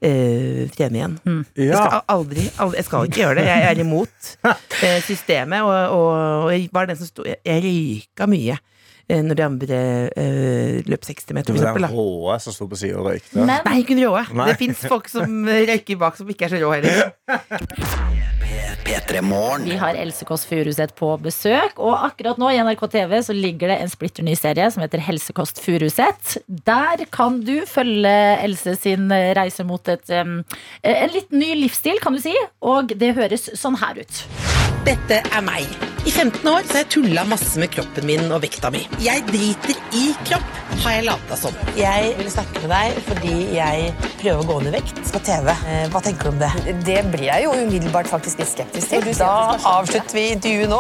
eh, 0.02 0.68
trene 0.76 1.00
igjen. 1.00 1.18
Jeg 1.58 1.70
Ja. 1.72 1.82
skal 1.86 2.02
aldri, 2.08 2.50
aldri, 2.60 2.78
jeg 2.78 2.86
skal 2.86 3.06
ikke 3.10 3.22
gjøre 3.24 3.36
det. 3.40 3.46
Jeg 3.48 3.64
er 3.72 3.80
imot 3.84 4.32
uh, 4.46 5.00
systemet, 5.10 5.62
og, 5.62 5.98
og, 5.98 6.10
og 6.46 6.52
jeg 6.54 6.70
var 6.74 6.86
den 6.90 7.00
som 7.00 7.08
sto 7.10 7.24
Jeg, 7.26 7.38
jeg 7.46 7.64
røyka 7.64 8.28
mye 8.30 8.58
når 9.08 9.40
de 9.40 9.44
andre 9.46 9.78
eh, 10.20 10.80
løp 10.88 11.06
60 11.08 11.32
meter, 11.38 11.56
f.eks. 11.56 11.64
Det 11.64 11.84
var 11.88 11.94
råe 11.94 12.36
som 12.44 12.56
sto 12.56 12.68
på 12.68 12.80
sida 12.80 13.00
og 13.00 13.08
røykte. 13.08 13.40
Men 13.40 13.64
Nei, 13.64 13.78
ikke 13.84 13.96
Råe. 14.02 14.26
Det 14.50 14.58
fins 14.60 14.84
folk 14.92 15.08
som 15.12 15.38
eh, 15.48 15.64
røyker 15.70 16.02
bak 16.02 16.20
som 16.20 16.28
ikke 16.34 16.48
er 16.50 16.56
så 16.56 16.60
rå 16.62 16.74
heller. 16.76 17.14
Vi 19.64 19.76
har 19.80 19.98
Else 20.00 20.26
Kåss 20.28 20.46
Furuseth 20.48 20.96
på 21.00 21.10
besøk, 21.24 21.80
og 21.80 21.96
akkurat 22.08 22.40
nå 22.40 22.52
i 22.52 22.60
NRK 22.64 22.84
TV 22.94 23.16
så 23.24 23.36
ligger 23.36 23.72
det 23.72 23.80
en 23.84 23.92
splitter 23.92 24.28
ny 24.28 24.36
serie 24.40 24.68
som 24.72 24.84
heter 24.84 25.04
Helsekost 25.04 25.60
Furuseth. 25.64 26.38
Der 26.48 27.04
kan 27.12 27.42
du 27.48 27.62
følge 27.68 28.16
Else 28.44 28.76
sin 28.80 29.12
reise 29.12 29.68
mot 29.68 29.92
et, 29.92 30.08
um, 30.12 30.40
en 30.84 31.16
litt 31.16 31.32
ny 31.36 31.54
livsstil, 31.64 32.00
kan 32.04 32.16
du 32.16 32.24
si, 32.24 32.36
og 32.64 32.96
det 32.96 33.16
høres 33.20 33.52
sånn 33.60 33.80
her 33.84 34.04
ut. 34.04 34.24
Dette 34.88 35.18
er 35.36 35.42
meg. 35.44 35.68
I 36.08 36.12
15 36.14 36.46
år 36.48 36.64
så 36.64 36.78
har 36.78 36.84
jeg 36.86 36.92
tulla 36.94 37.26
masse 37.28 37.60
med 37.60 37.68
kroppen 37.74 38.06
min 38.08 38.30
og 38.32 38.40
vekta 38.46 38.70
mi. 38.72 38.86
Jeg 39.04 39.26
driter 39.28 39.76
i 40.00 40.04
kropp, 40.30 40.54
har 40.86 40.94
jeg 40.96 41.04
lata 41.10 41.36
som. 41.36 41.58
Jeg 41.76 42.14
vil 42.16 42.30
snakke 42.32 42.62
med 42.62 42.72
deg 42.72 43.02
fordi 43.10 43.34
jeg 43.58 43.90
prøver 44.22 44.40
å 44.40 44.46
gå 44.48 44.56
ned 44.64 44.72
i 44.72 44.78
vekt 44.78 45.02
på 45.12 45.20
TV. 45.28 45.50
Eh, 45.52 45.90
Hva 45.92 46.02
tenker 46.06 46.30
du 46.30 46.32
om 46.32 46.40
det? 46.40 46.78
Det 46.88 47.02
blir 47.12 47.26
jeg 47.28 47.44
jo 47.44 47.52
umiddelbart 47.58 48.08
faktisk 48.08 48.40
litt 48.40 48.54
skeptisk 48.54 48.94
til. 48.94 49.12
Da 49.20 49.34
avslutter 49.74 50.16
vi 50.16 50.24
intervjuet 50.38 50.72
nå. 50.72 50.80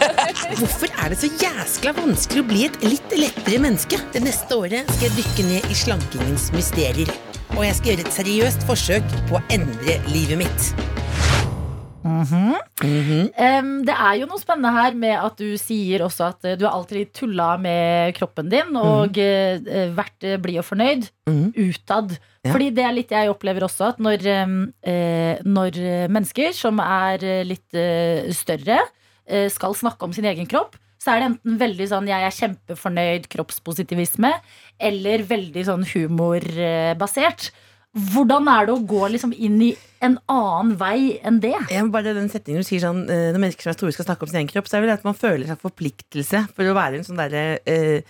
Hvorfor 0.58 0.98
er 1.04 1.14
det 1.14 1.20
så 1.22 1.30
jæskla 1.44 1.94
vanskelig 2.00 2.42
å 2.42 2.48
bli 2.50 2.66
et 2.66 2.82
litt 2.82 3.14
lettere 3.14 3.62
menneske? 3.62 4.02
Det 4.16 4.24
neste 4.26 4.58
året 4.58 4.90
skal 4.96 5.06
jeg 5.06 5.20
dykke 5.20 5.46
ned 5.52 5.70
i 5.70 5.78
slankingens 5.84 6.50
mysterier. 6.56 7.14
Og 7.54 7.62
jeg 7.62 7.78
skal 7.78 7.94
gjøre 7.94 8.08
et 8.08 8.18
seriøst 8.18 8.66
forsøk 8.66 9.16
på 9.30 9.38
å 9.38 9.44
endre 9.54 10.00
livet 10.10 10.42
mitt. 10.42 10.72
Em, 13.36 13.70
det 13.86 13.94
er 13.94 14.14
jo 14.20 14.28
noe 14.30 14.40
spennende 14.40 14.72
her 14.74 14.96
med 14.98 15.14
at 15.18 15.40
du 15.40 15.56
sier 15.60 16.04
også 16.06 16.28
at 16.30 16.46
eh, 16.46 16.56
du 16.58 16.64
har 16.66 16.76
alltid 16.76 17.12
tulla 17.16 17.54
med 17.60 18.14
kroppen 18.16 18.50
din 18.52 18.76
og 18.78 19.16
mm. 19.16 19.66
uh, 19.66 19.90
vært 19.96 20.26
eh, 20.26 20.38
blid 20.42 20.62
og 20.62 20.68
fornøyd 20.70 21.10
Mhm. 21.26 21.52
utad. 21.58 22.12
Ja. 22.46 22.52
Fordi 22.52 22.70
det 22.70 22.84
er 22.86 22.92
litt 22.94 23.10
jeg 23.10 23.30
opplever 23.32 23.64
også, 23.66 23.88
at 23.90 23.98
når, 23.98 24.22
eh, 24.30 25.38
når 25.42 25.80
mennesker 26.06 26.54
som 26.54 26.78
er 26.78 27.18
litt 27.42 27.74
større, 28.36 28.78
skal 29.50 29.74
snakke 29.74 30.06
om 30.06 30.12
sin 30.14 30.28
egen 30.30 30.46
kropp, 30.46 30.76
så 31.02 31.16
er 31.16 31.18
det 31.18 31.26
enten 31.32 31.58
veldig 31.58 31.86
sånn 31.90 32.06
'jeg 32.06 32.22
er 32.22 32.36
kjempefornøyd', 32.38 33.26
kroppspositivisme, 33.26 34.32
eller 34.78 35.18
veldig 35.26 35.64
sånn 35.66 35.82
humorbasert. 35.82 37.50
Hvordan 37.96 38.48
er 38.52 38.68
det 38.68 38.74
å 38.74 38.84
gå 38.84 39.06
liksom 39.14 39.32
inn 39.32 39.56
i 39.64 39.70
en 40.04 40.18
annen 40.28 40.74
vei 40.76 41.16
enn 41.24 41.40
det? 41.40 41.54
Ja, 41.72 41.84
bare 41.88 42.12
den 42.16 42.28
setningen 42.32 42.60
du 42.60 42.68
sier 42.68 42.82
sånn 42.82 43.06
eh, 43.08 43.30
Når 43.32 43.40
mennesker 43.40 43.64
som 43.64 43.72
er 43.72 43.78
store 43.78 43.94
skal 43.96 44.08
snakke 44.10 44.26
om 44.26 44.30
sin 44.32 44.42
egen 44.42 44.50
kropp, 44.52 44.68
så 44.68 44.76
er 44.76 44.84
det 44.84 44.98
at 44.98 45.06
man 45.06 45.16
føler 45.16 45.48
seg 45.48 45.62
forpliktelse 45.62 46.44
for 46.52 46.68
å 46.68 46.76
være 46.76 47.00
en 47.00 47.06
sånn 47.06 47.22
derre 47.22 47.44
eh, 47.64 48.04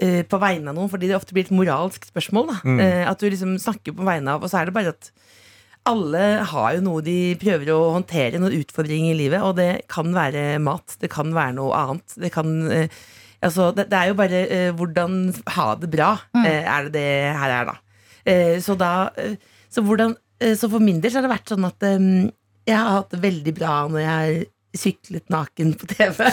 eh, 0.00 0.22
på 0.24 0.40
vegne 0.40 0.72
av 0.72 0.78
noen, 0.78 0.90
fordi 0.92 1.10
det 1.10 1.18
ofte 1.18 1.36
blir 1.36 1.44
et 1.44 1.54
moralsk 1.54 2.08
spørsmål. 2.08 2.48
Da. 2.54 2.58
Mm. 2.64 2.80
Eh, 2.86 3.02
at 3.10 3.20
du 3.20 3.28
liksom 3.28 3.58
snakker 3.60 3.96
på 3.96 4.08
vegne 4.08 4.36
av, 4.36 4.44
og 4.44 4.52
så 4.52 4.62
er 4.62 4.70
det 4.70 4.76
bare 4.78 4.96
at 4.96 5.12
alle 5.86 6.24
har 6.50 6.72
jo 6.74 6.82
noe 6.82 7.04
de 7.06 7.36
prøver 7.38 7.70
å 7.70 7.92
håndtere, 7.94 8.40
noen 8.42 8.56
utfordringer 8.56 9.12
i 9.12 9.20
livet, 9.20 9.44
og 9.44 9.54
det 9.60 9.86
kan 9.92 10.10
være 10.16 10.56
mat, 10.64 10.96
det 11.02 11.12
kan 11.12 11.30
være 11.36 11.58
noe 11.60 11.84
annet. 11.84 12.18
Det 12.24 12.32
kan 12.34 12.56
eh, 12.72 13.04
Altså, 13.44 13.68
det, 13.76 13.84
det 13.92 13.98
er 13.98 14.08
jo 14.08 14.14
bare 14.16 14.38
eh, 14.48 14.70
hvordan 14.74 15.18
ha 15.54 15.66
det 15.78 15.90
bra, 15.92 16.14
eh, 16.40 16.64
er 16.64 16.86
det 16.88 16.94
det 16.96 17.34
her 17.36 17.52
er, 17.52 17.68
da. 17.68 17.74
Eh, 18.26 18.58
så 18.62 18.74
da 18.78 19.12
eh, 19.16 19.38
så, 19.70 19.84
hvordan, 19.86 20.16
eh, 20.42 20.56
så 20.58 20.70
for 20.72 20.82
min 20.82 21.00
del 21.00 21.12
så 21.12 21.20
har 21.20 21.28
det 21.28 21.36
vært 21.36 21.54
sånn 21.54 21.68
at 21.68 21.88
jeg 22.66 22.74
har 22.74 22.98
hatt 22.98 23.12
det 23.14 23.22
veldig 23.22 23.54
bra 23.54 23.74
når 23.92 24.02
jeg 24.02 24.46
syklet 24.76 25.30
naken 25.32 25.70
på 25.80 25.86
TV. 25.88 26.18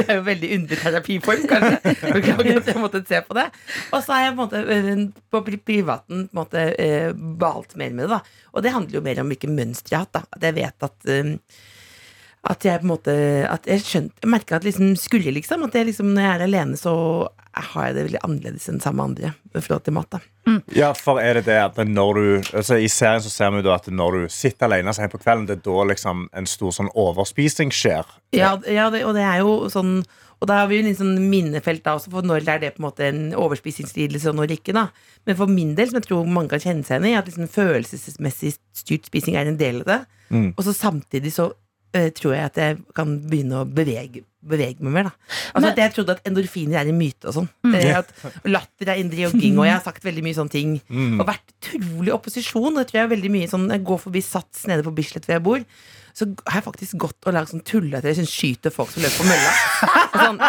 det 0.00 0.06
er 0.08 0.16
jo 0.16 0.24
veldig 0.26 0.48
underlig 0.56 0.78
terapiform, 0.80 1.44
kanskje. 1.46 1.92
Beklager 2.16 2.58
at 2.58 2.70
jeg 2.72 2.82
måtte 2.82 3.02
se 3.06 3.20
på 3.22 3.36
det. 3.38 3.44
Og 3.92 4.02
så 4.02 4.16
har 4.16 4.24
jeg 4.24 4.34
på, 4.40 4.48
på 5.30 5.42
privaten 5.68 6.24
på 6.24 6.34
en 6.34 6.40
måte 6.40 6.64
balt 7.38 7.76
mer 7.78 7.94
med 7.94 8.08
det. 8.08 8.16
da 8.16 8.50
Og 8.50 8.66
det 8.66 8.74
handler 8.74 8.98
jo 8.98 9.04
mer 9.06 9.22
om 9.22 9.30
hvilke 9.30 9.52
mønstre 9.52 9.94
jeg 9.94 10.00
har 10.00 10.08
hatt. 10.08 10.26
At 10.40 10.48
jeg 10.48 10.58
vet 10.58 10.88
at 10.88 10.98
at 12.48 12.64
jeg 12.64 12.80
på 12.80 12.86
en 12.86 12.92
måte 12.94 13.14
At 13.52 13.66
jeg 13.68 13.82
skjønte 13.84 14.24
Jeg 14.24 14.32
merka 14.32 14.56
at 14.56 14.64
liksom 14.64 14.94
skulle 14.96 15.32
liksom 15.36 15.66
At 15.66 15.76
jeg 15.76 15.90
liksom 15.90 16.14
når 16.14 16.24
jeg 16.24 16.32
er 16.38 16.44
alene, 16.46 16.78
så 16.80 16.94
har 17.50 17.88
jeg 17.88 17.96
det 17.96 18.02
veldig 18.06 18.20
annerledes 18.22 18.68
enn 18.70 18.78
sammen 18.80 19.16
med 19.16 19.24
andre 19.26 19.60
forhold 19.64 19.82
til 19.82 19.94
mat. 19.96 20.14
da 20.14 20.60
Ja, 20.72 20.92
for 20.94 21.18
er 21.18 21.40
det 21.40 21.48
det 21.48 21.56
at 21.58 21.76
når 21.82 22.14
du 22.14 22.56
altså 22.56 22.78
I 22.78 22.86
serien 22.88 23.22
så 23.24 23.32
ser 23.32 23.50
vi 23.50 23.58
jo 23.58 23.66
da 23.66 23.74
at 23.74 23.88
når 23.90 24.16
du 24.16 24.28
sitter 24.30 24.68
alene 24.68 24.94
så 24.94 25.02
hjemme 25.02 25.16
på 25.16 25.22
kvelden, 25.24 25.48
det 25.48 25.56
er 25.58 25.64
da 25.66 25.86
liksom 25.90 26.28
en 26.30 26.46
stor 26.46 26.76
sånn 26.76 26.92
overspising 26.94 27.74
skjer. 27.74 28.06
Ja, 28.36 28.54
ja 28.70 28.86
det, 28.94 29.02
og 29.04 29.18
det 29.18 29.26
er 29.26 29.42
jo 29.42 29.66
sånn 29.72 29.98
Og 30.40 30.46
da 30.48 30.60
har 30.62 30.70
vi 30.70 30.78
jo 30.78 30.86
litt 30.86 31.00
sånn 31.02 31.18
minnefelt 31.28 31.82
da 31.84 31.96
også, 31.98 32.12
for 32.14 32.24
når 32.24 32.46
er 32.48 32.62
det 32.62 32.70
på 32.76 32.80
en 32.80 32.86
måte 32.86 33.08
en 33.10 33.34
overspisingslidelse, 33.36 34.30
og 34.30 34.38
når 34.38 34.54
ikke. 34.54 34.72
da 34.72 34.86
Men 35.26 35.36
for 35.36 35.50
min 35.50 35.74
del, 35.74 35.90
som 35.90 35.98
jeg 35.98 36.06
tror 36.06 36.30
mange 36.30 36.54
kan 36.54 36.62
kjenne 36.62 36.86
seg 36.86 37.02
igjen 37.02 37.10
i, 37.10 37.18
at 37.18 37.28
liksom 37.28 37.50
følelsesmessig 37.50 38.54
styrt 38.72 39.10
spising 39.10 39.36
er 39.36 39.50
en 39.50 39.58
del 39.60 39.82
av 39.82 39.90
det. 39.90 39.98
Mm. 40.30 40.54
Og 40.54 40.64
så 40.64 40.72
samtidig 40.72 41.34
så 41.34 41.50
tror 41.92 42.34
jeg 42.36 42.44
at 42.44 42.58
jeg 42.60 42.76
kan 42.94 43.16
begynne 43.26 43.60
å 43.60 43.66
bevege, 43.66 44.22
bevege 44.46 44.80
meg 44.80 44.92
mer. 44.92 45.02
da 45.10 45.12
Altså 45.54 45.60
Men- 45.60 45.70
at 45.72 45.76
Jeg 45.82 45.94
trodde 45.94 46.10
at 46.16 46.24
endorfiner 46.24 46.78
er 46.80 46.88
en 46.88 46.98
myte 46.98 47.24
og 47.26 47.34
sånn. 47.34 47.48
Mm. 47.64 47.74
Eh, 47.74 47.98
At 47.98 48.12
latter 48.44 48.88
er 48.88 49.00
indre 49.02 49.26
jogging, 49.26 49.58
og 49.58 49.64
jeg 49.66 49.74
har 49.74 49.82
sagt 49.82 50.04
veldig 50.04 50.22
mye 50.22 50.34
sånne 50.38 50.50
ting. 50.50 50.80
Mm. 50.88 51.20
Og 51.20 51.26
vært 51.26 51.54
utrolig 51.60 52.12
opposisjon. 52.14 52.74
Det 52.76 52.86
tror 52.88 53.00
jeg 53.00 53.04
er 53.10 53.16
veldig 53.16 53.30
mye 53.30 53.48
sånn 53.50 53.70
Jeg 53.70 53.84
går 53.84 53.98
forbi 53.98 54.22
Sats 54.22 54.66
nede 54.66 54.84
på 54.86 54.94
Bislett 54.94 55.26
hvor 55.26 55.34
jeg 55.34 55.42
bor. 55.42 55.64
Så 56.14 56.26
har 56.46 56.60
jeg 56.60 56.64
faktisk 56.66 56.96
gått 56.98 57.26
og 57.26 57.34
lagd 57.34 57.48
sånn 57.50 57.64
tulle 57.64 57.98
at 57.98 58.04
jeg 58.04 58.26
skyter 58.26 58.72
folk 58.74 58.90
som 58.90 59.02
løper 59.02 59.22
på 59.22 59.28
mølla. 59.30 59.52
Sånn, 60.20 60.40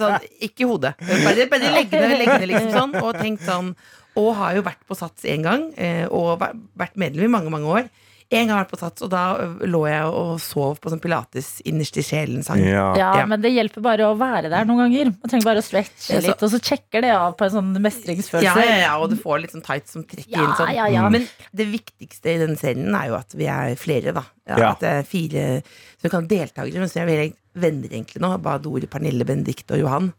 sånn, 0.00 0.20
ikke 0.40 0.64
i 0.64 0.68
hodet. 0.68 0.94
Bare, 0.98 1.44
bare 1.52 1.72
legge 1.74 2.00
ned, 2.00 2.16
legge 2.18 2.38
ned 2.40 2.48
liksom 2.48 2.72
sånn. 2.72 2.94
Og 3.02 3.14
tenkt 3.20 3.44
sånn 3.44 3.74
Og 4.16 4.34
har 4.36 4.54
jo 4.56 4.62
vært 4.62 4.80
på 4.88 4.96
Sats 4.96 5.24
én 5.24 5.42
gang, 5.44 5.70
eh, 5.76 6.06
og 6.08 6.40
vært 6.76 6.96
medlem 7.00 7.24
i 7.24 7.32
mange, 7.32 7.50
mange 7.52 7.64
år. 7.64 7.90
En 8.32 8.48
gang 8.48 8.58
vært 8.62 8.70
på 8.72 8.78
Sats, 8.80 9.02
og 9.04 9.10
da 9.12 9.22
lå 9.68 9.80
jeg 9.90 10.04
og 10.08 10.38
sov 10.40 10.78
på 10.80 10.88
sånn 10.88 11.00
Pilates 11.04 11.60
innerst 11.68 11.98
i 12.00 12.04
sjelen-sang. 12.06 12.62
Ja. 12.64 12.86
Ja, 12.96 13.26
men 13.28 13.42
det 13.44 13.50
hjelper 13.52 13.84
bare 13.84 14.06
å 14.08 14.14
være 14.16 14.48
der 14.48 14.64
noen 14.64 14.86
ganger. 14.86 15.10
Man 15.20 15.28
trenger 15.32 15.44
bare 15.50 15.60
å 15.60 15.66
stretche 15.66 16.14
Ja, 16.14 16.20
så- 16.20 16.26
litt, 16.30 16.42
og 16.42 16.50
så 16.54 16.60
sjekker 16.64 17.02
det 17.04 17.10
av 17.12 17.36
på 17.36 17.44
en 17.44 17.50
sånn 17.58 17.72
mestringsfølelse. 17.84 18.42
Ja, 18.42 18.56
ja, 18.64 18.78
ja, 18.86 18.94
og 18.98 19.10
du 19.12 19.16
får 19.20 19.42
litt 19.42 19.52
sånn 19.52 19.64
tights 19.66 19.92
som 19.92 20.04
trekker 20.04 20.32
Ja, 20.32 20.46
inn 20.46 20.54
sånn. 20.56 20.74
ja, 20.74 20.86
ja. 20.86 21.08
Men 21.12 21.28
det 21.54 21.66
viktigste 21.68 22.32
i 22.32 22.38
denne 22.40 22.56
serien 22.56 22.94
er 22.94 23.08
jo 23.08 23.14
at 23.20 23.32
vi 23.36 23.44
er 23.52 23.76
flere, 23.76 24.14
da. 24.16 24.24
Ja, 24.48 24.56
Ja. 24.58 24.70
At 24.72 24.80
det 24.80 24.88
er 24.88 25.02
fire 25.04 25.62
som 26.00 26.10
kan 26.10 26.26
deltakere, 26.26 26.78
men 26.80 26.88
som 26.88 27.02
er 27.02 27.06
veldig 27.12 27.34
venner 27.54 27.88
egentlig 27.88 28.20
nå. 28.24 28.32
Badore, 28.42 28.88
Pernille, 28.88 29.24
Benedicte 29.26 29.72
og 29.76 29.80
Johan. 29.84 30.12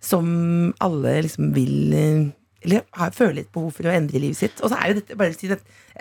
Som 0.00 0.72
alle 0.80 1.22
liksom 1.22 1.52
vil 1.52 1.92
eh, 1.92 2.32
Eller 2.64 2.82
har, 2.94 3.10
føler 3.14 3.34
litt 3.36 3.52
behov 3.52 3.72
for 3.76 3.84
å 3.84 3.92
endre 3.94 4.18
livet 4.18 4.36
sitt. 4.36 4.60
Og 4.62 4.70
så 4.72 4.78
er 4.82 4.88
jo 4.88 4.94
dette 4.98 5.16
bare 5.16 5.30
å 5.30 5.36
si 5.38 5.46
det 5.46 5.60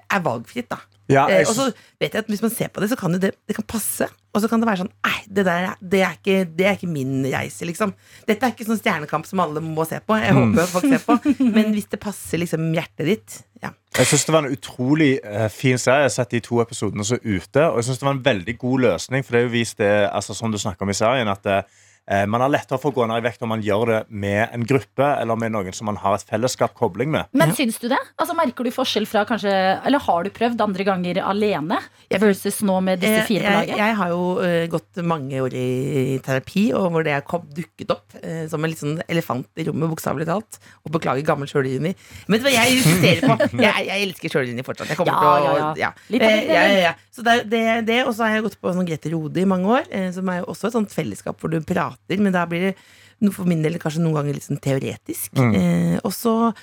er 0.10 0.20
valgfritt, 0.26 0.70
da. 0.70 0.78
Ja, 1.10 1.26
Eh, 1.30 1.38
jeg 1.40 1.48
og 1.48 1.56
så 1.56 1.66
vet 2.02 2.14
jeg 2.14 2.20
at 2.20 2.28
hvis 2.28 2.42
man 2.42 2.52
ser 2.52 2.68
på 2.68 2.82
det, 2.84 2.90
så 2.92 2.98
kan 3.00 3.14
det, 3.16 3.32
det 3.48 3.56
kan 3.56 3.64
passe. 3.64 4.08
Og 4.36 4.42
så 4.44 4.50
kan 4.52 4.60
det 4.60 4.68
være 4.68 4.82
sånn 4.84 4.92
Nei, 5.06 5.20
det 5.32 5.46
der 5.48 5.68
er- 5.72 5.78
det 5.82 6.02
er, 6.04 6.18
ikke, 6.20 6.36
det 6.58 6.66
er 6.68 6.76
ikke 6.76 6.88
min 6.92 7.24
reise, 7.32 7.66
liksom. 7.66 7.94
Dette 8.28 8.44
er 8.46 8.52
ikke 8.52 8.66
sånn 8.68 8.78
stjernekamp 8.82 9.26
som 9.26 9.40
alle 9.40 9.62
må 9.64 9.86
se 9.88 10.00
på. 10.04 10.18
Jeg 10.20 10.34
Mm. 10.36 10.54
håper 10.54 10.68
folk 10.68 10.84
ser 10.92 11.00
på. 11.08 11.18
Men 11.56 11.72
hvis 11.74 11.88
det 11.90 12.00
passer 12.00 12.38
liksom 12.38 12.68
hjertet 12.76 13.06
ditt, 13.08 13.44
ja. 13.64 13.72
Jeg 13.98 14.06
synes 14.06 14.26
det 14.26 14.34
var 14.34 14.44
en 14.46 14.52
utrolig 14.54 15.20
uh, 15.26 15.48
fin 15.50 15.78
serie. 15.78 16.04
Jeg 16.06 16.12
har 16.12 16.16
sett 16.20 16.30
de 16.36 16.40
to 16.42 16.60
episodene 16.62 17.04
så 17.08 17.18
ute. 17.24 17.64
Og 17.72 17.78
jeg 17.80 17.84
synes 17.88 17.98
det 18.00 18.06
var 18.06 18.14
en 18.20 18.24
veldig 18.26 18.58
god 18.60 18.80
løsning, 18.80 19.24
for 19.26 19.32
det 19.32 19.40
er 19.40 19.48
jo 19.48 19.56
vist 19.56 19.78
det, 19.78 20.10
altså, 20.12 20.36
som 20.36 20.52
du 20.52 20.58
snakker 20.60 20.84
om 20.86 20.90
i 20.90 20.94
serien, 20.94 21.28
at 21.28 21.46
eh, 21.46 21.64
man 22.08 22.40
har 22.44 22.52
lettere 22.54 22.78
for 22.80 22.94
å 22.94 22.96
gå 22.96 23.06
ned 23.10 23.20
i 23.20 23.26
vekt 23.26 23.42
om 23.44 23.50
man 23.52 23.62
gjør 23.64 23.90
det 23.92 23.98
med 24.10 24.54
en 24.56 24.64
gruppe 24.68 25.04
eller 25.22 25.36
med 25.40 25.52
noen 25.52 25.74
som 25.76 25.90
man 25.90 25.98
har 26.00 26.16
et 26.16 26.24
fellesskap 26.30 26.72
kobling 26.78 27.12
med. 27.12 27.28
Men 27.36 27.52
syns 27.58 27.80
du 27.82 27.90
det? 27.92 28.00
Altså 28.16 28.36
Merker 28.38 28.64
du 28.64 28.72
forskjell 28.72 29.08
fra 29.10 29.26
kanskje 29.28 29.52
Eller 29.86 30.00
har 30.06 30.24
du 30.24 30.30
prøvd 30.32 30.62
andre 30.64 30.86
ganger 30.88 31.20
alene 31.24 31.80
versus 32.12 32.62
nå 32.64 32.78
med 32.86 33.02
disse 33.04 33.26
fire 33.28 33.44
på 33.44 33.54
laget? 33.58 33.74
jeg, 33.74 33.78
jeg, 33.78 33.84
jeg 33.84 33.98
har 34.00 34.14
jo 34.14 34.22
uh, 34.40 34.68
gått 34.72 35.02
mange 35.04 35.42
år 35.44 35.56
i 35.60 36.18
terapi, 36.24 36.64
og 36.78 36.88
hvor 36.96 37.04
det 37.08 37.18
kom, 37.28 37.44
dukket 37.58 37.92
opp 37.98 38.16
uh, 38.22 38.46
som 38.52 38.64
en 38.64 38.72
litt 38.72 38.80
sånn 38.82 39.02
elefant 39.12 39.60
i 39.60 39.68
rommet, 39.68 39.90
bokstavelig 39.92 40.28
talt. 40.30 40.60
Og 40.88 40.94
beklager 40.96 41.26
gammel 41.28 41.50
sjølironi. 41.52 41.92
Men 42.28 42.38
vet 42.38 42.46
du 42.46 42.48
hva 42.48 42.56
jeg 42.56 42.78
insisterer 42.80 43.28
på? 43.28 43.36
Jeg, 43.68 43.88
jeg 43.90 44.04
elsker 44.08 44.32
sjølironi 44.32 44.64
fortsatt. 44.66 44.90
Jeg 44.94 44.98
kommer 45.00 45.14
Ja, 45.14 45.20
til 45.20 45.28
å 45.28 45.58
ja, 45.58 45.68
ja. 45.82 45.92
Litt 46.14 46.24
av 46.24 46.32
Eh, 46.32 46.42
det, 46.48 46.54
ja, 46.56 46.64
ja, 46.72 46.80
ja. 46.88 46.94
Så 47.16 47.24
det, 47.26 47.34
er- 47.42 47.48
det, 47.52 47.62
det 47.88 47.96
Og 48.06 48.14
så 48.16 48.26
har 48.28 48.36
jeg 48.38 48.44
gått 48.46 48.58
på 48.62 48.72
sånn 48.76 48.86
Grete 48.88 49.12
Rode 49.14 49.42
i 49.42 49.48
mange 49.50 49.72
år, 49.80 49.88
uh, 49.92 50.10
som 50.16 50.30
er 50.32 50.42
jo 50.44 50.48
også 50.54 50.70
et 50.70 50.76
sånt 50.78 50.94
fellesskap 50.94 51.40
hvor 51.42 51.52
du 51.52 51.58
prater, 51.66 51.97
men 52.10 52.32
da 52.34 52.46
blir 52.46 52.70
det 52.72 53.32
for 53.34 53.46
min 53.50 53.64
del 53.66 53.80
kanskje 53.82 54.00
noen 54.04 54.14
ganger 54.20 54.34
litt 54.38 54.46
sånn 54.46 54.60
teoretisk. 54.62 55.32
Mm. 55.34 55.56
Eh, 55.58 56.00
og 56.06 56.14
så 56.14 56.54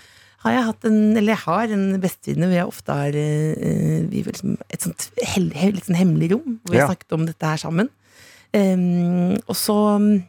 har 0.44 0.52
jeg 0.52 0.64
hatt 0.68 0.84
en, 0.84 1.16
eller 1.16 1.32
jeg 1.34 1.42
har 1.46 1.72
en 1.72 2.00
bestevenninne 2.00 2.50
hvor 2.52 2.58
jeg 2.60 2.68
ofte 2.68 2.92
har 2.98 3.16
eh, 3.16 4.04
vi, 4.10 4.22
liksom, 4.26 4.56
et 4.70 4.80
sånt 4.84 5.08
hel, 5.24 5.50
he- 5.56 5.72
litt 5.72 5.86
sånn 5.88 5.96
hemmelig 5.98 6.30
rom, 6.34 6.60
hvor 6.62 6.70
vi 6.74 6.78
Ja. 6.78 6.86
har 6.86 6.94
snakket 6.94 7.12
om 7.16 7.24
dette 7.26 7.46
her 7.48 7.56
sammen. 7.56 7.88
Um, 8.54 9.34
og 9.48 9.56
så 9.58 9.74
um, 9.96 10.22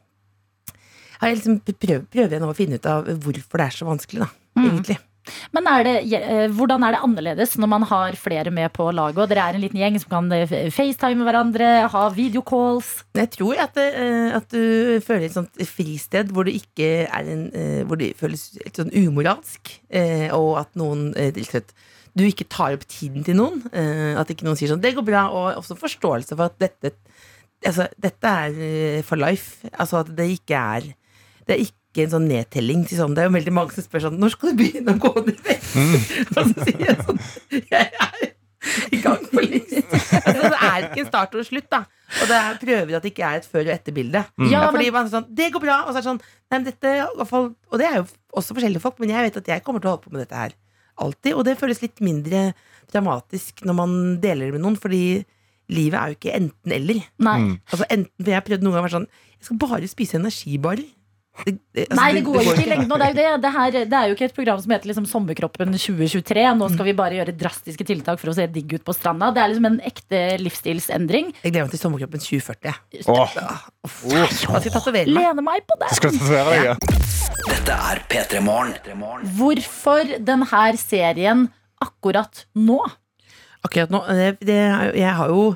har 1.20 1.30
jeg 1.30 1.38
liksom 1.38 1.60
prøv, 1.78 2.06
prøver 2.10 2.32
jeg 2.34 2.42
nå 2.42 2.50
å 2.50 2.56
finne 2.58 2.80
ut 2.80 2.86
av 2.90 3.06
hvorfor 3.06 3.62
det 3.62 3.68
er 3.68 3.76
så 3.76 3.86
vanskelig, 3.86 4.24
da, 4.26 4.30
Mm. 4.58 4.66
egentlig. 4.72 4.98
Men 5.56 5.68
er 5.70 5.86
det, 5.86 5.96
eh, 6.14 6.46
hvordan 6.54 6.84
er 6.86 6.96
det 6.96 7.02
annerledes 7.06 7.56
når 7.62 7.70
man 7.72 7.86
har 7.90 8.18
flere 8.20 8.52
med 8.54 8.72
på 8.76 8.88
laget? 8.94 9.22
Og 9.24 9.30
dere 9.32 9.48
er 9.50 9.58
en 9.58 9.64
liten 9.64 9.82
gjeng 9.82 9.98
som 10.02 10.12
kan 10.12 10.32
eh, 10.36 10.70
facetime 10.74 11.26
hverandre, 11.26 11.70
ha 11.92 12.04
videocalls? 12.14 12.92
Jeg 13.18 13.32
tror 13.34 13.62
at, 13.66 13.78
eh, 13.82 14.36
at 14.38 14.48
du 14.54 15.00
føler 15.06 15.28
et 15.28 15.38
sånt 15.38 15.64
fristed 15.70 16.34
hvor 16.34 16.48
du 16.48 16.54
ikke 16.54 17.06
er 17.06 17.32
en 17.32 17.44
Hvor 17.88 17.98
det 18.00 18.16
føles 18.20 18.56
litt 18.58 18.78
sånn 18.78 18.92
umoralsk, 18.94 19.70
og 20.36 20.50
at 20.60 20.72
noen 20.80 21.12
du 22.16 22.24
ikke 22.26 22.48
tar 22.52 22.76
opp 22.76 22.86
tiden 22.90 23.26
til 23.28 23.38
noen. 23.38 23.62
At 23.72 24.32
ikke 24.32 24.48
noen 24.48 24.58
sier 24.60 24.72
sånn 24.72 24.82
'det 24.82 24.96
går 24.96 25.06
bra', 25.06 25.30
og 25.30 25.60
også 25.62 25.78
forståelse 25.80 26.36
for 26.36 26.50
at 26.50 26.60
dette 26.60 26.96
Altså, 27.66 27.88
dette 27.98 28.28
er 28.28 29.02
for 29.02 29.16
life. 29.16 29.66
Altså 29.74 30.04
at 30.04 30.12
det 30.18 30.28
ikke 30.38 30.54
er 30.54 30.82
Det 31.48 31.56
er 31.56 31.62
ikke 31.66 31.85
en 32.04 32.12
sånn 32.12 32.28
nedtelling 32.28 32.84
til 32.90 33.00
sånn 33.00 33.16
Det 33.16 33.24
er 33.24 33.30
jo 33.30 33.36
veldig 33.38 33.54
mange 33.56 33.72
som 33.72 33.84
spør 33.86 34.04
sånn 34.08 34.20
'Når 34.20 34.34
skal 34.34 34.52
du 34.52 34.64
begynne 34.64 34.96
å 34.96 35.00
gå 35.00 35.12
ned 35.26 35.38
i 35.40 35.44
vekt?' 35.48 35.70
Og 36.38 36.50
så 36.52 36.66
sier 36.68 36.86
jeg 36.90 36.98
sånn 37.06 37.20
Jeg 37.72 37.92
er 38.08 38.34
i 38.92 38.98
gang 38.98 39.24
for 39.30 39.46
lengst. 39.46 39.94
Altså, 40.26 40.50
det 40.50 40.60
er 40.66 40.86
ikke 40.88 41.02
en 41.04 41.10
start 41.12 41.36
og 41.36 41.42
en 41.42 41.46
slutt, 41.46 41.68
da. 41.70 41.82
Og 42.22 42.30
det 42.30 42.38
er, 42.38 42.58
prøver 42.62 42.96
at 42.98 43.04
det 43.06 43.12
ikke 43.14 43.28
er 43.28 43.36
et 43.40 43.46
før- 43.46 43.68
og 43.68 43.74
etterbilde. 43.76 44.22
Mm. 44.42 44.48
Ja, 44.50 44.64
fordi 44.74 44.92
man 44.92 45.06
er 45.06 45.12
sånn, 45.14 45.28
Det 45.30 45.52
går 45.54 45.62
bra. 45.62 45.78
Og 45.86 45.94
så 45.94 46.00
er 46.00 46.02
det 46.02 46.10
sånn 46.10 46.22
nei, 46.22 46.58
men 46.58 46.66
dette, 46.66 46.94
i 46.98 47.18
hvert 47.20 47.30
fall, 47.30 47.56
Og 47.72 47.80
det 47.80 47.88
er 47.88 47.96
jo 48.00 48.06
også 48.34 48.58
forskjellige 48.58 48.82
folk, 48.82 49.00
men 49.00 49.14
jeg 49.14 49.28
vet 49.28 49.38
at 49.38 49.52
jeg 49.54 49.64
kommer 49.64 49.80
til 49.84 49.90
å 49.90 49.96
holde 49.96 50.06
på 50.08 50.14
med 50.16 50.26
dette 50.26 50.42
her 50.42 50.56
alltid. 50.98 51.34
Og 51.36 51.46
det 51.46 51.58
føles 51.60 51.82
litt 51.84 52.02
mindre 52.04 52.54
dramatisk 52.92 53.64
når 53.68 53.78
man 53.78 53.96
deler 54.24 54.50
det 54.50 54.58
med 54.58 54.66
noen, 54.66 54.78
fordi 54.80 55.26
livet 55.74 55.98
er 56.00 56.12
jo 56.12 56.18
ikke 56.20 56.36
enten-eller. 56.38 57.02
Mm. 57.20 57.56
Altså 57.72 57.86
enten, 57.90 58.12
for 58.22 58.32
Jeg 58.32 58.40
har 58.40 58.46
prøvd 58.50 58.66
noen 58.66 58.76
ganger 58.76 58.84
å 58.84 58.88
være 58.90 58.98
sånn 59.00 59.10
Jeg 59.10 59.48
skal 59.50 59.62
bare 59.66 59.92
spise 59.92 60.20
energibarer. 60.20 60.86
Det, 61.44 61.52
det, 61.76 61.84
altså, 61.90 61.98
Nei, 62.00 62.08
det 62.16 62.22
går 62.24 62.38
jo 62.40 62.54
ikke 62.54 62.64
i 62.64 62.70
lengden. 62.70 62.92
Det 62.96 63.08
er 63.08 63.16
det. 63.18 63.26
Det, 63.44 63.52
her, 63.56 63.76
det 63.76 63.98
er 64.00 64.08
jo 64.08 64.16
ikke 64.16 64.28
et 64.30 64.36
program 64.38 64.62
som 64.64 64.72
heter 64.72 64.90
liksom 64.90 65.08
Sommerkroppen 65.10 65.76
2023. 65.76 66.46
Nå 66.56 66.70
skal 66.72 66.88
vi 66.88 66.96
bare 66.96 67.18
gjøre 67.20 67.36
drastiske 67.36 67.88
tiltak 67.88 68.22
for 68.22 68.32
å 68.32 68.36
se 68.38 68.48
digg 68.52 68.78
ut 68.78 68.86
på 68.88 68.96
stranda. 68.96 69.34
Det 69.36 69.44
er 69.44 69.52
liksom 69.52 69.68
en 69.68 69.78
ekte 69.86 70.22
livsstilsendring. 70.42 71.34
Jeg 71.42 71.52
gleder 71.52 71.68
meg 71.68 71.76
til 71.76 71.84
Sommerkroppen 71.84 72.24
2040. 72.24 72.80
Åh. 73.12 73.36
Åh, 73.36 74.00
jeg 74.16 74.40
skal 74.40 74.72
tatovere 74.72 75.12
meg? 75.12 75.28
Lene 75.28 75.46
meg 75.46 75.68
på 75.68 75.78
det. 75.84 75.92
skal 76.00 76.16
tatovere 76.16 76.56
deg? 76.56 76.70
Ja. 76.72 76.78
Dette 77.46 77.80
er 77.92 78.04
P3 78.10 78.42
Morgen. 78.46 79.28
Hvorfor 79.36 80.16
denne 80.24 80.66
serien 80.80 81.50
akkurat 81.84 82.46
nå? 82.56 82.80
Akkurat 83.66 83.92
nå 83.92 84.02
det, 84.08 84.36
det, 84.46 84.60
Jeg 84.96 85.14
har 85.20 85.32
jo 85.34 85.56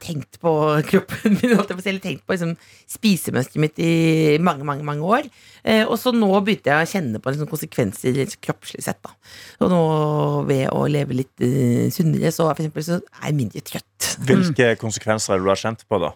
tenkt 0.00 0.38
på 0.40 0.52
kroppen 0.88 1.36
min, 1.36 1.52
eller 1.52 1.98
tenkt 2.00 2.24
på 2.24 2.32
liksom, 2.32 2.54
spisemønsteret 2.88 3.60
mitt 3.60 3.82
i 3.82 4.38
mange, 4.40 4.64
mange 4.64 4.86
mange 4.86 5.04
år. 5.04 5.28
Eh, 5.62 5.84
og 5.84 5.98
så 6.00 6.14
nå 6.16 6.30
begynte 6.40 6.72
jeg 6.72 6.86
å 6.86 6.90
kjenne 6.94 7.20
på 7.20 7.34
liksom, 7.34 7.50
konsekvenser 7.50 8.16
litt 8.16 8.38
kroppslig 8.40 8.84
sett. 8.86 9.02
Da. 9.04 9.12
Og 9.60 9.72
nå 9.72 9.82
ved 10.48 10.64
å 10.72 10.86
leve 10.90 11.18
litt 11.20 11.44
uh, 11.44 11.90
sunnere, 11.92 12.32
så 12.32 12.48
for 12.48 12.62
eksempel 12.64 12.86
så 12.86 12.98
er 13.02 13.28
jeg 13.28 13.38
mindre 13.42 13.64
trøtt. 13.66 14.10
Hvilke 14.26 14.72
konsekvenser 14.80 15.36
er 15.36 15.42
det 15.42 15.46
du 15.46 15.52
har 15.52 15.60
kjent 15.60 15.86
på, 15.88 16.00
da? 16.02 16.14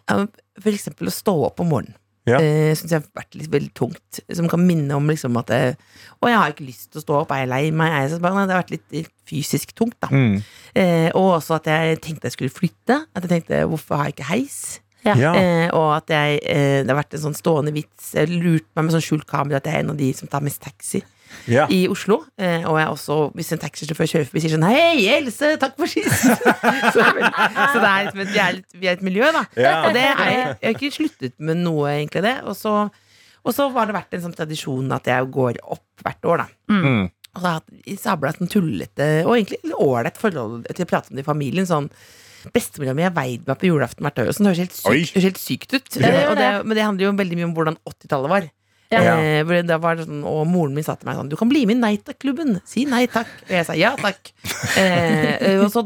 For 0.63 0.73
eksempel 0.73 1.13
å 1.13 1.15
stå 1.15 1.37
opp 1.51 1.63
om 1.63 1.73
morgenen. 1.75 2.01
Ja. 2.27 2.41
Eh, 2.43 2.73
synes 2.75 2.91
jeg 2.91 3.01
har 3.01 3.07
vært 3.15 3.37
litt 3.39 3.53
veldig 3.53 3.73
tungt. 3.79 4.21
Som 4.35 4.49
kan 4.51 4.63
minne 4.67 4.97
om 4.99 5.07
liksom 5.07 5.37
at 5.39 5.53
jeg, 5.55 5.77
Å, 6.19 6.31
jeg 6.31 6.41
har 6.41 6.55
ikke 6.55 6.67
lyst 6.67 6.89
til 6.91 7.01
å 7.01 7.05
stå 7.05 7.19
opp, 7.21 7.35
er 7.35 7.45
jeg 7.45 7.53
lei 7.53 7.63
meg? 7.71 7.93
Er 7.93 8.07
jeg 8.07 8.15
så 8.17 8.23
bare, 8.25 8.39
nei, 8.39 8.47
det 8.49 8.57
har 8.57 8.65
vært 8.65 8.75
litt 8.75 9.13
fysisk 9.29 9.77
tungt, 9.79 9.99
da. 10.03 10.11
Mm. 10.11 10.41
Eh, 10.75 11.09
og 11.13 11.37
også 11.37 11.61
at 11.61 11.71
jeg 11.71 12.01
tenkte 12.05 12.31
jeg 12.31 12.37
skulle 12.37 12.57
flytte. 12.57 12.99
At 13.15 13.27
jeg 13.27 13.33
tenkte 13.37 13.63
hvorfor 13.71 14.01
har 14.01 14.11
jeg 14.11 14.19
ikke 14.19 14.31
heis? 14.33 14.61
Ja. 15.07 15.15
Ja. 15.15 15.33
Eh, 15.39 15.69
og 15.71 15.93
at 16.01 16.11
jeg 16.11 16.41
eh, 16.51 16.81
Det 16.83 16.91
har 16.91 16.99
vært 16.99 17.15
en 17.15 17.29
sånn 17.29 17.37
stående 17.39 17.75
vits. 17.77 18.11
Jeg 18.17 18.33
lurte 18.33 18.67
meg 18.75 18.89
med 18.89 18.97
sånn 18.97 19.05
skjult 19.07 19.29
kamera 19.31 19.61
at 19.61 19.69
jeg 19.69 19.79
er 19.79 19.85
en 19.85 19.95
av 19.95 20.01
de 20.01 20.11
som 20.19 20.31
tar 20.31 20.43
mest 20.43 20.65
taxi 20.65 21.05
Ja. 21.51 21.67
i 21.71 21.83
Oslo. 21.93 22.21
Eh, 22.39 22.65
og 22.67 22.79
jeg 22.81 22.89
også, 22.93 23.17
hvis 23.39 23.53
en 23.55 23.61
taxisjåfør 23.63 24.09
kjører 24.13 24.29
forbi, 24.31 24.43
sier 24.45 24.55
sånn 24.57 24.67
Hei, 24.67 25.07
Else, 25.17 25.53
takk 25.63 25.77
for 25.79 25.87
sist! 25.91 26.27
så, 26.95 27.05
vel- 27.07 27.27
så 27.27 27.83
det 27.83 27.91
er, 27.91 28.07
liksom 28.09 28.23
et- 28.25 28.33
vi, 28.33 28.41
er 28.43 28.57
litt, 28.61 28.79
vi 28.83 28.91
er 28.91 28.97
et 28.99 29.05
miljø, 29.07 29.29
da. 29.37 29.45
Ja. 29.61 29.75
Og 29.87 29.95
det 29.97 30.05
er, 30.07 30.17
jeg 30.27 30.57
har 30.63 30.75
ikke 30.75 30.93
sluttet 30.97 31.37
med 31.39 31.61
noe, 31.63 31.87
egentlig, 31.97 32.25
det. 32.27 32.37
Og 32.49 32.57
så, 32.59 32.75
og 33.47 33.55
så 33.55 33.69
har 33.77 33.87
det 33.91 33.95
vært 33.99 34.17
en 34.19 34.25
sånn 34.27 34.35
tradisjon 34.37 34.91
at 34.97 35.07
jeg 35.13 35.31
går 35.37 35.61
opp 35.63 35.85
hvert 36.07 36.31
år, 36.33 36.45
da. 36.45 36.49
Mm. 36.73 37.03
Og 37.37 37.43
så 37.43 37.47
har 37.51 37.59
jeg 37.61 37.97
hatt 37.97 38.01
sabla 38.07 38.31
et 38.33 38.39
sånn 38.41 38.49
tullete 38.49 39.07
og 39.27 39.35
egentlig 39.37 39.75
ålreit 39.77 40.17
forhold 40.17 40.63
til 40.73 40.87
å 40.87 40.89
prate 40.89 41.13
om 41.13 41.19
det 41.19 41.27
i 41.27 41.29
familien. 41.29 41.67
Sånn 41.69 41.91
Bestemora 42.55 42.93
mi 42.95 43.03
har 43.03 43.11
veid 43.11 43.43
meg 43.49 43.57
på 43.59 43.67
julaften 43.67 44.07
hvert 44.07 44.21
år. 44.23 44.29
Sånn, 44.33 44.47
det 44.47 44.53
høres 44.55 44.61
helt 44.63 44.77
syk, 44.79 45.15
høres 45.17 45.25
helt 45.27 45.41
sykt 45.43 45.73
ut. 45.75 45.89
Ja, 45.99 46.07
det 46.07 46.21
Eh, 46.23 46.35
det. 46.39 46.51
men 46.65 46.77
det 46.79 46.85
handler 46.87 47.05
jo 47.09 47.13
veldig 47.19 47.39
mye 47.41 47.47
om 47.49 47.55
hvordan 47.57 47.77
80-tallet 47.91 48.31
var. 48.31 48.47
Ja. 48.93 49.17
Eh, 49.19 49.63
det 49.67 49.79
var 49.83 49.99
det 49.99 50.07
sånn, 50.07 50.23
og 50.27 50.45
moren 50.51 50.77
min 50.77 50.87
sa 50.87 50.95
til 50.99 51.09
meg 51.09 51.19
sånn 51.19 51.31
Du 51.33 51.35
kan 51.39 51.51
bli 51.51 51.65
med 51.67 51.79
i 51.79 51.81
Nei 51.81 51.95
takk-klubben. 51.99 52.61
Si 52.69 52.85
nei 52.89 53.07
takk. 53.11 53.31
Og 53.49 53.55
jeg 53.57 53.67
sa 53.69 53.79
ja 53.79 53.95
takk. 54.01 54.33
Eh, 54.77 55.57
og 55.63 55.71
så, 55.73 55.83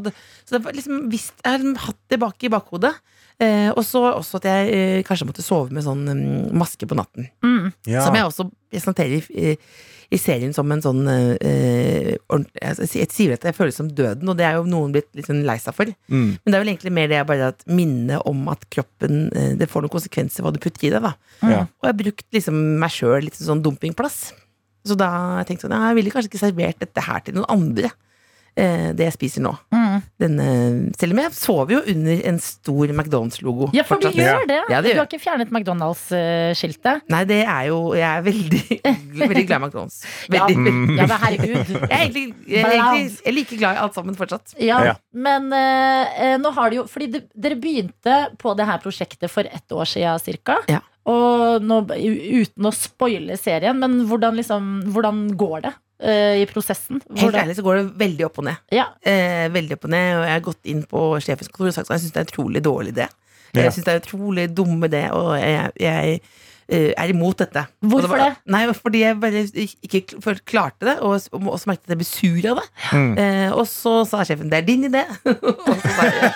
så 0.46 0.56
det 0.56 0.60
var 0.64 0.74
liksom 0.74 1.04
visst, 1.12 1.34
Jeg 1.44 1.60
har 1.60 1.84
hatt 1.86 1.98
det 2.10 2.18
bak 2.20 2.42
i 2.44 2.50
bakhodet. 2.52 2.92
Eh, 3.40 3.70
og 3.70 3.80
så 3.86 4.02
også 4.10 4.40
at 4.40 4.48
jeg 4.50 4.72
eh, 4.74 5.02
kanskje 5.06 5.28
måtte 5.28 5.44
sove 5.44 5.72
med 5.72 5.84
sånn 5.86 6.02
um, 6.10 6.24
maske 6.60 6.88
på 6.88 6.98
natten. 6.98 7.30
Mm. 7.44 7.70
Ja. 7.88 8.02
Som 8.04 8.18
jeg 8.18 8.26
også 8.28 8.48
presenterer 8.72 9.30
i, 9.30 9.54
i 10.10 10.18
serien 10.18 10.52
som 10.54 10.70
en 10.74 10.82
sånn 10.82 11.04
eh, 11.06 12.16
altså, 12.34 12.86
Jeg 12.98 13.12
sier 13.14 13.34
at 13.36 13.44
det 13.46 13.54
føles 13.54 13.76
som 13.78 13.90
døden, 13.94 14.26
og 14.28 14.38
det 14.38 14.46
er 14.48 14.58
jo 14.58 14.66
noen 14.66 14.94
blitt 14.94 15.08
litt 15.14 15.28
sånn 15.30 15.44
lei 15.46 15.56
seg 15.62 15.76
for. 15.76 15.92
Mm. 16.10 16.32
Men 16.34 16.50
det 16.50 16.56
er 16.56 16.64
vel 16.64 16.72
egentlig 16.72 16.94
mer 16.96 17.10
det 17.10 17.20
jeg 17.20 17.28
bare 17.30 17.50
at 17.54 17.64
minnet 17.70 18.26
om 18.26 18.42
at 18.50 18.66
kroppen 18.74 19.28
eh, 19.30 19.52
Det 19.60 19.70
får 19.70 19.86
noen 19.86 19.94
konsekvenser 19.94 20.46
hva 20.46 20.52
du 20.54 20.58
putter 20.62 20.88
i 20.88 20.92
det. 20.96 21.02
da 21.04 21.14
Ja. 21.46 21.62
Og 21.64 21.86
jeg 21.86 21.92
har 21.92 22.00
brukt 22.02 22.26
liksom 22.34 22.58
meg 22.82 22.94
sjøl 22.94 23.28
litt 23.28 23.38
sånn 23.38 23.62
dumpingplass. 23.62 24.20
Så 24.86 24.96
da 24.98 25.10
jeg 25.40 25.50
tenkt 25.52 25.66
sånn 25.66 25.76
Jeg 25.76 25.98
ville 25.98 26.12
kanskje 26.14 26.32
ikke 26.32 26.42
servert 26.42 26.82
dette 26.82 27.06
her 27.06 27.22
til 27.24 27.38
noen 27.38 27.50
andre. 27.52 27.92
Eh, 28.58 28.90
det 28.98 29.04
jeg 29.06 29.14
spiser 29.14 29.44
nå. 29.44 29.52
Mm. 29.72 30.00
Denne, 30.20 30.46
selv 30.98 31.14
om 31.14 31.20
jeg 31.22 31.32
sover 31.36 31.72
jo 31.76 31.80
under 31.94 32.22
en 32.28 32.38
stor 32.42 32.90
McDonald's-logo. 32.92 33.68
Ja, 33.76 33.84
for 33.86 33.96
fortsatt. 34.00 34.16
du 34.16 34.22
gjør 34.24 34.46
det. 34.50 34.58
Ja, 34.72 34.80
det 34.82 34.94
Du 34.94 34.98
har 35.00 35.06
ikke 35.08 35.20
fjernet 35.22 35.52
McDonald's-skiltet? 35.54 37.04
Nei, 37.12 37.22
det 37.28 37.40
er 37.46 37.68
jo 37.70 37.78
Jeg 37.98 38.06
er 38.08 38.24
veldig, 38.26 38.62
veldig 39.22 39.44
glad 39.48 39.56
i 39.56 39.64
McDonald's. 39.66 39.98
Ja, 40.30 40.46
Veldig, 40.46 40.56
ja, 40.56 40.74
veldig. 40.74 40.98
ja, 40.98 41.06
men 41.06 41.20
herregud. 41.24 41.72
Jeg 41.74 41.90
er 41.90 42.04
egentlig, 42.04 42.24
jeg 42.46 42.60
er 42.64 42.74
egentlig 42.76 43.06
jeg 43.10 43.32
er 43.32 43.36
like 43.38 43.60
glad 43.60 43.76
i 43.78 43.82
alt 43.86 43.98
sammen 43.98 44.18
fortsatt. 44.18 44.54
Ja, 44.60 44.80
Ja. 44.90 44.94
men 45.14 45.50
eh, 45.56 46.14
eh, 46.30 46.36
nå 46.42 46.52
har 46.56 46.70
det 46.72 46.80
jo 46.80 46.86
Fordi 46.90 47.10
det, 47.14 47.22
dere 47.34 47.58
begynte 47.60 48.18
på 48.40 48.54
det 48.58 48.66
her 48.68 48.80
prosjektet 48.82 49.30
for 49.30 49.46
ett 49.46 49.72
år 49.76 49.88
siden 49.88 50.20
cirka. 50.22 50.58
Ja. 50.70 50.80
Og 51.10 51.62
nå, 51.64 51.80
uten 51.90 52.66
å 52.68 52.72
spoile 52.76 53.36
serien, 53.40 53.78
men 53.80 54.02
hvordan, 54.10 54.36
liksom, 54.38 54.66
hvordan 54.92 55.28
går 55.40 55.62
det 55.68 55.72
i 56.00 56.46
prosessen? 56.48 57.00
Helt 57.20 57.34
ærlig 57.36 57.56
så 57.58 57.62
går 57.66 57.76
det 57.80 57.86
veldig 58.00 58.24
opp 58.30 58.38
og 58.40 58.44
ned. 58.50 58.56
ja. 58.72 58.86
Eh, 59.04 59.48
veldig 59.52 59.76
opp 59.76 59.84
og 59.84 59.90
ned, 59.90 60.16
og 60.16 60.24
jeg 60.24 60.32
har 60.32 60.40
gått 60.46 60.64
inn 60.72 60.82
på 60.88 61.06
sjefens 61.20 61.48
kontor 61.52 61.68
og 61.68 61.74
sagt 61.74 61.90
at 61.90 61.96
jeg 61.98 62.06
syns 62.06 62.12
det 62.14 62.20
er 62.22 62.28
en 62.28 62.32
utrolig 62.32 62.62
dårlig 62.64 62.94
idé. 62.94 63.08
Ja. 63.52 63.62
Jeg 63.66 63.72
syns 63.74 63.84
det 63.84 63.92
er 63.92 63.98
en 64.00 64.06
utrolig 64.06 64.46
dum 64.54 64.78
idé, 64.86 65.10
og 65.12 65.34
jeg, 65.40 65.72
jeg 65.82 66.20
eh, 66.70 66.92
er 66.96 67.10
imot 67.10 67.36
dette. 67.42 67.64
Hvorfor 67.82 68.06
Hvorfor 68.06 68.16
var- 68.16 68.30
det? 68.30 68.36
Nei, 68.54 68.62
fordi 68.72 69.00
jeg 69.02 69.20
bare 69.20 69.42
ikke 69.82 70.34
klarte 70.46 70.86
det, 70.86 70.96
og 71.02 71.20
og 71.32 71.58
så 71.58 71.66
merket 71.66 71.84
at 71.90 71.94
jeg 71.96 71.98
ble 71.98 72.06
sur 72.06 72.50
av 72.52 72.60
det. 72.62 72.66
Mm. 72.94 73.12
Eh, 73.18 73.50
og 73.52 73.66
så 73.66 73.94
sa 74.06 74.22
sjefen 74.24 74.48
'det 74.48 74.58
er 74.62 74.66
din 74.70 74.84
idé'. 74.86 75.04
og 75.68 75.76
så 75.82 75.90
sa 75.96 76.02
jeg 76.06 76.32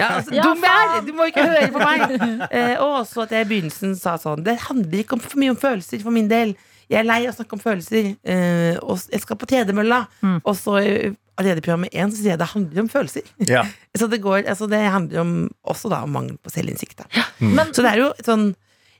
ja, 0.00 0.08
altså, 0.16 0.34
Ja, 0.34 0.42
dum 0.42 0.62
jeg 0.62 0.96
er! 0.96 1.00
Du 1.06 1.12
må 1.12 1.24
ikke 1.28 1.44
høre 1.50 1.72
på 1.72 1.78
meg! 1.78 2.48
Eh, 2.50 2.76
og 2.80 3.00
også 3.02 3.22
at 3.26 3.32
jeg 3.32 3.44
i 3.46 3.48
begynnelsen 3.50 3.96
sa 3.98 4.16
sånn 4.16 4.44
'det 4.44 4.56
handler 4.70 4.98
ikke 5.02 5.12
om 5.18 5.20
for 5.20 5.36
mye 5.36 5.50
om 5.50 5.56
følelser 5.56 6.00
for 6.00 6.10
min 6.10 6.30
del'. 6.30 6.54
Jeg 6.92 7.00
er 7.00 7.08
lei 7.08 7.22
av 7.24 7.32
å 7.32 7.36
snakke 7.38 7.56
om 7.56 7.62
følelser, 7.62 8.12
eh, 8.20 8.76
og 8.84 9.00
jeg 9.08 9.22
skal 9.22 9.38
på 9.40 9.48
tredemølla. 9.48 10.02
Mm. 10.20 10.38
Og 10.40 10.56
så 10.58 10.76
eh, 10.82 11.14
allerede 11.40 11.62
i 11.62 11.64
programmet 11.64 11.94
én 11.96 12.10
så 12.12 12.18
sier 12.18 12.34
jeg 12.34 12.40
det 12.42 12.50
handler 12.52 12.82
om 12.82 12.90
følelser. 12.92 13.30
Ja. 13.48 13.62
Så 13.98 14.08
det, 14.08 14.22
går, 14.24 14.44
altså 14.48 14.66
det 14.70 14.80
handler 14.80 15.22
om, 15.22 15.32
også 15.68 15.90
da 15.92 16.02
om 16.04 16.12
mangel 16.16 16.36
på 16.40 16.52
selvinnsikt. 16.52 17.04
Ja. 17.16 17.24
Mm. 17.40 17.60
Så 17.72 17.84
det 17.84 17.92
er 17.92 18.00
jo 18.00 18.10
sånn 18.24 18.52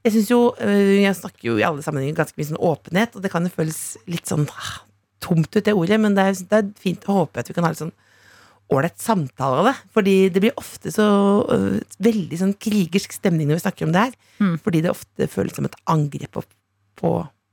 Jeg 0.03 0.13
synes 0.17 0.31
jo 0.33 0.39
øh, 0.59 0.95
Jeg 0.99 1.15
snakker 1.15 1.47
jo 1.47 1.53
i 1.61 1.65
alle 1.65 1.85
sammenhenger 1.85 2.17
ganske 2.19 2.37
mye 2.39 2.49
sånn 2.49 2.59
åpenhet, 2.59 3.17
og 3.17 3.25
det 3.25 3.31
kan 3.33 3.47
jo 3.47 3.53
føles 3.55 3.81
litt 4.11 4.29
sånn 4.29 4.49
ah, 4.51 4.73
tomt 5.23 5.53
ut, 5.55 5.63
det 5.65 5.75
ordet, 5.79 6.01
men 6.03 6.17
det 6.17 6.25
er, 6.27 6.41
det 6.51 6.59
er 6.59 6.73
fint 6.83 7.07
å 7.07 7.21
håpe 7.23 7.41
at 7.41 7.51
vi 7.51 7.57
kan 7.57 7.67
ha 7.67 7.71
litt 7.73 7.85
sånn 7.85 7.95
ålreit 8.73 8.99
samtale 9.01 9.61
av 9.61 9.69
det. 9.69 9.75
Fordi 9.95 10.17
det 10.33 10.43
blir 10.43 10.59
ofte 10.61 10.93
så 10.95 11.07
uh, 11.45 11.79
veldig 12.03 12.39
sånn 12.41 12.57
krigersk 12.57 13.15
stemning 13.15 13.51
når 13.51 13.61
vi 13.61 13.65
snakker 13.67 13.89
om 13.89 13.95
det 13.95 14.07
her. 14.07 14.17
Mm. 14.41 14.57
Fordi 14.65 14.83
det 14.85 14.93
ofte 14.93 15.29
føles 15.31 15.57
som 15.57 15.69
et 15.69 15.79
angrep 15.93 16.33
på, 16.39 16.45
på 17.01 17.13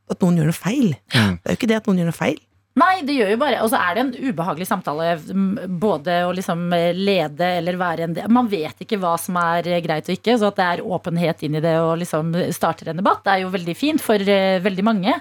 at 0.10 0.24
noen 0.24 0.40
gjør 0.40 0.50
noe 0.50 0.58
feil. 0.58 0.94
Mm. 1.14 1.36
Det 1.40 1.50
er 1.50 1.56
jo 1.56 1.60
ikke 1.60 1.72
det 1.72 1.80
at 1.80 1.90
noen 1.90 2.02
gjør 2.02 2.10
noe 2.12 2.20
feil. 2.20 2.40
Nei, 2.78 3.02
det 3.08 3.16
gjør 3.18 3.32
jo 3.34 3.38
bare 3.42 3.62
Og 3.64 3.70
så 3.72 3.80
er 3.82 3.96
det 3.98 4.02
en 4.06 4.30
ubehagelig 4.30 4.68
samtale. 4.70 5.18
Både 5.82 6.20
å 6.28 6.34
liksom 6.36 6.70
lede 6.96 7.48
eller 7.60 7.78
være 7.80 8.04
en 8.06 8.14
del 8.16 8.30
Man 8.32 8.48
vet 8.52 8.84
ikke 8.86 9.00
hva 9.02 9.16
som 9.20 9.36
er 9.42 9.68
eh, 9.68 9.82
greit 9.84 10.08
og 10.10 10.16
ikke. 10.16 10.38
Så 10.40 10.48
at 10.52 10.60
det 10.60 10.68
er 10.68 10.84
åpenhet 10.86 11.44
inn 11.44 11.56
i 11.58 11.62
det 11.64 11.74
og 11.82 11.98
liksom 12.02 12.32
starter 12.56 12.92
en 12.92 13.00
debatt, 13.02 13.24
det 13.26 13.34
er 13.34 13.42
jo 13.44 13.50
veldig 13.54 13.76
fint 13.78 14.02
for 14.04 14.16
eh, 14.22 14.60
veldig 14.64 14.86
mange. 14.86 15.16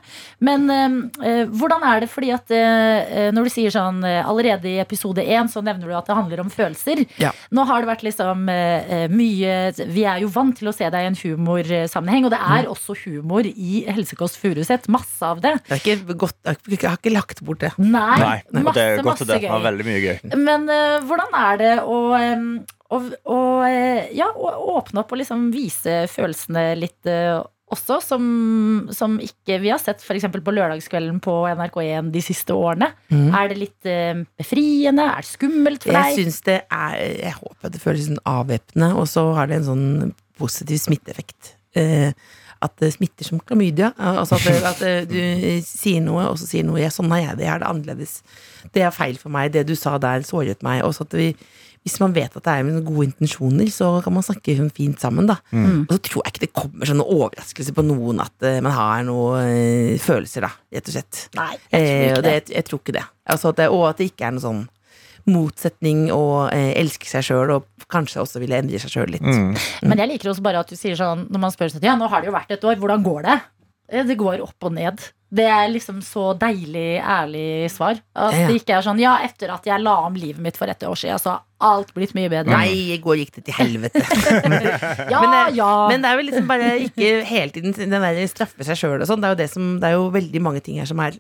Men 0.44 0.68
eh, 0.70 0.98
eh, 1.24 1.42
hvordan 1.50 1.82
er 1.88 2.04
det 2.04 2.10
fordi 2.12 2.30
at 2.36 2.50
eh, 2.54 3.30
når 3.34 3.48
du 3.48 3.52
sier 3.56 3.74
sånn 3.74 4.02
eh, 4.06 4.20
allerede 4.28 4.68
i 4.70 4.78
episode 4.82 5.24
én, 5.24 5.48
så 5.50 5.62
nevner 5.64 5.88
du 5.90 5.96
at 5.98 6.06
det 6.10 6.18
handler 6.18 6.44
om 6.44 6.52
følelser. 6.52 7.02
Ja. 7.22 7.32
Nå 7.54 7.64
har 7.68 7.82
det 7.82 7.90
vært 7.90 8.06
liksom 8.06 8.46
eh, 8.52 9.06
mye 9.10 9.56
Vi 9.94 10.04
er 10.08 10.22
jo 10.22 10.30
vant 10.34 10.56
til 10.58 10.70
å 10.70 10.74
se 10.76 10.86
deg 10.90 11.04
i 11.06 11.10
en 11.10 11.18
humorsammenheng, 11.24 12.28
og 12.28 12.34
det 12.36 12.40
er 12.44 12.64
Mm. 12.68 12.72
også 12.72 12.94
humor 13.04 13.46
i 13.46 13.84
Helsekost 13.86 14.36
Furuset. 14.40 14.88
Masse 14.90 15.22
av 15.24 15.38
det. 15.40 15.54
Det 15.68 15.76
er 15.76 15.82
ikke 15.82 16.16
godt, 16.18 16.36
jeg 16.44 16.80
har 16.82 16.96
ikke 16.98 17.12
lagt 17.14 17.37
bort 17.46 17.60
det. 17.64 17.70
Nei, 17.78 18.16
Nei, 18.22 18.38
og 18.52 18.72
det 18.74 18.82
er 18.82 18.96
masse, 18.96 18.96
godt 18.96 19.10
masse 19.10 19.24
til 19.24 19.30
det. 19.32 19.40
Det 19.42 19.52
var 19.52 19.60
gøy. 19.60 19.68
veldig 19.68 19.86
mye 19.88 20.00
gøy. 20.02 20.16
Men 20.48 20.66
uh, 20.70 20.96
hvordan 21.08 21.36
er 21.42 21.60
det 21.62 21.74
å, 21.82 22.00
um, 22.16 22.48
å, 22.88 23.02
å, 23.34 23.38
eh, 23.68 24.10
ja, 24.16 24.30
å 24.32 24.54
åpne 24.78 25.04
opp 25.04 25.14
og 25.14 25.22
liksom 25.22 25.48
vise 25.54 26.00
følelsene 26.12 26.66
litt 26.78 27.10
uh, 27.10 27.40
også, 27.68 27.98
som, 28.00 28.22
som 28.96 29.18
ikke 29.20 29.58
vi 29.60 29.68
har 29.72 29.80
sett 29.82 30.00
f.eks. 30.00 30.24
på 30.32 30.54
lørdagskvelden 30.56 31.18
på 31.24 31.34
NRK1 31.50 32.08
de 32.14 32.22
siste 32.24 32.56
årene? 32.56 32.90
Mm. 33.12 33.28
Er 33.36 33.52
det 33.52 33.60
litt 33.60 33.90
uh, 33.90 34.24
befriende? 34.40 35.04
Er 35.12 35.24
det 35.24 35.32
skummelt 35.34 35.84
for 35.84 35.98
Jeg 35.98 36.14
deg? 36.14 36.22
syns 36.22 36.40
det 36.48 36.62
er 36.64 36.96
Jeg 36.96 37.36
håper 37.42 37.74
det 37.74 37.82
føles 37.82 38.08
sånn 38.08 38.24
avvæpnende, 38.24 38.94
og 38.96 39.08
så 39.10 39.28
har 39.36 39.50
det 39.50 39.60
en 39.60 39.68
sånn 39.68 39.86
positiv 40.38 40.78
smitteeffekt. 40.78 41.56
Eh, 41.76 42.12
at 42.64 42.74
det 42.82 42.92
smitter 42.96 43.28
som 43.28 43.38
klamydia. 43.40 43.92
Altså 43.98 44.38
at, 44.38 44.48
det, 44.80 44.96
at 45.04 45.10
du 45.10 45.62
sier 45.66 46.02
noe, 46.02 46.26
og 46.32 46.40
så 46.40 46.48
sier 46.48 46.66
noe. 46.66 46.80
Ja, 46.82 46.90
sånn 46.94 47.12
har 47.14 47.22
jeg 47.22 47.38
det. 47.42 47.48
Har 47.52 47.62
det 47.62 47.68
annerledes. 47.70 48.18
Det 48.74 48.82
er 48.82 48.94
feil 48.94 49.18
for 49.20 49.30
meg. 49.34 49.52
Det 49.54 49.66
du 49.68 49.76
sa 49.78 49.96
der, 50.02 50.26
såret 50.26 50.64
meg. 50.66 50.82
Og 50.86 50.96
så 50.96 51.06
at 51.06 51.14
vi, 51.18 51.30
vi 51.38 51.68
hvis 51.86 52.00
man 52.02 52.12
vet 52.12 52.34
at 52.36 52.44
det 52.44 52.52
er 52.52 52.66
med 52.66 52.82
gode 52.84 53.06
intensjoner, 53.08 53.68
så 53.72 53.92
kan 54.04 54.12
man 54.12 54.24
snakke 54.26 54.56
fint 54.76 55.00
sammen, 55.00 55.28
da. 55.30 55.38
Mm. 55.54 55.86
Og 55.86 55.94
så 55.94 56.00
tror 56.08 56.24
jeg 56.26 56.34
ikke 56.34 56.42
det 56.44 56.50
kommer 56.58 56.90
sånne 56.90 57.06
overraskelser 57.06 57.76
på 57.76 57.84
noen 57.86 58.20
at 58.20 58.44
eh, 58.44 58.58
man 58.64 58.74
har 58.76 59.06
noen 59.06 59.46
eh, 59.46 59.94
følelser, 60.02 60.44
da, 60.44 60.50
rett 60.74 60.90
og 60.90 60.96
slett. 60.98 61.22
Nei, 61.38 61.52
jeg 61.70 61.70
tror 61.70 61.78
Eh, 61.78 62.02
ikke 62.08 62.18
og 62.18 62.26
det, 62.26 62.34
det. 62.48 62.56
jeg 62.58 62.66
tror 62.68 62.82
ikke 62.82 62.96
det. 62.98 63.04
Altså 63.28 63.52
at 63.54 63.62
det. 63.62 63.68
Og 63.72 63.86
at 63.88 64.02
det 64.02 64.10
ikke 64.10 64.26
er 64.28 64.34
noe 64.36 64.44
sånn 64.44 64.60
motsetning 65.32 66.06
og 66.14 66.48
eh, 66.54 66.72
elske 66.80 67.08
seg 67.10 67.26
sjøl, 67.28 67.52
og 67.58 67.86
kanskje 67.92 68.22
også 68.24 68.40
ville 68.42 68.58
endre 68.58 68.80
seg 68.82 68.92
sjøl 68.96 69.12
litt. 69.14 69.24
Mm. 69.24 69.52
Men 69.88 70.02
jeg 70.04 70.12
liker 70.14 70.32
også 70.32 70.44
bare 70.44 70.64
at 70.64 70.72
du 70.72 70.76
sier 70.78 70.96
sånn 70.98 71.26
Når 71.32 71.40
man 71.46 71.54
spør 71.54 71.70
seg 71.72 71.84
Ja, 71.86 71.94
nå 72.00 72.08
har 72.12 72.20
det 72.24 72.28
jo 72.32 72.34
vært 72.36 72.50
et 72.56 72.64
år, 72.68 72.76
hvordan 72.80 73.04
går 73.06 73.22
det? 73.28 73.38
Eh, 73.92 74.04
Det 74.04 74.18
går 74.20 74.42
opp 74.44 74.68
og 74.68 74.74
ned. 74.76 75.00
Det 75.28 75.44
er 75.44 75.66
liksom 75.68 75.98
så 76.00 76.30
deilig, 76.40 77.00
ærlig 77.04 77.68
svar. 77.72 77.98
At 78.16 78.32
Ja, 78.32 78.38
ja. 78.40 78.46
det 78.48 78.62
ikke 78.62 78.78
er 78.78 78.84
sånn 78.86 79.00
Ja, 79.02 79.18
etter 79.24 79.52
at 79.52 79.66
jeg 79.68 79.82
la 79.84 79.98
om 80.06 80.14
livet 80.16 80.40
mitt 80.40 80.56
for 80.56 80.68
et 80.72 80.80
år 80.88 80.96
siden, 80.96 81.20
så 81.20 81.34
har 81.36 81.42
alt 81.60 81.90
blitt 81.92 82.14
mye 82.16 82.30
bedre. 82.32 82.48
Nei, 82.54 82.94
i 82.94 82.98
går 83.02 83.20
gikk 83.20 83.34
det 83.36 83.44
til 83.48 83.56
helvete. 83.58 84.00
Ja, 85.12 85.20
men, 85.20 85.32
det, 85.32 85.42
ja. 85.58 85.70
men 85.90 86.04
det 86.04 86.08
er 86.10 86.16
jo 86.20 86.24
liksom 86.28 86.48
bare 86.48 86.70
ikke 86.86 87.10
hele 87.28 87.52
tiden 87.52 87.74
den 87.76 87.92
der 87.92 88.20
straffe 88.30 88.64
seg 88.64 88.78
sjøl 88.80 89.02
og 89.02 89.08
sånn. 89.10 89.20
Det 89.24 89.34
er 89.34 89.40
det 89.42 89.50
Det 89.52 89.90
er 89.90 89.96
jo 89.98 90.08
veldig 90.14 90.42
mange 90.44 90.62
ting 90.64 90.80
her 90.80 90.88
som 90.88 91.00
er 91.04 91.16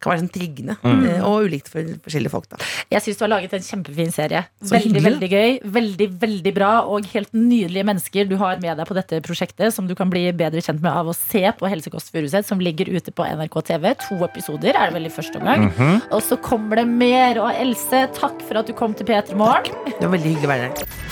kan 0.00 0.12
være 0.12 0.22
sånn 0.24 0.32
triggende. 0.34 0.76
Mm. 0.82 1.04
eh, 1.08 1.20
Og 1.26 1.46
ulikt 1.48 1.68
for 1.72 1.82
forskjellige 2.04 2.32
folk, 2.32 2.48
da. 2.52 2.58
Jeg 2.92 3.02
syns 3.04 3.18
du 3.18 3.24
har 3.24 3.32
laget 3.32 3.54
en 3.56 3.66
kjempefin 3.66 4.12
serie. 4.14 4.42
Så 4.62 4.74
veldig, 4.74 4.92
hyggelig. 4.92 5.04
veldig 5.06 5.30
gøy. 5.32 5.58
Veldig, 5.76 6.08
veldig 6.26 6.52
bra. 6.56 6.70
Og 6.86 7.06
helt 7.12 7.32
nydelige 7.36 7.86
mennesker 7.88 8.28
du 8.28 8.36
har 8.40 8.60
med 8.62 8.76
deg 8.80 8.86
på 8.88 8.96
dette 8.98 9.20
prosjektet, 9.26 9.74
som 9.74 9.86
du 9.88 9.94
kan 9.98 10.10
bli 10.12 10.26
bedre 10.36 10.60
kjent 10.64 10.82
med 10.84 10.92
av 10.92 11.08
å 11.08 11.16
se 11.16 11.44
på 11.58 11.70
Helsekost 11.70 12.12
Furuset, 12.14 12.46
som 12.46 12.60
ligger 12.62 12.90
ute 12.92 13.10
på 13.12 13.26
NRK 13.26 13.60
TV. 13.72 13.94
To 14.08 14.20
episoder 14.26 14.76
er 14.76 14.90
det 14.90 14.98
vel 14.98 15.06
i 15.10 15.14
første 15.14 15.40
omgang. 15.40 15.70
Mhm. 15.72 16.02
Og 16.12 16.22
så 16.22 16.36
kommer 16.40 16.76
det 16.82 16.86
mer. 16.88 17.38
Og 17.42 17.52
Else, 17.56 18.06
takk 18.14 18.40
for 18.46 18.58
at 18.60 18.66
du 18.66 18.72
kom 18.76 18.94
til 18.94 19.06
P3 19.06 19.34
Morgen. 19.36 19.74
Det 19.86 20.00
var 20.02 20.12
veldig 20.18 20.34
hyggelig 20.34 20.48
å 20.48 20.54
være 20.54 20.70
her. 20.70 21.05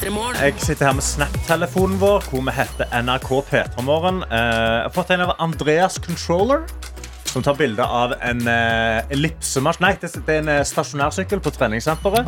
Jeg 0.00 0.54
sitter 0.56 0.86
her 0.86 0.94
med 0.96 1.04
Snap-telefonen 1.04 1.98
vår, 2.00 2.22
hvor 2.30 2.40
vi 2.40 2.52
heter 2.56 2.88
NRK 3.02 3.28
P3morgen. 3.50 4.22
Eh, 4.32 4.38
jeg 4.38 4.86
har 4.86 4.94
fått 4.94 5.10
en 5.12 5.24
av 5.26 5.34
Andreas 5.44 5.98
Controller, 6.00 6.62
som 7.28 7.44
tar 7.44 7.58
bilde 7.58 7.84
av 7.84 8.14
en 8.16 8.40
ellipsemasj 8.48 9.12
ellipsemaskin. 9.12 9.84
Nei, 9.84 9.92
det, 10.00 10.10
det 10.24 10.38
er 10.38 10.40
en 10.40 10.48
eh, 10.54 10.62
stasjonærsykkel 10.64 11.42
på 11.44 11.52
treningssenteret. 11.52 12.24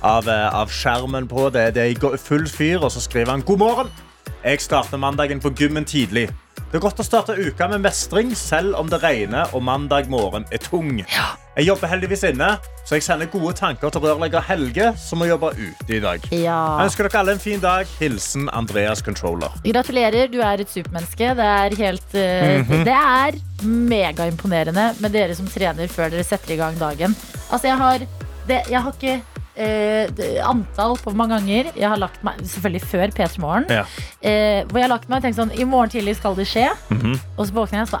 Av, 0.00 0.32
eh, 0.32 0.46
av 0.62 0.72
skjermen 0.72 1.28
på. 1.28 1.50
Det, 1.52 1.66
det 1.76 1.84
er 1.84 1.92
i 1.92 2.16
full 2.16 2.48
fyr, 2.48 2.80
og 2.80 2.88
så 2.94 3.04
skriver 3.04 3.34
han 3.36 3.44
god 3.44 3.60
morgen. 3.66 3.92
Jeg 4.40 4.64
starter 4.64 4.96
mandagen 4.96 5.44
på 5.44 5.52
gymmen 5.52 5.84
tidlig. 5.84 6.30
Det 6.70 6.78
er 6.78 6.82
godt 6.84 7.00
å 7.02 7.02
starte 7.02 7.34
uka 7.34 7.66
med 7.66 7.80
mestring, 7.82 8.28
selv 8.38 8.76
om 8.78 8.86
det 8.86 9.00
regner 9.02 9.50
og 9.58 9.64
mandag 9.66 10.06
morgen 10.06 10.44
er 10.54 10.60
tung. 10.62 11.00
Jeg 11.02 11.64
jobber 11.66 11.90
heldigvis 11.90 12.22
inne, 12.28 12.52
så 12.86 12.94
jeg 12.94 13.02
sender 13.02 13.26
gode 13.32 13.56
tanker 13.58 13.90
til 13.90 14.04
rørlegger 14.04 14.44
Helge, 14.46 14.92
som 15.02 15.18
må 15.18 15.26
jobbe 15.26 15.50
ute 15.58 15.96
i 15.96 15.98
dag. 16.04 16.28
Ja. 16.30 16.60
Jeg 16.78 16.92
ønsker 16.92 17.08
dere 17.08 17.24
alle 17.24 17.34
en 17.34 17.42
fin 17.42 17.58
dag. 17.64 17.90
Hilsen 17.98 18.46
Andreas 18.54 19.02
Controller. 19.02 19.58
Gratulerer, 19.66 20.30
du 20.30 20.38
er 20.46 20.62
et 20.62 20.70
supermenneske. 20.70 21.32
Det 21.40 21.48
er 21.56 21.76
helt 21.82 22.14
mm 22.14 22.62
-hmm. 22.62 22.84
Det 22.86 22.96
er 23.00 23.40
megaimponerende 23.66 24.94
med 25.00 25.10
dere 25.10 25.34
som 25.34 25.46
trener 25.50 25.88
før 25.88 26.10
dere 26.10 26.24
setter 26.24 26.54
i 26.54 26.56
gang 26.56 26.78
dagen. 26.78 27.16
Altså, 27.50 27.66
jeg 27.66 27.76
har 27.76 27.98
det, 28.46 28.62
Jeg 28.70 28.82
har 28.82 28.92
ikke 28.92 29.22
eh, 29.60 30.38
antall 30.46 30.96
på 31.00 31.12
mange 31.16 31.36
ganger 31.38 31.70
jeg 31.76 31.88
har 31.88 32.00
lagt 32.00 32.22
meg 32.26 32.40
Selvfølgelig 32.40 32.82
før 32.90 33.12
P3 33.16 33.42
Morgen. 33.42 33.66
Ja. 33.70 33.84
Eh, 34.20 34.62
hvor 34.68 34.80
jeg 34.80 34.86
har 34.86 34.92
lagt 34.94 35.08
meg 35.10 35.20
og 35.20 35.26
tenkt 35.26 35.38
sånn 35.40 35.52
I 35.56 35.66
morgen 35.68 35.92
tidlig 35.92 36.16
skal 36.20 36.38
det 36.38 36.48
skje. 36.50 36.66
Mhm. 36.94 37.18
Og 37.36 37.44
så 37.46 37.56
våkner 37.56 37.80
jeg 37.80 37.88
og 37.88 37.92
sa 37.94 38.00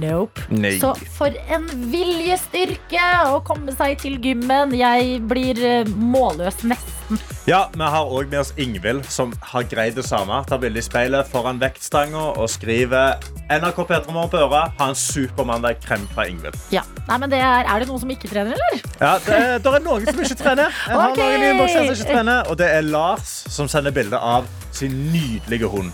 Nope. 0.00 0.46
Nei. 0.54 0.76
Så 0.82 0.94
for 1.16 1.34
en 1.50 1.66
viljestyrke 1.92 3.04
å 3.34 3.40
komme 3.46 3.74
seg 3.76 3.98
til 4.02 4.18
gymmen. 4.22 4.74
Jeg 4.78 5.20
blir 5.30 5.60
eh, 5.64 5.92
målløs 5.96 6.62
nesten. 6.64 6.99
Ja, 7.46 7.68
Vi 7.74 7.82
har 7.82 8.04
også 8.04 8.30
med 8.30 8.40
oss 8.40 8.52
Ingvild, 8.56 9.04
som 9.08 9.32
har 9.52 9.62
greid 9.70 9.96
det 9.98 10.04
samme. 10.06 10.42
Tar 10.48 10.60
bilde 10.62 10.78
i 10.78 10.84
speilet 10.84 11.28
foran 11.30 11.60
vektstanga 11.60 12.22
og 12.38 12.50
skriver 12.50 13.20
NRK 13.50 13.80
P3 13.88 14.12
Morgen 14.12 14.30
på 14.30 14.42
øret. 14.44 14.76
Ha 14.78 14.90
en 14.92 14.98
super 14.98 15.44
mandag. 15.44 15.80
Krem 15.84 16.06
fra 16.14 16.26
Ingvild. 16.28 16.56
Ja. 16.72 16.82
Nei, 17.08 17.18
men 17.18 17.32
det 17.32 17.40
er, 17.42 17.64
er 17.64 17.82
det 17.82 17.88
noen 17.90 18.02
som 18.02 18.10
ikke 18.12 18.30
trener, 18.30 18.54
eller? 18.58 18.84
Ja, 19.00 19.14
det, 19.24 19.40
det 19.64 19.72
er 19.78 19.84
noen 19.86 20.06
som 20.06 20.22
ikke 20.22 20.38
trener. 20.42 20.76
Jeg 20.86 21.00
har 21.00 21.14
okay. 21.14 21.38
noen 21.40 21.64
i 21.64 21.72
som 21.72 21.90
ikke 21.94 22.10
trener. 22.12 22.50
Og 22.50 22.60
det 22.60 22.70
er 22.70 22.86
Lars 22.86 23.32
som 23.50 23.70
sender 23.70 23.94
bilde 23.94 24.18
av 24.18 24.46
sin 24.76 24.94
nydelige 25.10 25.70
hund. 25.70 25.90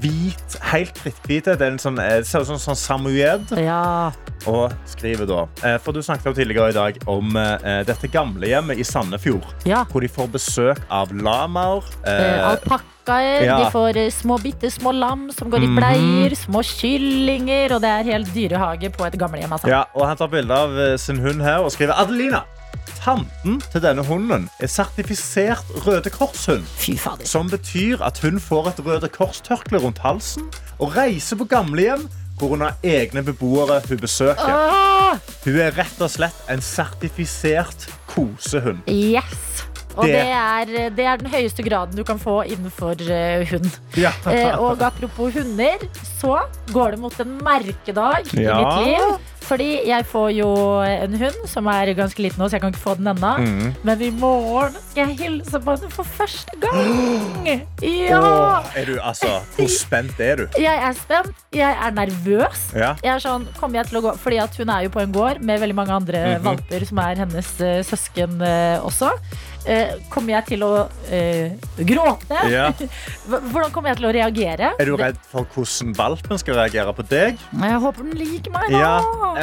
Hvit, 0.00 0.56
helt 0.72 0.92
kritthvite. 1.00 1.54
Det, 1.56 1.62
er 1.66 1.72
en 1.72 1.78
sånn, 1.80 1.98
eh, 2.02 2.20
ser 2.26 2.44
ut 2.44 2.50
som 2.50 2.58
sånn 2.60 2.76
samoyed. 2.76 3.52
Ja. 3.56 4.10
Og 4.46 4.70
skriver 4.86 5.26
da 5.26 5.38
eh, 5.64 5.78
For 5.82 5.96
du 5.96 6.02
snakket 6.04 6.28
jo 6.28 6.32
tidligere 6.36 6.68
i 6.70 6.76
dag 6.76 6.98
om 7.10 7.36
eh, 7.40 7.80
dette 7.88 8.10
gamlehjemmet 8.12 8.78
i 8.78 8.84
Sandefjord. 8.86 9.46
Hvor 9.64 10.04
de 10.04 10.10
får 10.12 10.28
besøk 10.34 10.82
av 10.92 11.14
lamaer. 11.16 11.82
Eh, 12.04 12.50
Alpakkaer. 12.52 13.46
ja. 13.48 13.56
De 13.64 13.70
får 13.72 13.98
små 14.14 14.36
bitte 14.42 14.70
små 14.70 14.92
lam 14.92 15.30
som 15.32 15.50
går 15.50 15.64
i 15.64 15.70
Mhm. 15.70 15.76
bleier. 15.80 16.36
Små 16.36 16.62
kyllinger. 16.62 17.72
Og 17.78 17.80
det 17.80 17.90
er 17.90 18.02
helt 18.12 18.34
dyrehage 18.34 18.92
på 18.92 19.06
et 19.06 19.16
gamlehjem. 19.18 19.52
Altså. 19.56 19.68
Ja, 19.72 19.84
og 19.94 20.06
Han 20.06 20.16
tar 20.16 20.28
bilde 20.28 20.52
av 20.54 20.98
sin 20.98 21.18
hund 21.18 21.40
her 21.42 21.64
og 21.64 21.72
skriver 21.72 21.96
Adelina. 21.98 22.44
Tanten 22.98 23.60
til 23.72 23.82
denne 23.82 24.04
hunden 24.06 24.48
er 24.60 24.70
sertifisert 24.70 25.64
Røde 25.86 26.10
Kors-hund. 26.10 26.64
Som 27.24 27.50
betyr 27.50 28.02
at 28.04 28.20
hun 28.22 28.40
får 28.40 28.72
et 28.72 28.84
Røde 28.86 29.08
Kors-tørkle 29.08 29.82
rundt 29.82 30.02
halsen 30.04 30.48
og 30.78 30.96
reiser 30.96 31.36
på 31.36 31.48
gamlehjem 31.50 32.08
hvor 32.38 32.48
hun 32.52 32.60
har 32.60 32.76
egne 32.84 33.22
beboere 33.24 33.80
hun 33.88 33.98
besøker. 33.98 34.52
Ah! 34.52 35.16
Hun 35.44 35.56
er 35.62 35.72
rett 35.78 36.00
og 36.04 36.10
slett 36.12 36.50
en 36.52 36.60
sertifisert 36.64 37.88
kosehund. 38.10 38.84
Yes. 38.90 39.64
Og 39.96 40.04
Det- 40.04 40.12
det 40.12 40.26
er, 40.28 40.90
det 40.96 41.04
er 41.06 41.16
den 41.16 41.30
høyeste 41.32 41.62
graden 41.64 41.96
du 41.96 42.04
kan 42.04 42.18
få 42.18 42.42
innenfor 42.46 42.94
uh, 43.00 43.44
hund. 43.50 43.70
Ja. 43.96 44.12
uh, 44.26 44.60
og 44.64 44.82
apropos 44.82 45.32
hunder, 45.34 45.78
så 46.20 46.38
går 46.72 46.90
det 46.96 46.98
mot 47.00 47.20
en 47.20 47.38
merkedag 47.42 48.28
i 48.34 48.44
mitt 48.44 48.86
liv. 48.86 49.16
Fordi 49.46 49.86
jeg 49.86 50.02
får 50.10 50.30
jo 50.34 50.46
en 50.82 51.12
hund 51.20 51.36
som 51.46 51.68
er 51.70 51.92
ganske 51.94 52.18
liten 52.18 52.40
nå, 52.42 52.48
så 52.50 52.56
jeg 52.56 52.62
kan 52.64 52.72
ikke 52.74 52.82
få 52.82 52.96
den 52.98 53.06
ennå. 53.12 53.28
Mm. 53.38 53.68
Men 53.86 54.00
i 54.02 54.08
morgen 54.10 54.74
skal 54.90 55.06
jeg 55.12 55.18
hilse 55.20 55.60
på 55.62 55.76
den 55.78 55.92
for 55.94 56.02
første 56.02 56.50
gang. 56.58 57.62
Ja! 57.86 58.18
Åh, 58.18 58.72
er 58.74 58.88
du, 58.88 58.96
altså, 58.98 59.28
hvor 59.54 59.68
spent 59.70 60.18
er 60.20 60.40
du? 60.40 60.44
Jeg 60.58 60.74
er 60.88 60.92
spent. 60.98 61.30
Jeg 61.54 61.76
er 61.78 61.94
nervøs. 61.94 62.64
Ja. 62.74 62.94
Jeg 63.04 63.12
er 63.14 63.22
sånn, 63.22 63.46
kommer 63.60 63.78
jeg 63.78 63.86
til 63.92 64.00
å 64.00 64.02
gå 64.08 64.14
Fordi 64.18 64.40
hun 64.58 64.72
er 64.74 64.82
jo 64.88 64.90
på 64.96 65.00
en 65.04 65.12
gård 65.14 65.40
med 65.46 65.60
veldig 65.62 65.76
mange 65.78 65.94
andre 65.94 66.24
Mhm. 66.36 66.42
valper 66.48 66.86
som 66.88 66.98
er 66.98 67.14
hennes 67.22 67.60
eh, 67.60 67.82
søsken 67.86 68.40
også. 68.82 69.12
Eh, 69.66 69.96
kommer 70.12 70.30
jeg 70.36 70.44
til 70.52 70.62
å 70.62 70.70
uh, 70.86 71.70
gråte? 71.88 72.40
Ja. 72.52 72.68
Hvordan 73.26 73.72
kommer 73.74 73.90
jeg 73.90 73.98
til 73.98 74.06
å 74.06 74.12
reagere? 74.14 74.68
Er 74.78 74.86
du 74.86 74.94
redd 75.00 75.16
for 75.26 75.46
hvordan 75.50 75.90
valpen 75.98 76.38
skal 76.38 76.54
reagere 76.60 76.92
på 76.94 77.02
deg? 77.10 77.40
Jeg 77.50 77.80
håper 77.82 78.06
den 78.06 78.14
liker 78.20 78.54
meg, 78.54 78.68
da. 78.70 78.78
Ja, 78.78 78.92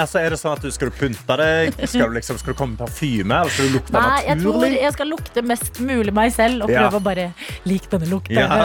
altså 0.06 0.22
er 0.22 0.32
det 0.32 0.40
sånn 0.40 0.56
at 0.56 0.64
du 0.64 0.70
Skal 0.72 0.92
du 0.92 0.96
pynte 0.96 1.36
deg? 1.42 1.74
Skal 1.84 2.08
du, 2.08 2.16
liksom, 2.16 2.40
skal 2.40 2.56
du 2.56 2.60
komme 2.62 2.78
med 2.78 2.84
parfyme? 2.86 3.42
Eller 3.42 3.52
skal 3.52 3.68
du 3.68 3.76
lukte 3.76 3.96
Nei, 3.98 4.22
jeg 4.30 4.40
tror 4.46 4.66
jeg 4.72 4.94
skal 4.96 5.12
lukte 5.12 5.44
mest 5.52 5.82
mulig 5.84 6.14
meg 6.16 6.32
selv 6.36 6.66
og 6.68 6.72
Ja. 6.74 6.86
prøve 6.86 7.02
å 7.02 7.04
bare 7.10 7.26
like 7.68 7.92
denne 7.92 8.08
lukten. 8.10 8.40
Ja. 8.40 8.62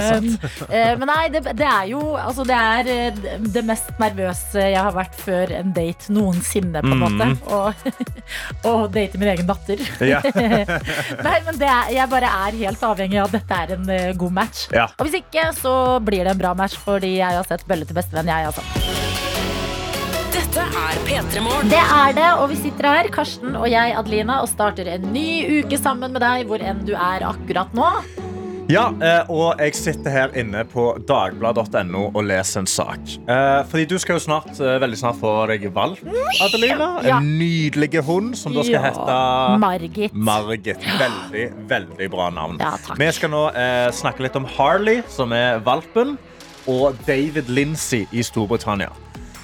Eh, 0.71 0.95
Men 0.99 1.07
nei, 1.11 1.25
det, 1.35 1.43
det 1.59 1.67
er 1.67 1.91
jo 1.91 2.01
altså 2.19 2.47
det, 2.49 2.55
er 2.55 3.19
det 3.51 3.65
mest 3.67 3.91
nervøse 4.01 4.63
jeg 4.71 4.79
har 4.79 4.95
vært 4.95 5.19
før 5.19 5.53
en 5.59 5.75
date 5.77 6.13
noensinne, 6.15 6.81
på 6.87 6.95
en 6.95 6.99
Mm. 6.99 7.05
måte. 7.05 7.27
Og, 7.55 7.75
og 8.71 8.81
date 8.95 9.19
min 9.21 9.29
egen 9.35 9.47
datter. 9.49 9.83
Ja. 10.05 10.23
nei, 11.27 11.37
men 11.49 11.61
det 11.61 11.69
er, 11.73 11.93
jeg 11.97 12.11
bare 12.13 12.29
er 12.47 12.57
helt 12.61 12.83
avhengig 12.91 13.21
av 13.23 13.31
at 13.31 13.37
dette 13.39 13.59
er 13.63 13.75
en 13.79 13.89
uh, 13.89 14.17
god 14.21 14.35
match. 14.43 14.67
Ja. 14.75 14.89
Og 14.99 15.09
hvis 15.09 15.23
ikke, 15.23 15.49
så 15.57 15.75
blir 16.05 16.27
det 16.27 16.35
en 16.35 16.43
bra 16.43 16.53
match, 16.59 16.77
fordi 16.85 17.15
jeg 17.19 17.39
har 17.39 17.49
sett 17.49 17.65
Bølle 17.69 17.89
til 17.89 17.97
bestevenn, 17.97 18.29
jeg, 18.29 18.51
altså. 18.51 18.65
Dette 20.35 20.65
er 20.83 21.01
P3 21.09 21.43
Morgen. 21.45 21.73
Det 21.73 21.81
er 21.81 22.17
det, 22.19 22.29
og 22.37 22.51
vi 22.53 22.61
sitter 22.61 22.91
her, 22.93 23.11
Karsten 23.15 23.57
og 23.57 23.69
jeg, 23.73 23.97
Adelina, 23.97 24.43
og 24.45 24.53
starter 24.53 24.93
en 24.93 25.09
ny 25.15 25.29
uke 25.63 25.81
sammen 25.81 26.13
med 26.13 26.25
deg, 26.25 26.49
hvor 26.51 26.61
enn 26.61 26.85
du 26.89 26.93
er 26.97 27.25
akkurat 27.33 27.73
nå. 27.77 27.93
Ja, 28.69 28.91
eh, 29.01 29.31
og 29.33 29.57
jeg 29.63 29.73
sitter 29.79 30.13
her 30.13 30.35
inne 30.37 30.61
på 30.69 30.91
dagblad.no 31.09 32.03
og 32.11 32.19
leser 32.29 32.61
en 32.61 32.69
sak. 32.69 33.01
Eh, 33.25 33.63
fordi 33.71 33.87
du 33.89 33.95
skal 33.99 34.19
jo 34.19 34.25
snart, 34.27 34.51
eh, 34.61 34.77
veldig 34.83 34.99
snart 35.01 35.17
få 35.23 35.33
deg 35.49 35.65
valp, 35.73 36.03
Adelina. 36.45 36.91
Ja. 37.03 37.17
En 37.17 37.39
nydelig 37.39 38.03
hund 38.05 38.37
som 38.37 38.53
da 38.53 38.63
skal 38.63 38.75
Ja. 38.77 38.83
hete 38.91 39.59
Margit. 39.59 40.13
Margit. 40.15 40.85
Veldig, 41.01 41.47
veldig 41.69 42.11
bra 42.11 42.29
navn. 42.31 42.59
Ja. 42.61 42.75
Vi 42.95 43.11
skal 43.13 43.31
nå 43.31 43.47
eh, 43.55 43.89
snakke 43.91 44.21
litt 44.21 44.37
om 44.37 44.45
Harley, 44.45 45.03
som 45.09 45.33
er 45.33 45.61
valpen, 45.61 46.19
og 46.69 46.95
David 47.07 47.49
Lindsay 47.49 48.05
i 48.13 48.21
Storbritannia. 48.21 48.91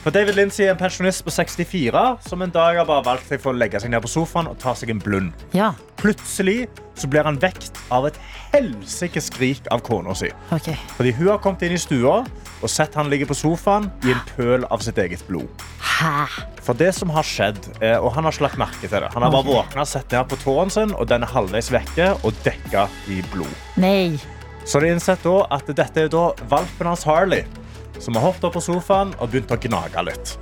For 0.04 0.12
David 0.12 0.36
Lindsay 0.36 0.66
er 0.66 0.74
en 0.74 0.76
pensjonist 0.76 1.22
på 1.24 1.32
64 1.32 2.00
som 2.26 2.42
en 2.44 2.50
dag 2.52 2.76
har 2.76 2.84
bare 2.84 3.06
valgt 3.06 3.30
seg 3.30 3.40
for 3.40 3.54
å 3.54 3.56
legge 3.56 3.80
seg 3.80 3.88
ned 3.88 4.02
på 4.04 4.10
sofaen 4.12 4.50
og 4.50 4.58
ta 4.60 4.74
seg 4.76 4.90
en 4.92 5.00
blund. 5.00 5.30
Ja. 5.56 5.70
Plutselig 5.96 6.66
så 7.00 7.08
blir 7.08 7.24
han 7.24 7.38
vekt 7.40 7.80
av 7.88 8.04
et 8.10 8.18
helsikes 8.52 9.30
skrik 9.30 9.64
av 9.72 9.80
kona 9.86 10.12
si. 10.12 10.28
Fordi 10.50 11.14
hun 11.16 11.30
har 11.30 11.40
kommet 11.40 11.64
inn 11.64 11.78
i 11.78 11.80
stua 11.80 12.18
og 12.20 12.68
sett 12.68 13.00
han 13.00 13.08
ligge 13.08 13.30
på 13.32 13.38
sofaen 13.38 13.88
i 14.04 14.12
en 14.12 14.20
pøl 14.34 14.68
av 14.68 14.84
sitt 14.84 15.00
eget 15.00 15.24
blod. 15.24 15.64
Hæ? 15.80 16.28
For 16.60 16.76
det 16.76 16.92
som 17.00 17.08
har 17.16 17.24
skjedd, 17.24 17.64
eh, 17.80 17.96
og 17.96 18.12
han 18.12 18.28
har 18.28 18.36
ikke 18.36 18.48
lagt 18.50 18.60
merke 18.60 18.84
til 18.84 19.00
det 19.00 19.08
Han 19.16 19.24
har 19.24 19.32
bare 19.32 19.48
våkna, 19.48 19.88
sett 19.88 20.12
ned 20.12 20.28
på 20.28 20.36
tåen 20.44 20.68
sin, 20.68 20.92
og 20.92 21.08
den 21.08 21.24
er 21.24 21.32
halvveis 21.32 21.72
vekke 21.72 22.12
og 22.20 22.36
dekka 22.44 22.90
i 23.08 23.22
blod. 23.32 23.56
Nei. 23.80 24.20
Så 24.68 24.84
de 24.84 24.92
innsett 24.92 25.24
da 25.24 25.46
at 25.48 25.68
dette 25.72 26.08
er 26.08 26.12
da 26.12 26.30
valpen 26.52 26.92
hans 26.92 27.08
Harley, 27.08 27.48
som 28.02 28.16
har 28.16 28.26
hoppet 28.28 28.48
opp 28.48 28.56
på 28.58 28.64
sofaen 28.64 29.14
og 29.18 29.30
begynt 29.30 29.52
å 29.54 29.58
gnage 29.60 30.06
litt. 30.08 30.34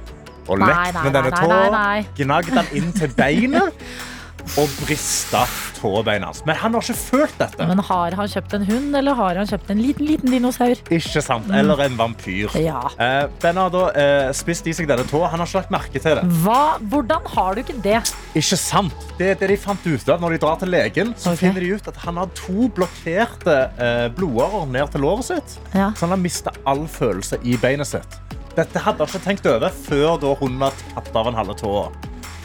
Og 0.51 0.59
lekt 0.59 0.97
med 1.05 1.15
denne 1.15 1.31
tåa, 1.35 1.83
gnagd 2.19 2.57
den 2.57 2.73
inn 2.81 2.91
til 2.97 3.13
beinet 3.19 3.85
og 4.61 4.71
brista 4.83 5.45
tåbeina 5.79 6.29
hans. 6.31 6.43
Men 6.49 6.59
han 6.61 6.75
har 6.77 6.85
ikke 6.85 6.99
følt 6.99 7.39
dette. 7.41 7.67
Men 7.69 7.83
har 7.89 8.17
han 8.19 8.31
kjøpt 8.31 8.57
en 8.59 8.67
hund, 8.69 8.97
eller 8.99 9.17
har 9.19 9.41
han 9.41 9.49
kjøpt 9.49 9.73
en 9.75 9.83
liten, 9.83 10.07
liten 10.09 10.35
dinosaur? 10.35 10.83
Ikke 10.93 11.23
sant? 11.25 11.51
Eller 11.53 11.85
en 11.87 11.99
vampyr. 11.99 12.53
Ja. 12.61 12.83
Eh, 13.01 13.25
ben 13.43 13.61
har 13.61 13.73
da 13.75 13.85
eh, 13.99 14.31
spist 14.37 14.69
i 14.71 14.75
seg 14.77 14.91
denne 14.91 15.07
tåa. 15.09 15.31
Han 15.33 15.43
har 15.43 15.51
ikke 15.51 15.63
lagt 15.63 15.75
merke 15.75 16.03
til 16.03 16.21
det. 16.21 16.27
Hva? 16.45 16.61
Hvordan 16.93 17.31
har 17.35 17.55
du 17.55 17.63
ikke 17.65 17.79
det? 17.85 18.01
Ikke 18.39 18.59
sant? 18.61 19.09
Det 19.19 19.33
er 19.33 19.41
det 19.41 19.53
de 19.55 19.59
fant 19.61 19.89
ut 19.89 20.13
av 20.13 20.23
når 20.23 20.37
de 20.37 20.43
drar 20.45 20.61
til 20.61 20.73
legen. 20.73 21.15
Så 21.17 21.33
okay. 21.33 21.47
finner 21.47 21.65
de 21.65 21.73
ut 21.77 21.93
at 21.93 22.03
han 22.05 22.21
har 22.21 22.31
to 22.39 22.69
blokkerte 22.77 23.59
eh, 23.77 24.07
blodårer 24.17 24.69
ned 24.73 24.93
til 24.93 25.07
låret 25.07 25.31
sitt. 25.33 25.59
Ja. 25.73 25.93
Så 25.97 26.07
han 26.07 26.17
har 26.17 26.23
mista 26.23 26.55
all 26.69 26.87
følelse 26.91 27.41
i 27.43 27.57
beinet 27.63 27.91
sitt. 27.91 28.21
Dette 28.53 28.83
hadde 28.85 29.01
han 29.01 29.09
ikke 29.09 29.25
tenkt 29.25 29.47
over 29.49 29.73
før 29.73 30.35
hunden 30.37 30.67
har 30.67 30.75
tatt 30.93 31.15
av 31.17 31.31
en 31.31 31.39
halve 31.39 31.57
tåa. 31.57 31.87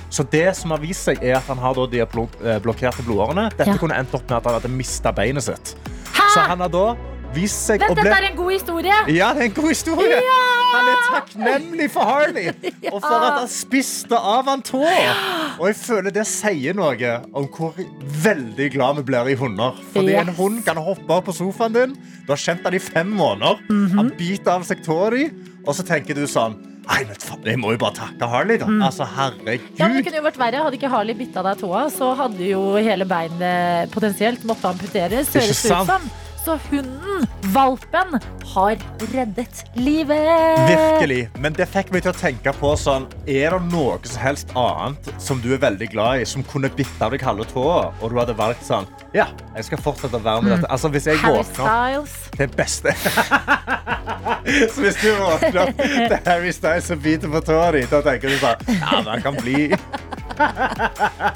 Så 0.10 0.24
det 0.32 0.56
som 0.56 0.72
har 0.72 0.80
vist 0.80 1.04
seg 1.10 1.22
er 1.24 1.38
at 1.42 1.50
han 1.52 1.60
har 1.60 1.78
de 1.92 2.00
eh, 2.02 2.60
blokkerte 2.64 3.04
blodårene. 3.04 3.50
Dette 3.58 3.72
Ja. 3.72 3.78
kunne 3.78 3.98
endt 4.00 4.14
opp 4.16 4.30
med 4.30 4.38
at 4.38 4.46
han 4.46 4.60
hadde 4.62 4.72
mista 4.72 5.12
beinet 5.12 5.44
sitt. 5.44 5.76
Så 6.34 6.40
han 6.48 6.60
har 6.60 6.70
da 6.72 6.96
vist 7.36 7.66
seg 7.68 7.82
Vent, 7.82 7.92
å 7.92 7.96
bli 7.98 8.04
dette 8.08 8.18
er 8.18 8.30
en 8.32 8.38
god 8.38 8.52
historie! 8.52 8.98
ja, 9.14 9.34
det 9.36 9.42
er 9.42 9.50
en 9.50 9.56
god 9.58 9.70
historie. 9.70 10.20
Han 10.68 10.90
er 10.92 11.02
takknemlig 11.12 11.90
for 11.92 12.08
Harley 12.08 12.48
og 12.94 13.02
for 13.04 13.16
at 13.18 13.36
han 13.42 13.50
spiste 13.52 14.16
av 14.18 14.48
han 14.50 14.64
tå. 14.66 14.82
Og 15.58 15.68
jeg 15.70 15.78
føler 15.80 16.16
det 16.16 16.26
sier 16.30 16.76
noe 16.78 17.12
om 17.34 17.48
hvor 17.52 17.78
veldig 18.24 18.70
glad 18.74 19.02
vi 19.02 19.06
blir 19.12 19.32
i 19.34 19.36
hunder. 19.40 19.76
Fordi 19.94 20.16
en 20.20 20.34
hund 20.40 20.64
kan 20.66 20.80
hoppe 20.82 21.20
opp 21.20 21.28
på 21.30 21.36
sofaen 21.36 21.76
din. 21.76 21.96
Du 22.26 22.34
har 22.34 22.42
kjent 22.42 22.64
han 22.68 22.76
i 22.78 22.82
fem 22.84 23.12
måneder. 23.20 23.60
Han 23.96 24.12
biter 24.18 24.56
av 24.58 24.66
seg 24.68 24.84
tåa 24.86 25.12
di, 25.16 25.28
og 25.66 25.76
så 25.76 25.86
tenker 25.88 26.16
du 26.18 26.26
sånn 26.28 26.58
Nei, 26.88 27.02
men 27.10 27.18
faen, 27.20 27.42
jeg 27.52 27.60
må 27.60 27.74
jo 27.76 27.80
bare 27.82 27.98
takke 27.98 28.30
Harley, 28.32 28.60
da. 28.62 28.68
Altså, 28.88 29.08
herregud. 29.18 29.66
Ja, 29.80 29.88
men 29.90 29.98
det 30.00 30.06
kunne 30.08 30.22
jo 30.22 30.28
vært 30.28 30.40
verre. 30.40 30.62
Hadde 30.68 30.80
ikke 30.80 30.92
Harley 30.94 31.18
bitt 31.20 31.36
av 31.40 31.50
deg 31.50 31.60
tåa, 31.60 31.84
så 31.94 32.14
hadde 32.16 32.48
jo 32.48 32.62
hele 32.80 33.08
beinet 33.10 33.92
potensielt 33.92 34.46
måtte 34.48 34.72
amputeres. 34.72 35.34
Det 35.34 35.44
Høres 35.44 35.66
ut 35.66 35.74
sant? 35.74 35.92
som. 35.92 36.08
Så 36.48 36.60
hunden, 36.70 37.26
valpen, 37.42 38.20
har 38.54 38.78
reddet 39.14 39.66
livet. 39.74 40.70
Virkelig. 40.70 41.30
Men 41.44 41.52
det 41.58 41.66
fikk 41.68 41.90
meg 41.92 42.06
til 42.06 42.14
å 42.14 42.16
tenke 42.16 42.54
på 42.56 42.70
sånn 42.80 43.04
Er 43.28 43.52
det 43.52 43.68
noe 43.74 43.98
som 44.08 44.22
helst 44.24 44.54
annet 44.56 45.10
som 45.20 45.42
du 45.44 45.50
er 45.58 45.60
veldig 45.60 45.90
glad 45.92 46.22
i, 46.22 46.30
som 46.30 46.46
kunne 46.48 46.72
bitt 46.72 47.04
av 47.04 47.12
deg 47.12 47.26
halve 47.28 47.44
tåa, 47.52 47.90
og 48.00 48.14
du 48.14 48.16
hadde 48.22 48.38
valgt 48.40 48.64
sånn 48.64 48.88
Ja, 49.12 49.28
jeg 49.58 49.68
skal 49.68 49.84
fortsette 49.90 50.16
å 50.16 50.24
være 50.24 50.46
med 50.46 50.56
dette. 50.56 50.72
Altså, 50.72 50.88
hvis 50.96 51.10
jeg 51.12 51.20
Harry 51.26 51.44
våkner 51.44 51.68
Styles. 51.68 52.16
Det 52.40 52.50
beste 52.56 52.96
Så 54.72 54.86
hvis 54.86 55.04
du 55.04 55.10
våkner 55.20 55.62
opp 55.66 55.84
til 55.84 56.18
Harry 56.30 56.56
Styles 56.56 56.92
og 56.96 57.04
biter 57.04 57.36
på 57.36 57.44
tåa 57.52 57.74
di, 57.76 57.84
da 57.92 58.00
tenker 58.08 58.32
du 58.32 58.40
sånn 58.40 58.72
Ja, 58.72 59.02
men 59.02 59.12
han 59.18 59.28
kan 59.28 59.44
bli 59.44 59.68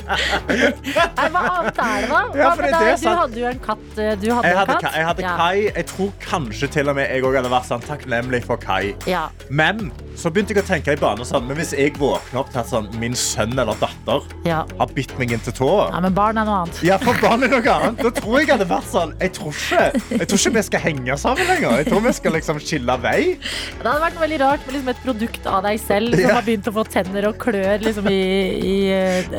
Nei, 0.02 1.28
hva 1.32 1.42
annet 1.48 1.80
er 1.82 2.02
det, 2.02 2.10
da? 2.12 2.22
Ja, 2.42 2.50
for 2.56 2.64
det 2.66 2.72
er 2.72 2.86
det 2.86 2.96
Du 2.98 3.04
sant. 3.06 3.20
hadde 3.22 3.40
jo 3.42 3.48
en 3.52 3.60
katt. 3.64 3.86
eh, 3.98 4.16
Du 4.22 4.28
hadde 4.32 4.48
Jeg 4.48 4.52
en 4.54 4.60
hadde, 4.62 4.78
katt. 4.82 4.96
Jeg 4.98 5.06
hadde 5.10 5.22
Ja. 5.26 5.36
Kai. 5.38 5.58
Jeg 5.76 5.86
tror 5.92 6.12
kanskje 6.24 6.70
til 6.76 6.90
og 6.92 6.96
med 6.98 7.10
jeg 7.12 7.24
også 7.24 7.38
hadde 7.42 7.52
vært 7.54 7.68
sånn 7.70 7.86
takknemlig 7.86 8.44
for 8.48 8.58
Kai. 8.62 8.94
Ja. 9.10 9.24
Men 9.50 9.92
så 10.20 10.30
begynte 10.34 10.54
jeg 10.56 10.64
å 10.64 10.68
tenke 10.68 10.94
i 10.94 11.00
baner 11.00 11.26
sånn 11.26 11.46
Men 11.48 11.58
hvis 11.58 11.72
jeg 11.78 11.94
våkner 11.98 12.42
opp 12.42 12.50
til 12.52 12.60
at 12.62 12.68
sånn, 12.70 12.90
min 13.00 13.14
sønn 13.18 13.54
eller 13.58 13.78
datter 13.82 14.26
Ja. 14.46 14.64
har 14.80 14.88
bitt 14.94 15.14
meg 15.20 15.32
inntil 15.38 15.54
tåa 15.58 15.90
ja, 15.92 16.00
men 16.04 16.14
barn 16.14 16.38
er 16.38 16.46
noe 16.46 16.62
annet. 16.66 16.82
Ja, 16.86 16.98
for 17.02 17.14
barn 17.22 17.44
er 17.44 17.50
noe 17.54 17.62
annet. 17.74 18.02
Da 18.04 18.12
tror 18.20 18.40
jeg 18.42 18.50
hadde 18.52 18.68
vært 18.70 18.90
sånn 18.92 19.16
Jeg 19.22 19.34
tror 19.38 19.52
ikke, 19.56 19.84
jeg 20.20 20.28
tror 20.28 20.40
ikke 20.42 20.54
vi 20.58 20.62
skal 20.68 20.80
henge 20.86 21.18
sammen 21.22 21.48
lenger. 21.48 21.78
Jeg 21.82 21.88
tror 21.92 22.02
vi 22.06 22.14
skal 22.18 22.32
liksom 22.38 22.60
skille 22.62 22.98
vei. 23.02 23.22
Det 23.42 23.86
hadde 23.88 24.04
vært 24.06 24.20
veldig 24.22 24.40
rart 24.42 24.66
med 24.68 24.76
liksom 24.76 24.90
et 24.94 25.02
produkt 25.06 25.48
av 25.48 25.64
deg 25.64 25.80
selv 25.82 26.16
som 26.16 26.22
Ja. 26.22 26.34
har 26.36 26.42
begynt 26.46 26.68
å 26.68 26.74
få 26.76 26.84
tenner 26.92 27.28
og 27.30 27.38
klør 27.42 27.82
liksom 27.82 28.08
i, 28.12 28.22
i 28.62 28.76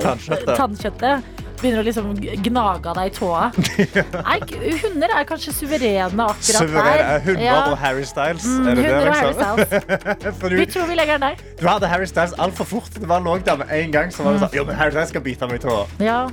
Tannkjøttet. 0.02 0.52
tannkjøttet. 0.58 1.30
Begynner 1.62 1.78
å 1.78 1.86
liksom 1.86 2.08
gnage 2.42 2.92
deg 2.98 3.06
i 3.06 3.12
tåa. 3.14 3.42
Nei, 4.26 4.38
hunder 4.82 5.12
er 5.14 5.26
kanskje 5.28 5.52
suverene 5.54 6.24
akkurat 6.26 6.58
Suveren, 6.58 6.98
der. 6.98 7.20
hunder 7.28 7.44
Ja. 7.44 7.58
og 7.70 7.76
Harry 7.78 8.02
Styles. 8.08 8.42
Mm, 8.48 8.66
er 8.66 8.74
det 8.74 8.82
det, 8.82 8.96
liksom? 9.04 9.12
og 9.12 9.14
Harry 9.14 9.66
Styles. 9.68 10.38
For 10.42 10.56
Vi 10.58 10.66
tror 10.74 10.88
vi 10.90 10.96
legger 10.98 11.20
den 11.22 11.28
der. 11.28 11.44
du 11.60 11.68
hadde 11.70 11.86
Harry 11.92 12.08
Styles 12.10 12.34
altfor 12.42 12.66
fort. 12.72 12.90
Det 12.98 13.06
var 13.08 13.22
lå 13.22 13.36
der 13.46 13.60
med 13.62 13.70
en 13.78 13.92
gang. 13.94 14.10
Så 14.10 14.26
var 14.26 14.34
det 14.34 14.42
sånn, 14.42 14.56
jo, 14.58 14.64
men 14.66 14.74
Harry 14.80 14.90
Styles 14.96 15.14
skal 15.14 15.22
bite 15.28 15.46
meg 15.52 15.62
i 15.62 15.64
tåa. 15.68 15.86
Ja. 16.02 16.24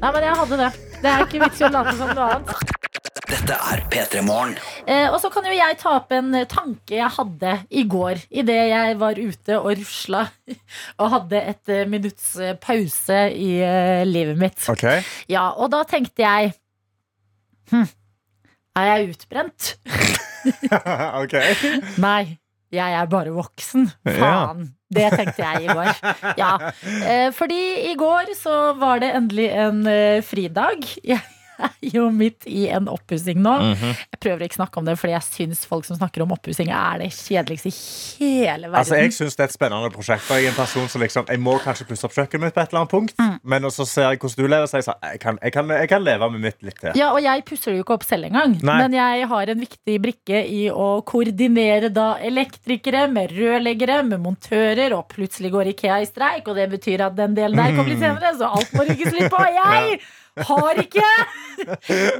Nei, 0.00 0.12
men 0.14 0.22
jeg 0.28 0.38
hadde 0.44 0.60
det. 0.62 0.70
Det 1.02 1.08
er 1.16 1.26
ikke 1.26 1.42
vits 1.48 1.60
i 1.60 1.66
å 1.66 1.72
late 1.74 1.96
som 1.98 2.14
noe 2.14 2.28
annet. 2.36 2.69
Dette 3.30 3.54
er 3.54 3.80
P3 3.86 4.24
Morgen. 4.26 4.56
Eh, 4.90 5.06
og 5.06 5.20
så 5.22 5.28
kan 5.30 5.44
jo 5.46 5.52
jeg 5.54 5.76
ta 5.78 5.92
opp 6.00 6.10
en 6.16 6.34
tanke 6.50 6.96
jeg 6.96 7.12
hadde 7.14 7.52
i 7.70 7.84
går 7.86 8.24
idet 8.42 8.56
jeg 8.72 8.96
var 8.98 9.20
ute 9.20 9.58
og 9.60 9.70
rusla 9.78 10.24
og 10.98 11.12
hadde 11.14 11.42
et 11.52 11.70
eh, 11.70 11.84
minutts 11.86 12.32
eh, 12.42 12.56
pause 12.58 13.20
i 13.30 13.52
eh, 13.62 14.02
livet 14.08 14.40
mitt. 14.40 14.58
Ok. 14.72 14.82
Ja, 15.30 15.46
og 15.54 15.70
da 15.70 15.84
tenkte 15.86 16.26
jeg 16.26 16.52
hm, 17.70 17.86
Er 18.80 18.90
jeg 18.90 19.14
utbrent? 19.14 19.72
ok. 21.22 21.38
Nei, 22.06 22.34
jeg 22.74 22.98
er 22.98 23.10
bare 23.14 23.34
voksen. 23.36 23.92
Ja. 24.10 24.18
Faen. 24.18 24.70
Det 24.90 25.06
tenkte 25.14 25.46
jeg 25.46 25.68
i 25.68 25.74
går. 25.78 25.90
Ja. 26.40 26.54
Eh, 27.06 27.28
fordi 27.36 27.62
i 27.92 27.98
går 27.98 28.34
så 28.34 28.72
var 28.80 29.04
det 29.04 29.14
endelig 29.14 29.52
en 29.54 29.84
fridag. 30.26 30.82
Jeg 31.06 31.22
er 31.60 31.76
jo 31.96 32.06
midt 32.14 32.46
i 32.50 32.66
en 32.72 32.88
oppussing 32.90 33.40
nå. 33.42 33.54
Mhm. 33.70 33.94
Jeg 34.10 34.20
prøver 34.20 34.46
ikke 34.46 34.58
å 34.58 34.60
snakke 34.62 34.80
om 34.82 34.88
det, 34.88 34.96
fordi 35.00 35.14
jeg 35.14 35.26
syns 35.26 35.64
folk 35.68 35.86
som 35.88 35.98
snakker 35.98 36.24
om 36.24 36.34
oppussing, 36.36 36.70
er 36.74 37.00
det 37.02 37.10
kjedeligste 37.14 37.70
i 37.70 37.76
hele 38.20 38.68
verden. 38.68 38.78
Altså, 38.80 38.98
jeg 39.00 39.14
synes 39.16 39.36
det 39.38 39.46
er 39.46 39.50
et 39.50 39.56
spennende 39.56 39.92
prosjekt. 39.94 40.28
Jeg 40.30 40.48
er 40.48 40.52
en 40.52 40.58
person 40.58 40.88
som 40.92 41.04
liksom, 41.04 41.28
jeg 41.30 41.42
må 41.42 41.56
kanskje 41.62 41.86
pusse 41.88 42.06
opp 42.08 42.16
kjøkkenet 42.16 42.48
mitt 42.48 42.56
på 42.56 42.62
et 42.64 42.72
eller 42.72 42.82
annet 42.82 42.94
punkt. 42.94 43.16
Mm. 43.20 43.36
Men 43.54 43.70
så 43.70 43.86
ser 43.88 44.08
jeg 44.10 44.20
hvordan 44.22 44.44
du 44.44 44.50
lever, 44.54 44.70
så 44.70 44.80
jeg, 44.80 44.88
sa, 44.88 44.96
jeg, 45.12 45.22
kan, 45.22 45.40
jeg, 45.42 45.54
kan, 45.54 45.72
jeg 45.76 45.92
kan 45.92 46.04
leve 46.04 46.30
med 46.34 46.44
mitt 46.48 46.58
litt 46.66 46.78
til. 46.80 46.96
Ja, 46.98 47.12
og 47.14 47.22
jeg 47.24 47.44
pusser 47.48 47.72
det 47.72 47.80
jo 47.80 47.86
ikke 47.86 47.98
opp 47.98 48.06
selv 48.08 48.30
engang. 48.30 48.56
Nei. 48.60 48.78
Men 48.84 48.96
jeg 48.96 49.28
har 49.32 49.54
en 49.54 49.64
viktig 49.64 49.96
brikke 50.04 50.44
i 50.46 50.62
å 50.72 50.88
koordinere 51.06 51.92
da 51.94 52.08
elektrikere 52.24 53.06
med 53.12 53.34
rørleggere, 53.36 54.00
med 54.06 54.22
montører, 54.24 54.94
og 54.96 55.08
plutselig 55.12 55.52
går 55.54 55.72
Ikea 55.74 56.00
i 56.02 56.08
streik, 56.08 56.48
og 56.48 56.58
det 56.58 56.68
betyr 56.72 57.06
at 57.08 57.16
den 57.18 57.36
delen 57.38 57.58
der 57.60 57.74
kommer 57.76 57.92
litt 57.92 58.02
senere, 58.02 58.34
så 58.38 58.50
alt 58.60 58.74
må 58.76 58.86
rygges 58.88 59.14
litt 59.16 59.30
på. 59.32 59.38
Jeg! 59.60 59.80
jeg 59.80 60.00
har 60.36 60.78
ikke 60.82 61.04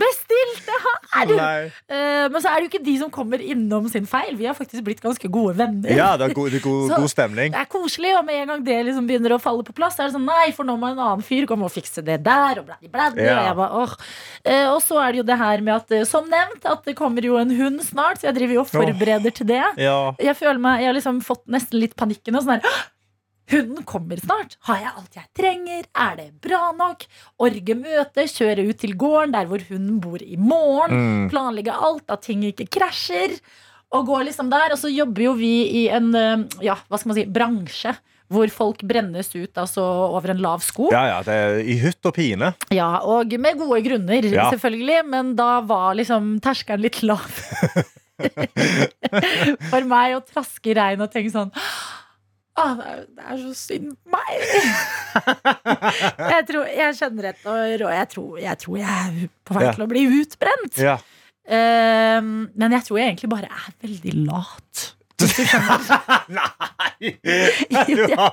bestilt 0.00 0.60
det 0.66 0.78
her! 0.82 1.30
Nei. 1.30 1.70
Eh, 1.90 2.26
Men 2.32 2.42
så 2.42 2.50
er 2.50 2.60
det 2.60 2.66
jo 2.66 2.70
ikke 2.72 2.82
de 2.86 2.94
som 3.00 3.10
kommer 3.12 3.40
innom 3.42 3.86
sin 3.92 4.06
feil. 4.08 4.34
Vi 4.38 4.46
har 4.48 4.56
faktisk 4.58 4.84
blitt 4.86 5.00
ganske 5.04 5.30
gode 5.32 5.56
venner. 5.58 5.90
Ja, 5.96 6.12
det 6.20 6.30
er 6.30 6.34
god, 6.36 6.50
det 6.54 6.62
god, 6.64 6.88
Så- 6.90 7.00
god 7.02 7.12
stemning. 7.12 7.54
Det 7.54 7.60
er 7.62 7.70
koselig, 7.70 8.12
og 8.18 8.24
med 8.28 8.40
en 8.42 8.52
gang 8.54 8.64
det 8.66 8.78
liksom 8.90 9.08
begynner 9.08 9.36
å 9.36 9.40
falle 9.42 9.64
på 9.66 9.74
plass, 9.76 9.96
så 9.96 10.04
er 10.04 10.10
det 10.10 10.16
sånn 10.18 10.28
nei, 10.28 10.50
for 10.56 10.68
nå 10.68 10.76
må 10.80 10.90
en 10.92 11.00
annen 11.00 11.24
fyr 11.26 11.46
komme 11.50 11.68
og 11.68 11.74
fikse 11.74 12.04
det 12.06 12.20
der, 12.26 12.60
og 12.62 12.68
bladdi, 12.70 12.90
bladdi. 12.92 13.24
Ja. 13.24 13.38
Og 13.40 13.48
jeg 13.50 13.58
bare, 13.62 13.84
åh. 13.84 13.96
Eh, 14.44 14.66
og 14.74 14.80
så 14.84 15.00
er 15.04 15.12
det 15.16 15.22
jo 15.22 15.28
det 15.32 15.38
her 15.40 15.64
med 15.66 15.74
at, 15.80 15.96
eh, 16.00 16.04
som 16.08 16.28
nevnt, 16.30 16.64
at 16.68 16.84
det 16.88 16.96
kommer 16.98 17.24
jo 17.26 17.38
en 17.40 17.50
hund 17.58 17.80
snart, 17.86 18.20
så 18.20 18.30
jeg 18.30 18.38
driver 18.40 18.58
jo 18.60 18.64
og 18.66 18.70
forbereder 18.72 19.34
til 19.40 19.46
det. 19.50 19.62
Ja. 19.80 19.98
Jeg 20.20 20.36
føler 20.38 20.60
meg, 20.62 20.82
jeg 20.84 20.90
har 20.92 20.96
liksom 21.00 21.20
fått 21.24 21.44
nesten 21.50 21.80
litt 21.80 21.96
panikken 21.98 22.36
og 22.38 22.44
sånn 22.46 22.58
her, 22.58 22.66
«Åh, 22.68 22.80
Hunden 23.50 23.84
kommer 23.88 24.20
snart. 24.22 24.56
Har 24.68 24.82
jeg 24.82 24.92
alt 24.96 25.16
jeg 25.18 25.26
trenger? 25.36 25.88
Er 25.94 26.18
det 26.20 26.28
bra 26.44 26.70
nok? 26.76 27.06
Orge 27.42 27.76
møte, 27.78 28.26
kjøre 28.30 28.68
ut 28.68 28.78
til 28.82 28.94
gården 28.98 29.34
der 29.34 29.48
hvor 29.50 29.64
hunden 29.70 29.98
bor 30.02 30.22
i 30.22 30.38
morgen. 30.38 30.94
Mm. 30.94 31.24
Planlegge 31.32 31.74
alt, 31.74 32.06
at 32.12 32.22
ting 32.28 32.44
ikke 32.46 32.68
krasjer. 32.78 33.38
Og 33.90 34.06
gå 34.06 34.20
liksom 34.28 34.52
der. 34.52 34.76
Og 34.76 34.78
så 34.78 34.92
jobber 34.92 35.26
jo 35.30 35.34
vi 35.38 35.54
i 35.82 35.88
en 35.90 36.12
eh, 36.14 36.46
ja, 36.62 36.78
hva 36.86 37.00
skal 37.00 37.10
man 37.12 37.18
si, 37.18 37.26
bransje 37.26 37.96
hvor 38.30 38.46
folk 38.54 38.84
brennes 38.86 39.26
ut 39.34 39.58
altså, 39.58 39.82
over 40.14 40.30
en 40.30 40.42
lav 40.42 40.62
sko. 40.62 40.86
Ja, 40.94 41.02
ja, 41.08 41.16
det 41.26 41.34
er 41.34 41.56
i 41.66 41.74
hytt 41.82 42.06
og 42.06 42.14
pine. 42.14 42.52
Ja, 42.70 43.00
og 43.02 43.32
med 43.42 43.58
gode 43.58 43.80
grunner, 43.82 44.28
Ja. 44.30 44.44
selvfølgelig. 44.54 45.00
Men 45.10 45.34
da 45.34 45.60
var 45.66 45.98
liksom 45.98 46.36
terskelen 46.44 46.84
litt 46.86 47.02
lav. 47.02 47.26
For 49.72 49.82
meg 49.88 50.14
å 50.14 50.22
traske 50.22 50.70
i 50.70 50.76
regn 50.78 51.02
og 51.02 51.10
tenke 51.10 51.32
sånn 51.34 51.50
ah, 52.58 52.74
det, 52.78 52.86
er, 52.90 53.04
det 53.16 53.26
er 53.26 53.40
så 53.44 53.54
synd 53.58 53.94
på 53.94 54.16
meg. 54.16 54.30
jeg, 56.34 56.46
tror, 56.50 56.68
jeg 56.74 56.98
kjenner 56.98 57.30
etter, 57.32 57.86
og 57.86 57.94
jeg 57.94 58.12
tror, 58.14 58.38
jeg 58.42 58.62
tror 58.64 58.78
jeg 58.80 58.90
er 58.90 59.32
på 59.46 59.58
vei 59.58 59.66
til 59.70 59.86
å 59.86 59.90
bli 59.90 60.06
utbrent. 60.20 60.80
Ja. 60.80 60.96
Ehm, 61.50 62.32
men 62.54 62.78
jeg 62.78 62.86
tror 62.86 63.00
jeg 63.00 63.12
egentlig 63.12 63.30
bare 63.32 63.50
er 63.50 63.76
veldig 63.82 64.16
lat. 64.28 64.88
Nei! 66.30 66.48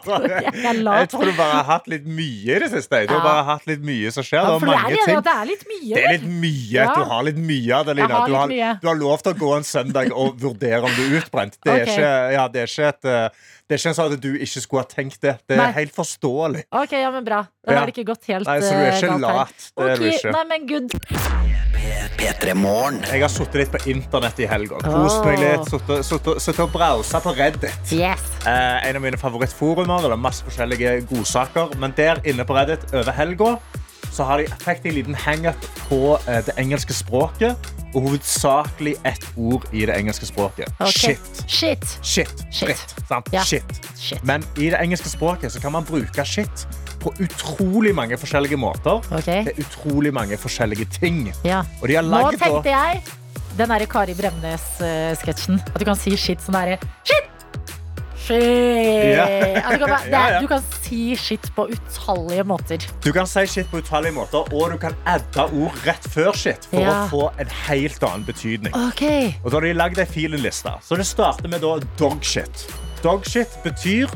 bare, 0.07 0.29
jeg 0.31 0.53
er 0.53 0.79
jeg 0.79 1.09
tror 1.11 1.25
du 1.27 1.33
bare 1.35 1.55
har 1.57 1.65
hatt 1.67 1.89
litt 1.91 2.05
mye 2.07 2.55
i 2.55 2.59
det 2.63 2.69
siste. 2.71 3.01
Du 3.09 3.13
har 3.15 3.23
bare 3.25 3.43
hatt 3.47 3.67
litt 3.69 3.83
mye 3.83 4.11
som 4.15 4.25
skjer. 4.27 4.39
Ja, 4.39 4.55
det 4.59 4.69
er 4.69 4.77
det 4.77 5.01
er 5.01 5.09
ting. 5.09 5.23
det 5.25 5.33
er 5.33 5.49
litt 5.49 5.65
mye. 5.67 5.89
Det 5.89 6.03
er 6.03 6.15
litt 6.15 6.27
mye. 6.27 6.77
Ja. 6.77 6.87
Du 6.93 7.11
har 7.11 7.27
litt 7.27 7.41
mye, 7.41 7.81
Adelina. 7.81 8.07
Har 8.13 8.27
Du 8.27 8.35
har, 8.37 8.55
du 8.81 8.89
har 8.91 8.99
lov 8.99 9.23
til 9.25 9.35
å 9.35 9.39
gå 9.43 9.53
en 9.57 9.67
søndag 9.67 10.13
og 10.13 10.39
vurdere 10.41 10.83
om 10.83 10.95
du 10.95 11.03
er 11.07 11.19
utbrent. 11.21 11.59
Det 11.59 11.73
er, 11.73 11.83
okay. 11.83 11.95
ikke, 11.95 12.11
ja, 12.37 12.47
det 12.53 12.63
er, 12.63 12.73
ikke, 12.73 12.91
et, 12.93 13.09
eh, 13.11 13.47
Det 13.67 13.75
er 13.75 13.81
ikke 13.81 13.91
sånn 13.97 14.13
at 14.15 14.21
du 14.23 14.29
ikke 14.39 14.61
skulle 14.63 14.81
ha 14.85 14.87
tenkt 14.87 15.17
det. 15.19 15.33
Det 15.43 15.57
er 15.57 15.59
Nei. 15.59 15.71
helt 15.75 15.91
forståelig. 15.91 16.61
Ok, 16.71 16.93
ja, 16.95 17.09
men 17.11 17.25
bra. 17.25 17.41
Da 17.67 17.75
har 17.75 17.89
det 17.89 17.97
ikke 17.97 18.13
gått 18.13 18.29
helt 18.31 18.47
Nei, 18.47 18.61
så 18.63 18.69
du 18.71 18.79
er 18.79 18.93
eh, 18.93 18.99
ikke 19.01 19.17
lat. 19.19 19.65
Det 19.75 19.87
er 19.91 19.99
du 19.99 20.05
ikke. 20.07 20.31
Nei, 20.31 20.43
men 20.53 20.67
good. 20.69 20.95
P3 22.17 22.53
Morgen. 22.55 23.01
Jeg 23.11 23.25
har 23.25 23.33
sittet 23.33 23.59
litt 23.59 23.73
på 23.73 23.81
internett 23.91 24.39
i 24.39 24.47
helga. 24.47 24.79
Kost 24.85 25.19
meg 25.27 25.43
litt. 25.43 25.67
Sittet 26.07 26.61
og 26.63 26.71
brausa 26.71 27.19
på 27.23 27.35
Reddit. 27.35 27.91
Yes. 27.91 28.23
Eh, 28.47 28.87
en 28.87 29.01
av 29.01 29.03
mine 29.03 29.19
favorittforumer. 29.19 29.99
Det 30.07 30.15
er 30.15 30.23
masse 30.29 30.47
forskjellige 30.47 30.95
godsaker. 31.11 31.75
Men 31.83 31.91
der 31.99 32.23
inne 32.23 32.47
på 32.47 32.55
Reddit 32.55 32.87
over 32.93 33.11
helga 33.19 33.51
så 34.17 34.25
har 34.25 34.41
de, 34.41 34.47
fikk 34.63 34.81
de 34.83 34.89
en 34.91 34.95
liten 34.97 35.17
hangup 35.27 35.67
på 35.87 35.99
eh, 36.25 36.39
det 36.47 36.55
engelske 36.57 36.95
språket. 36.97 37.69
Og 37.95 38.03
hovedsakelig 38.03 38.97
ett 39.07 39.23
ord 39.37 39.63
i 39.73 39.85
det 39.87 39.95
engelske 39.95 40.27
språket. 40.27 40.69
Okay. 40.79 41.15
Shit. 41.15 41.43
Shit. 41.47 41.85
Shit. 42.01 42.43
Shit. 42.51 42.67
Dritt. 42.67 43.31
Ja. 43.33 43.45
Shit. 43.47 43.79
Shit. 43.95 44.23
Men 44.27 44.43
i 44.57 44.71
det 44.73 44.81
engelske 44.81 45.09
språket 45.09 45.53
så 45.53 45.61
kan 45.63 45.71
man 45.73 45.87
bruke 45.87 46.25
shit 46.25 46.67
på 47.01 47.13
utrolig 47.23 47.93
mange 47.95 48.17
forskjellige 48.17 48.59
måter. 48.59 49.01
Det 49.23 49.37
er 49.53 49.63
utrolig 49.63 50.13
mange 50.13 50.37
forskjellige 50.37 50.89
ting. 50.97 51.27
Ja. 51.45 51.63
Nå 51.81 52.27
tenkte 52.35 52.73
jeg 52.73 53.01
den 53.57 53.71
derre 53.71 53.87
Kari 53.89 54.13
Bremnes-sketsjen. 54.17 55.61
At 55.73 55.79
du 55.81 55.87
kan 55.87 55.97
si 55.97 56.13
shit 56.17 56.43
som 56.43 56.57
derre 56.57 56.77
Shit! 57.07 57.36
Shit! 58.27 59.15
Ja. 59.15 59.25
Du, 59.71 59.77
kan, 59.77 59.89
bare- 59.89 60.09
det 60.33 60.41
du 60.41 60.47
kan 60.51 60.63
si 60.83 61.15
shit 61.15 61.47
på 61.55 61.67
utallige 61.71 62.43
måter. 62.43 62.83
Du 63.03 63.11
kan 63.15 63.27
si 63.29 63.45
shit 63.47 63.69
på 63.71 63.79
utallige 63.79 64.11
måter, 64.17 64.51
og 64.53 64.71
du 64.73 64.77
kan 64.81 64.95
adde 65.07 65.45
ord 65.47 65.77
rett 65.87 66.07
før 66.11 66.35
shit 66.35 66.67
for 66.71 66.83
å 66.83 66.97
få 67.11 67.23
en 67.39 67.53
helt 67.69 68.03
annen 68.03 68.27
betydning. 68.27 68.75
Okay. 68.89 69.31
Og 69.43 69.51
da 69.51 69.61
har 69.61 69.69
de 69.69 69.73
lagd 69.77 70.03
ei 70.03 70.07
filenliste. 70.11 70.75
Så 70.83 70.99
det 70.99 71.07
starter 71.07 71.51
med 71.51 71.63
dogshit. 71.99 72.67
Dogshit 73.03 73.55
betyr 73.63 74.11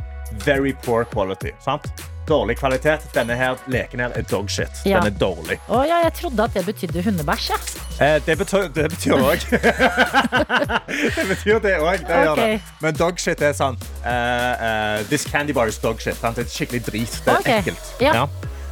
very 0.45 0.74
poor 0.84 1.05
quality. 1.07 1.55
Sant? 1.64 1.88
Dårlig 2.32 2.56
kvalitet. 2.62 3.06
Denne 3.16 3.36
her 3.36 3.60
leken 3.72 4.00
her 4.06 4.14
er 4.16 4.26
dogshit. 4.32 4.82
Ja. 4.88 5.02
Den 5.02 5.12
er 5.12 5.18
dårlig. 5.20 5.58
Å 5.68 5.82
ja, 5.90 5.98
jeg 6.06 6.14
trodde 6.22 6.46
at 6.48 6.56
det 6.56 6.64
betydde 6.70 7.04
hundebæsj. 7.04 7.50
Ja. 7.52 7.58
Eh, 8.06 8.18
det 8.26 8.38
betyr 8.40 8.70
det 8.76 8.88
betyr 8.96 9.18
òg. 9.20 9.44
det 11.18 11.26
betyr 11.28 11.60
det 11.64 11.76
òg. 11.80 12.06
Det 12.08 12.22
gjør 12.24 12.36
det. 12.40 12.48
Ok. 12.56 12.72
Men 12.86 12.98
dogshit 13.00 13.44
er 13.44 13.54
sånn 13.58 13.78
uh, 14.06 14.08
uh, 14.08 15.04
This 15.12 15.26
candy 15.28 15.54
bar 15.58 15.68
is 15.72 15.80
dogshit. 15.84 16.20
Det 16.22 16.46
er 16.46 16.50
skikkelig 16.56 16.84
drit. 16.88 17.20
Det 17.26 17.34
er 17.36 17.40
okay. 17.44 17.60
ekkelt. 17.62 17.94
Ja. 18.04 18.26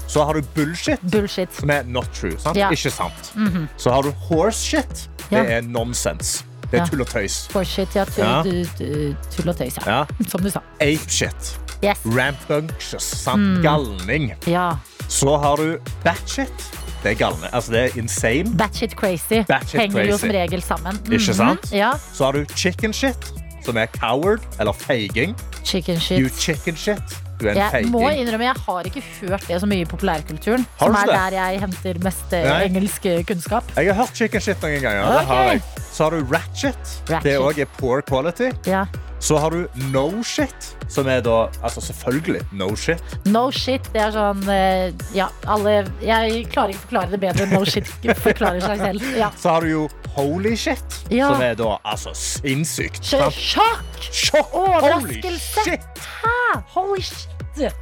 Så 0.10 0.24
har 0.26 0.34
du 0.34 0.42
bullshit, 0.56 1.02
Bullshit. 1.14 1.52
som 1.54 1.70
er 1.70 1.84
not 1.86 2.08
true. 2.18 2.34
Sant? 2.42 2.58
Ja. 2.58 2.72
Ikke 2.74 2.90
sant. 2.90 3.34
Mhm. 3.38 3.68
Så 3.78 3.92
har 3.94 4.02
du 4.08 4.10
horseshit. 4.30 5.08
Det 5.30 5.38
Ja. 5.38 5.44
er 5.60 5.62
nonsense. 5.62 6.46
Det 6.72 6.80
er 6.80 6.86
tull 6.90 7.02
og 7.02 7.08
tøys. 7.10 7.48
Horseshit, 7.54 7.96
ja. 7.96 8.06
Tull, 8.06 8.26
Ja. 8.26 8.42
du- 8.44 8.66
du- 8.78 9.16
tull 9.36 9.50
og 9.50 9.58
tøys, 9.58 9.78
ja. 9.86 10.06
Som 10.32 10.42
du 10.42 10.50
sa. 10.50 10.62
Apeshit. 10.82 11.58
Yes. 11.84 12.02
Rambunctious. 12.06 13.04
Sant? 13.24 13.42
Mm. 13.42 13.62
Galning. 13.64 14.34
Ja. 14.48 14.72
Så 15.08 15.38
har 15.42 15.56
du 15.58 15.78
batshit. 16.04 16.66
Det 17.04 17.12
er 17.14 17.16
galne. 17.16 17.48
Altså, 17.56 17.72
det 17.72 17.80
er 17.86 17.98
insane. 18.02 18.52
Batshit 18.60 18.92
crazy. 19.00 19.40
Batshit 19.48 19.80
Henger 19.82 20.04
jo 20.10 20.18
som 20.20 20.30
regel 20.36 20.62
sammen. 20.62 21.00
Ikke 21.06 21.18
Mhm. 21.32 21.34
sant? 21.34 21.72
Ja. 21.72 21.92
Så 22.14 22.26
har 22.26 22.32
du 22.34 22.46
chicken 22.56 22.94
shit, 22.94 23.32
som 23.66 23.78
er 23.78 23.86
coward 23.86 24.40
eller 24.60 24.74
feiging. 24.74 25.36
Chicken 25.64 26.00
shit. 26.00 26.20
You 26.20 26.30
chicken 26.30 26.76
shit. 26.76 27.02
Jeg 27.42 27.86
må 27.88 28.10
innrømme, 28.10 28.44
jeg 28.44 28.56
har 28.68 28.84
ikke 28.84 29.02
hørt 29.22 29.46
det 29.48 29.62
så 29.62 29.66
mye 29.66 29.80
i 29.82 29.86
populærkulturen. 29.86 30.66
Som 30.80 30.92
er 30.96 31.06
der 31.08 31.38
jeg 31.38 31.60
henter 31.62 31.94
mest 32.04 32.34
eh, 32.34 32.44
Nei. 32.44 32.64
engelsk 32.66 33.06
eh, 33.06 33.24
kunnskap. 33.24 33.64
Jeg 33.78 33.86
har 33.86 33.94
hørt 33.94 34.12
chicken 34.18 34.42
shit 34.42 34.62
noen 34.62 34.82
ganger. 34.82 35.06
Okay. 35.22 35.26
Har. 35.26 35.60
Så 35.94 36.04
har 36.04 36.10
du 36.10 36.26
ratchet. 36.34 36.76
Ratchet. 37.10 37.24
Det 37.24 37.38
òg 37.40 37.60
er 37.60 37.66
poor 37.78 38.02
quality. 38.02 38.52
Ja. 38.68 38.84
Så 39.20 39.38
har 39.38 39.52
du 39.52 39.68
no 39.92 40.24
shit, 40.24 40.76
som 40.88 41.08
er 41.12 41.20
da 41.22 41.50
Altså 41.64 41.82
selvfølgelig 41.82 42.42
no 42.56 42.70
shit. 42.76 43.02
No 43.28 43.50
shit, 43.52 43.84
det 43.94 44.02
er 44.02 44.12
sånn 44.16 44.44
eh, 44.50 44.94
Ja, 45.16 45.28
alle 45.48 45.74
Jeg 46.02 46.46
klarer 46.54 46.72
ikke 46.74 46.80
å 46.80 46.86
forklare 46.88 47.12
det 47.12 47.20
bedre 47.20 47.44
enn 47.48 47.54
no 47.54 47.66
shit 47.68 47.90
forklarer 48.24 48.62
seg 48.64 48.80
selv. 48.80 49.10
Ja. 49.20 49.32
Så 49.38 49.50
har 49.50 49.62
du 49.62 49.70
jo 49.74 49.90
holy 50.16 50.56
shit, 50.58 50.96
Ja. 51.12 51.28
som 51.34 51.42
er 51.42 51.56
da 51.60 51.78
altså 51.86 52.14
sinnssykt. 52.18 53.04
Sj- 53.04 53.28
Sjokk! 53.36 54.00
Sjokk! 54.12 54.54
Holy 54.56 54.78
Overraskelse! 54.80 55.64
shit! 55.68 55.82
Hæ? 56.24 56.62
Holy 56.74 57.02
shit! 57.02 57.28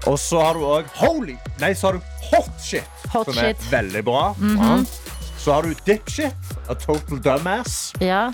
Og 0.10 0.18
så 0.20 0.40
har 0.42 0.58
du 0.58 0.66
òg 0.66 0.86
holy 0.98 1.36
Nei, 1.62 1.74
så 1.78 1.92
har 1.92 2.00
du 2.00 2.02
hot 2.32 2.50
shit, 2.64 2.84
Hot 3.14 3.30
som 3.30 3.38
er 3.38 3.54
shit. 3.54 3.72
veldig 3.72 4.04
bra. 4.06 4.34
Mm 4.40 4.58
-hmm. 4.60 4.88
Så 5.38 5.54
har 5.54 5.62
du 5.64 5.74
dipshit, 5.86 6.34
a 6.70 6.74
total 6.74 7.20
dumbass. 7.24 7.94
Ja. 8.02 8.34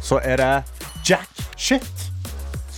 Så 0.00 0.20
er 0.22 0.36
det 0.36 0.64
jack 1.08 1.28
shit, 1.56 2.09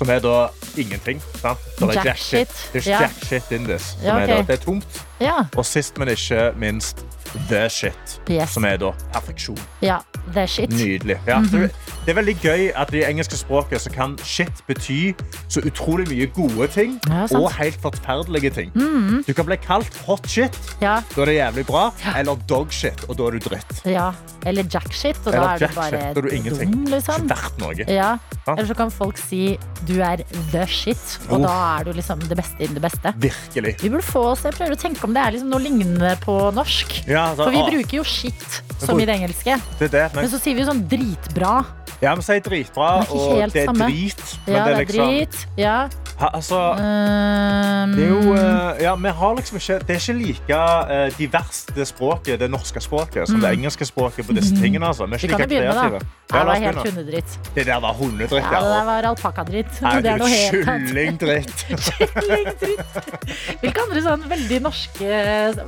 som 0.02 0.10
er 0.10 0.18
da 0.24 0.48
ingenting. 0.76 1.22
Sant? 1.40 1.58
Det 1.78 1.88
er 1.96 2.04
Jack 2.04 2.18
shit. 2.18 2.48
shit, 2.50 2.70
There's 2.74 2.88
ja. 2.90 3.00
jack 3.04 3.12
shit 3.24 3.50
in 3.54 3.64
this. 3.68 3.82
Som 3.82 4.06
Ja, 4.06 4.18
er 4.18 4.26
da, 4.26 4.36
det 4.42 4.50
er 4.60 4.64
tomt. 4.64 5.02
Ja. 5.20 5.44
Og 5.56 5.66
sist, 5.66 5.98
men 5.98 6.08
ikke 6.08 6.52
minst, 6.58 7.04
the 7.48 7.68
shit, 7.70 8.20
Yes. 8.30 8.50
som 8.50 8.64
er 8.64 8.76
da 8.76 8.90
perfeksjon. 9.14 9.58
ja. 9.82 9.98
The 10.34 10.46
shit. 10.46 10.70
Nydelig. 10.70 11.18
Ja, 11.26 11.38
mm 11.38 11.48
det, 11.50 11.70
det 12.04 12.12
er 12.12 12.16
veldig 12.18 12.34
gøy 12.42 12.62
at 12.74 12.90
i 12.92 12.98
det 12.98 13.04
engelske 13.08 13.36
språket 13.38 13.80
så 13.84 13.90
kan 13.94 14.16
shit 14.26 14.62
bety 14.66 15.12
så 15.52 15.62
utrolig 15.68 16.08
mye 16.10 16.26
gode 16.34 16.66
ting 16.74 16.96
Ja, 17.08 17.26
og 17.38 17.52
helt 17.58 17.78
forferdelige 17.82 18.50
ting. 18.56 18.72
Mm. 18.74 19.22
Du 19.26 19.32
kan 19.38 19.46
bli 19.46 19.56
kalt 19.62 19.96
hot 20.06 20.26
shit, 20.28 20.56
Ja. 20.82 21.00
da 21.14 21.22
er 21.22 21.30
det 21.30 21.36
jævlig 21.36 21.66
bra, 21.66 21.84
eller 22.16 22.36
dog 22.48 22.72
shit, 22.74 23.04
og 23.08 23.16
da 23.18 23.26
er 23.30 23.38
du 23.38 23.38
dritt. 23.48 23.82
ja. 23.86 24.12
Eller 24.44 24.64
jack 24.66 24.90
shit, 24.92 25.16
og 25.26 25.32
da 25.32 25.42
er 25.54 25.58
du 25.58 25.66
bare 25.76 25.90
shit, 25.90 26.00
er 26.02 26.14
du 26.14 26.20
dum, 26.22 26.84
liksom. 26.90 27.28
Ja. 27.86 27.86
Ja. 27.92 28.18
Eller 28.56 28.66
så 28.66 28.74
kan 28.76 28.90
folk 28.90 29.16
si 29.18 29.56
du 29.86 30.00
er 30.02 30.16
the 30.50 30.66
shit, 30.66 31.18
og 31.30 31.38
Oh. 31.38 31.42
da 31.46 31.78
er 31.78 31.84
du 31.84 31.92
liksom 31.92 32.18
det 32.28 32.36
beste 32.36 32.58
innen 32.58 32.74
det 32.74 32.82
beste. 32.82 33.12
Virkelig. 33.22 33.76
Vi 33.82 33.88
burde 33.88 34.02
få 34.02 34.24
oss, 34.32 34.42
Jeg 34.42 34.54
prøver 34.54 34.74
å 34.74 34.80
tenke 34.80 35.04
om 35.04 35.14
det 35.14 35.22
er 35.22 35.30
liksom 35.36 35.48
noe 35.50 35.60
lignende 35.62 36.16
på 36.20 36.34
norsk. 36.52 37.06
Ja, 37.06 37.28
altså, 37.30 37.44
For 37.44 37.50
vi 37.52 37.62
å, 37.62 37.70
bruker 37.70 37.96
jo 37.96 38.02
shit 38.04 38.62
som 38.82 38.98
i 38.98 39.04
det 39.06 39.14
engelske. 39.20 39.60
Det 39.78 39.90
det, 39.92 40.10
men, 40.14 40.24
Men 40.24 40.30
så 40.30 40.40
sier 40.42 40.56
vi 40.56 40.64
sånn 40.66 40.82
dritbra. 40.88 41.64
Ja, 42.02 42.14
vi 42.18 42.22
sier 42.26 42.40
dritbra, 42.42 42.88
Det 43.00 43.10
og 43.10 43.52
det 43.52 43.62
er 43.62 43.66
samme. 43.70 43.86
drit. 43.88 44.22
Men 44.46 44.56
Ja, 44.56 44.64
det 44.64 44.72
er 44.74 44.80
liksom 44.84 45.06
drit. 45.12 45.46
Ja. 45.56 45.76
ha, 46.18 46.28
Altså 46.34 46.58
Um, 46.72 47.92
Det 47.96 48.04
er 48.04 48.08
jo 48.08 48.34
eh, 48.34 48.82
Ja, 48.82 48.94
vi 48.94 49.08
har 49.08 49.34
liksom 49.36 49.56
ikke 49.58 49.78
Det 49.86 49.94
er 49.96 50.00
ikke 50.00 50.16
like 50.18 50.58
uh, 50.58 51.18
diverst, 51.18 51.72
det 51.76 51.86
språket, 51.88 52.40
det 52.40 52.50
norske 52.50 52.80
språket, 52.80 53.26
som 53.28 53.36
Mm. 53.36 53.40
det 53.42 53.50
engelske 53.58 53.84
språket 53.86 54.26
på 54.26 54.32
disse 54.36 54.54
tingene. 54.60 54.86
Altså. 54.86 55.06
Vi 55.06 55.14
er 55.14 55.18
ikke 55.18 55.28
like 55.28 55.48
da. 55.48 55.72
kreative. 55.72 56.00
Ja, 56.32 56.38
det 56.38 56.46
var 56.46 56.54
helt 56.54 56.78
hundedritt. 56.88 57.38
Det 57.54 57.66
der 57.66 57.80
var 57.80 57.92
hundedritt, 57.92 58.32
Ja, 58.52 58.60
det 58.60 58.72
der 58.76 58.84
var 58.84 59.02
alpakkadritt. 59.12 59.72
Det 59.80 60.06
er 60.06 60.18
noe 60.18 60.28
helt. 60.28 60.66
Kyllingdritt. 60.66 61.66
Kyllingdritt. 61.86 62.62
Hvilke 63.62 63.80
andre 63.86 64.02
sånn 64.02 64.24
veldig 64.30 64.60
norske 64.64 65.08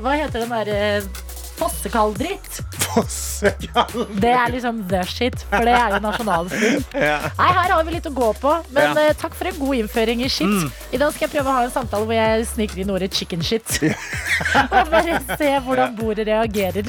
Hva 0.02 0.16
heter 0.18 0.44
den 0.44 0.50
derre 0.54 1.02
Fossekalldritt? 1.58 2.60
Fossekall. 2.82 4.06
Det 4.20 4.30
er 4.34 4.52
liksom 4.54 4.80
the 4.90 5.02
shit, 5.06 5.36
for 5.50 5.66
det 5.68 5.74
er 5.78 5.94
jo 5.96 6.00
nasjonalfugl. 6.04 6.80
Ja. 6.98 7.18
Nei, 7.38 7.48
her 7.60 7.74
har 7.76 7.84
vi 7.86 7.94
litt 7.96 8.08
å 8.10 8.14
gå 8.14 8.30
på, 8.42 8.54
men 8.74 8.90
Ja. 8.98 9.08
uh, 9.10 9.16
takk 9.20 9.34
for 9.38 9.50
en 9.50 9.58
god 9.60 9.74
innføring 9.82 10.24
i 10.24 10.28
shit. 10.28 10.50
Mm. 10.50 10.70
I 10.92 11.00
dag 11.02 11.12
skal 11.14 11.28
jeg 11.28 11.34
prøve 11.36 11.50
å 11.52 11.56
ha 11.58 11.64
en 11.68 11.74
samtale 11.74 12.08
hvor 12.08 12.18
jeg 12.18 12.46
sniker 12.52 12.82
inn 12.84 12.90
ordet 12.94 13.12
chicken 13.14 13.42
shit. 13.42 13.78
Og 14.58 14.90
bare 14.94 15.20
se 15.38 15.52
hvordan 15.66 15.94
bordet 15.98 16.26
reagerer. 16.30 16.88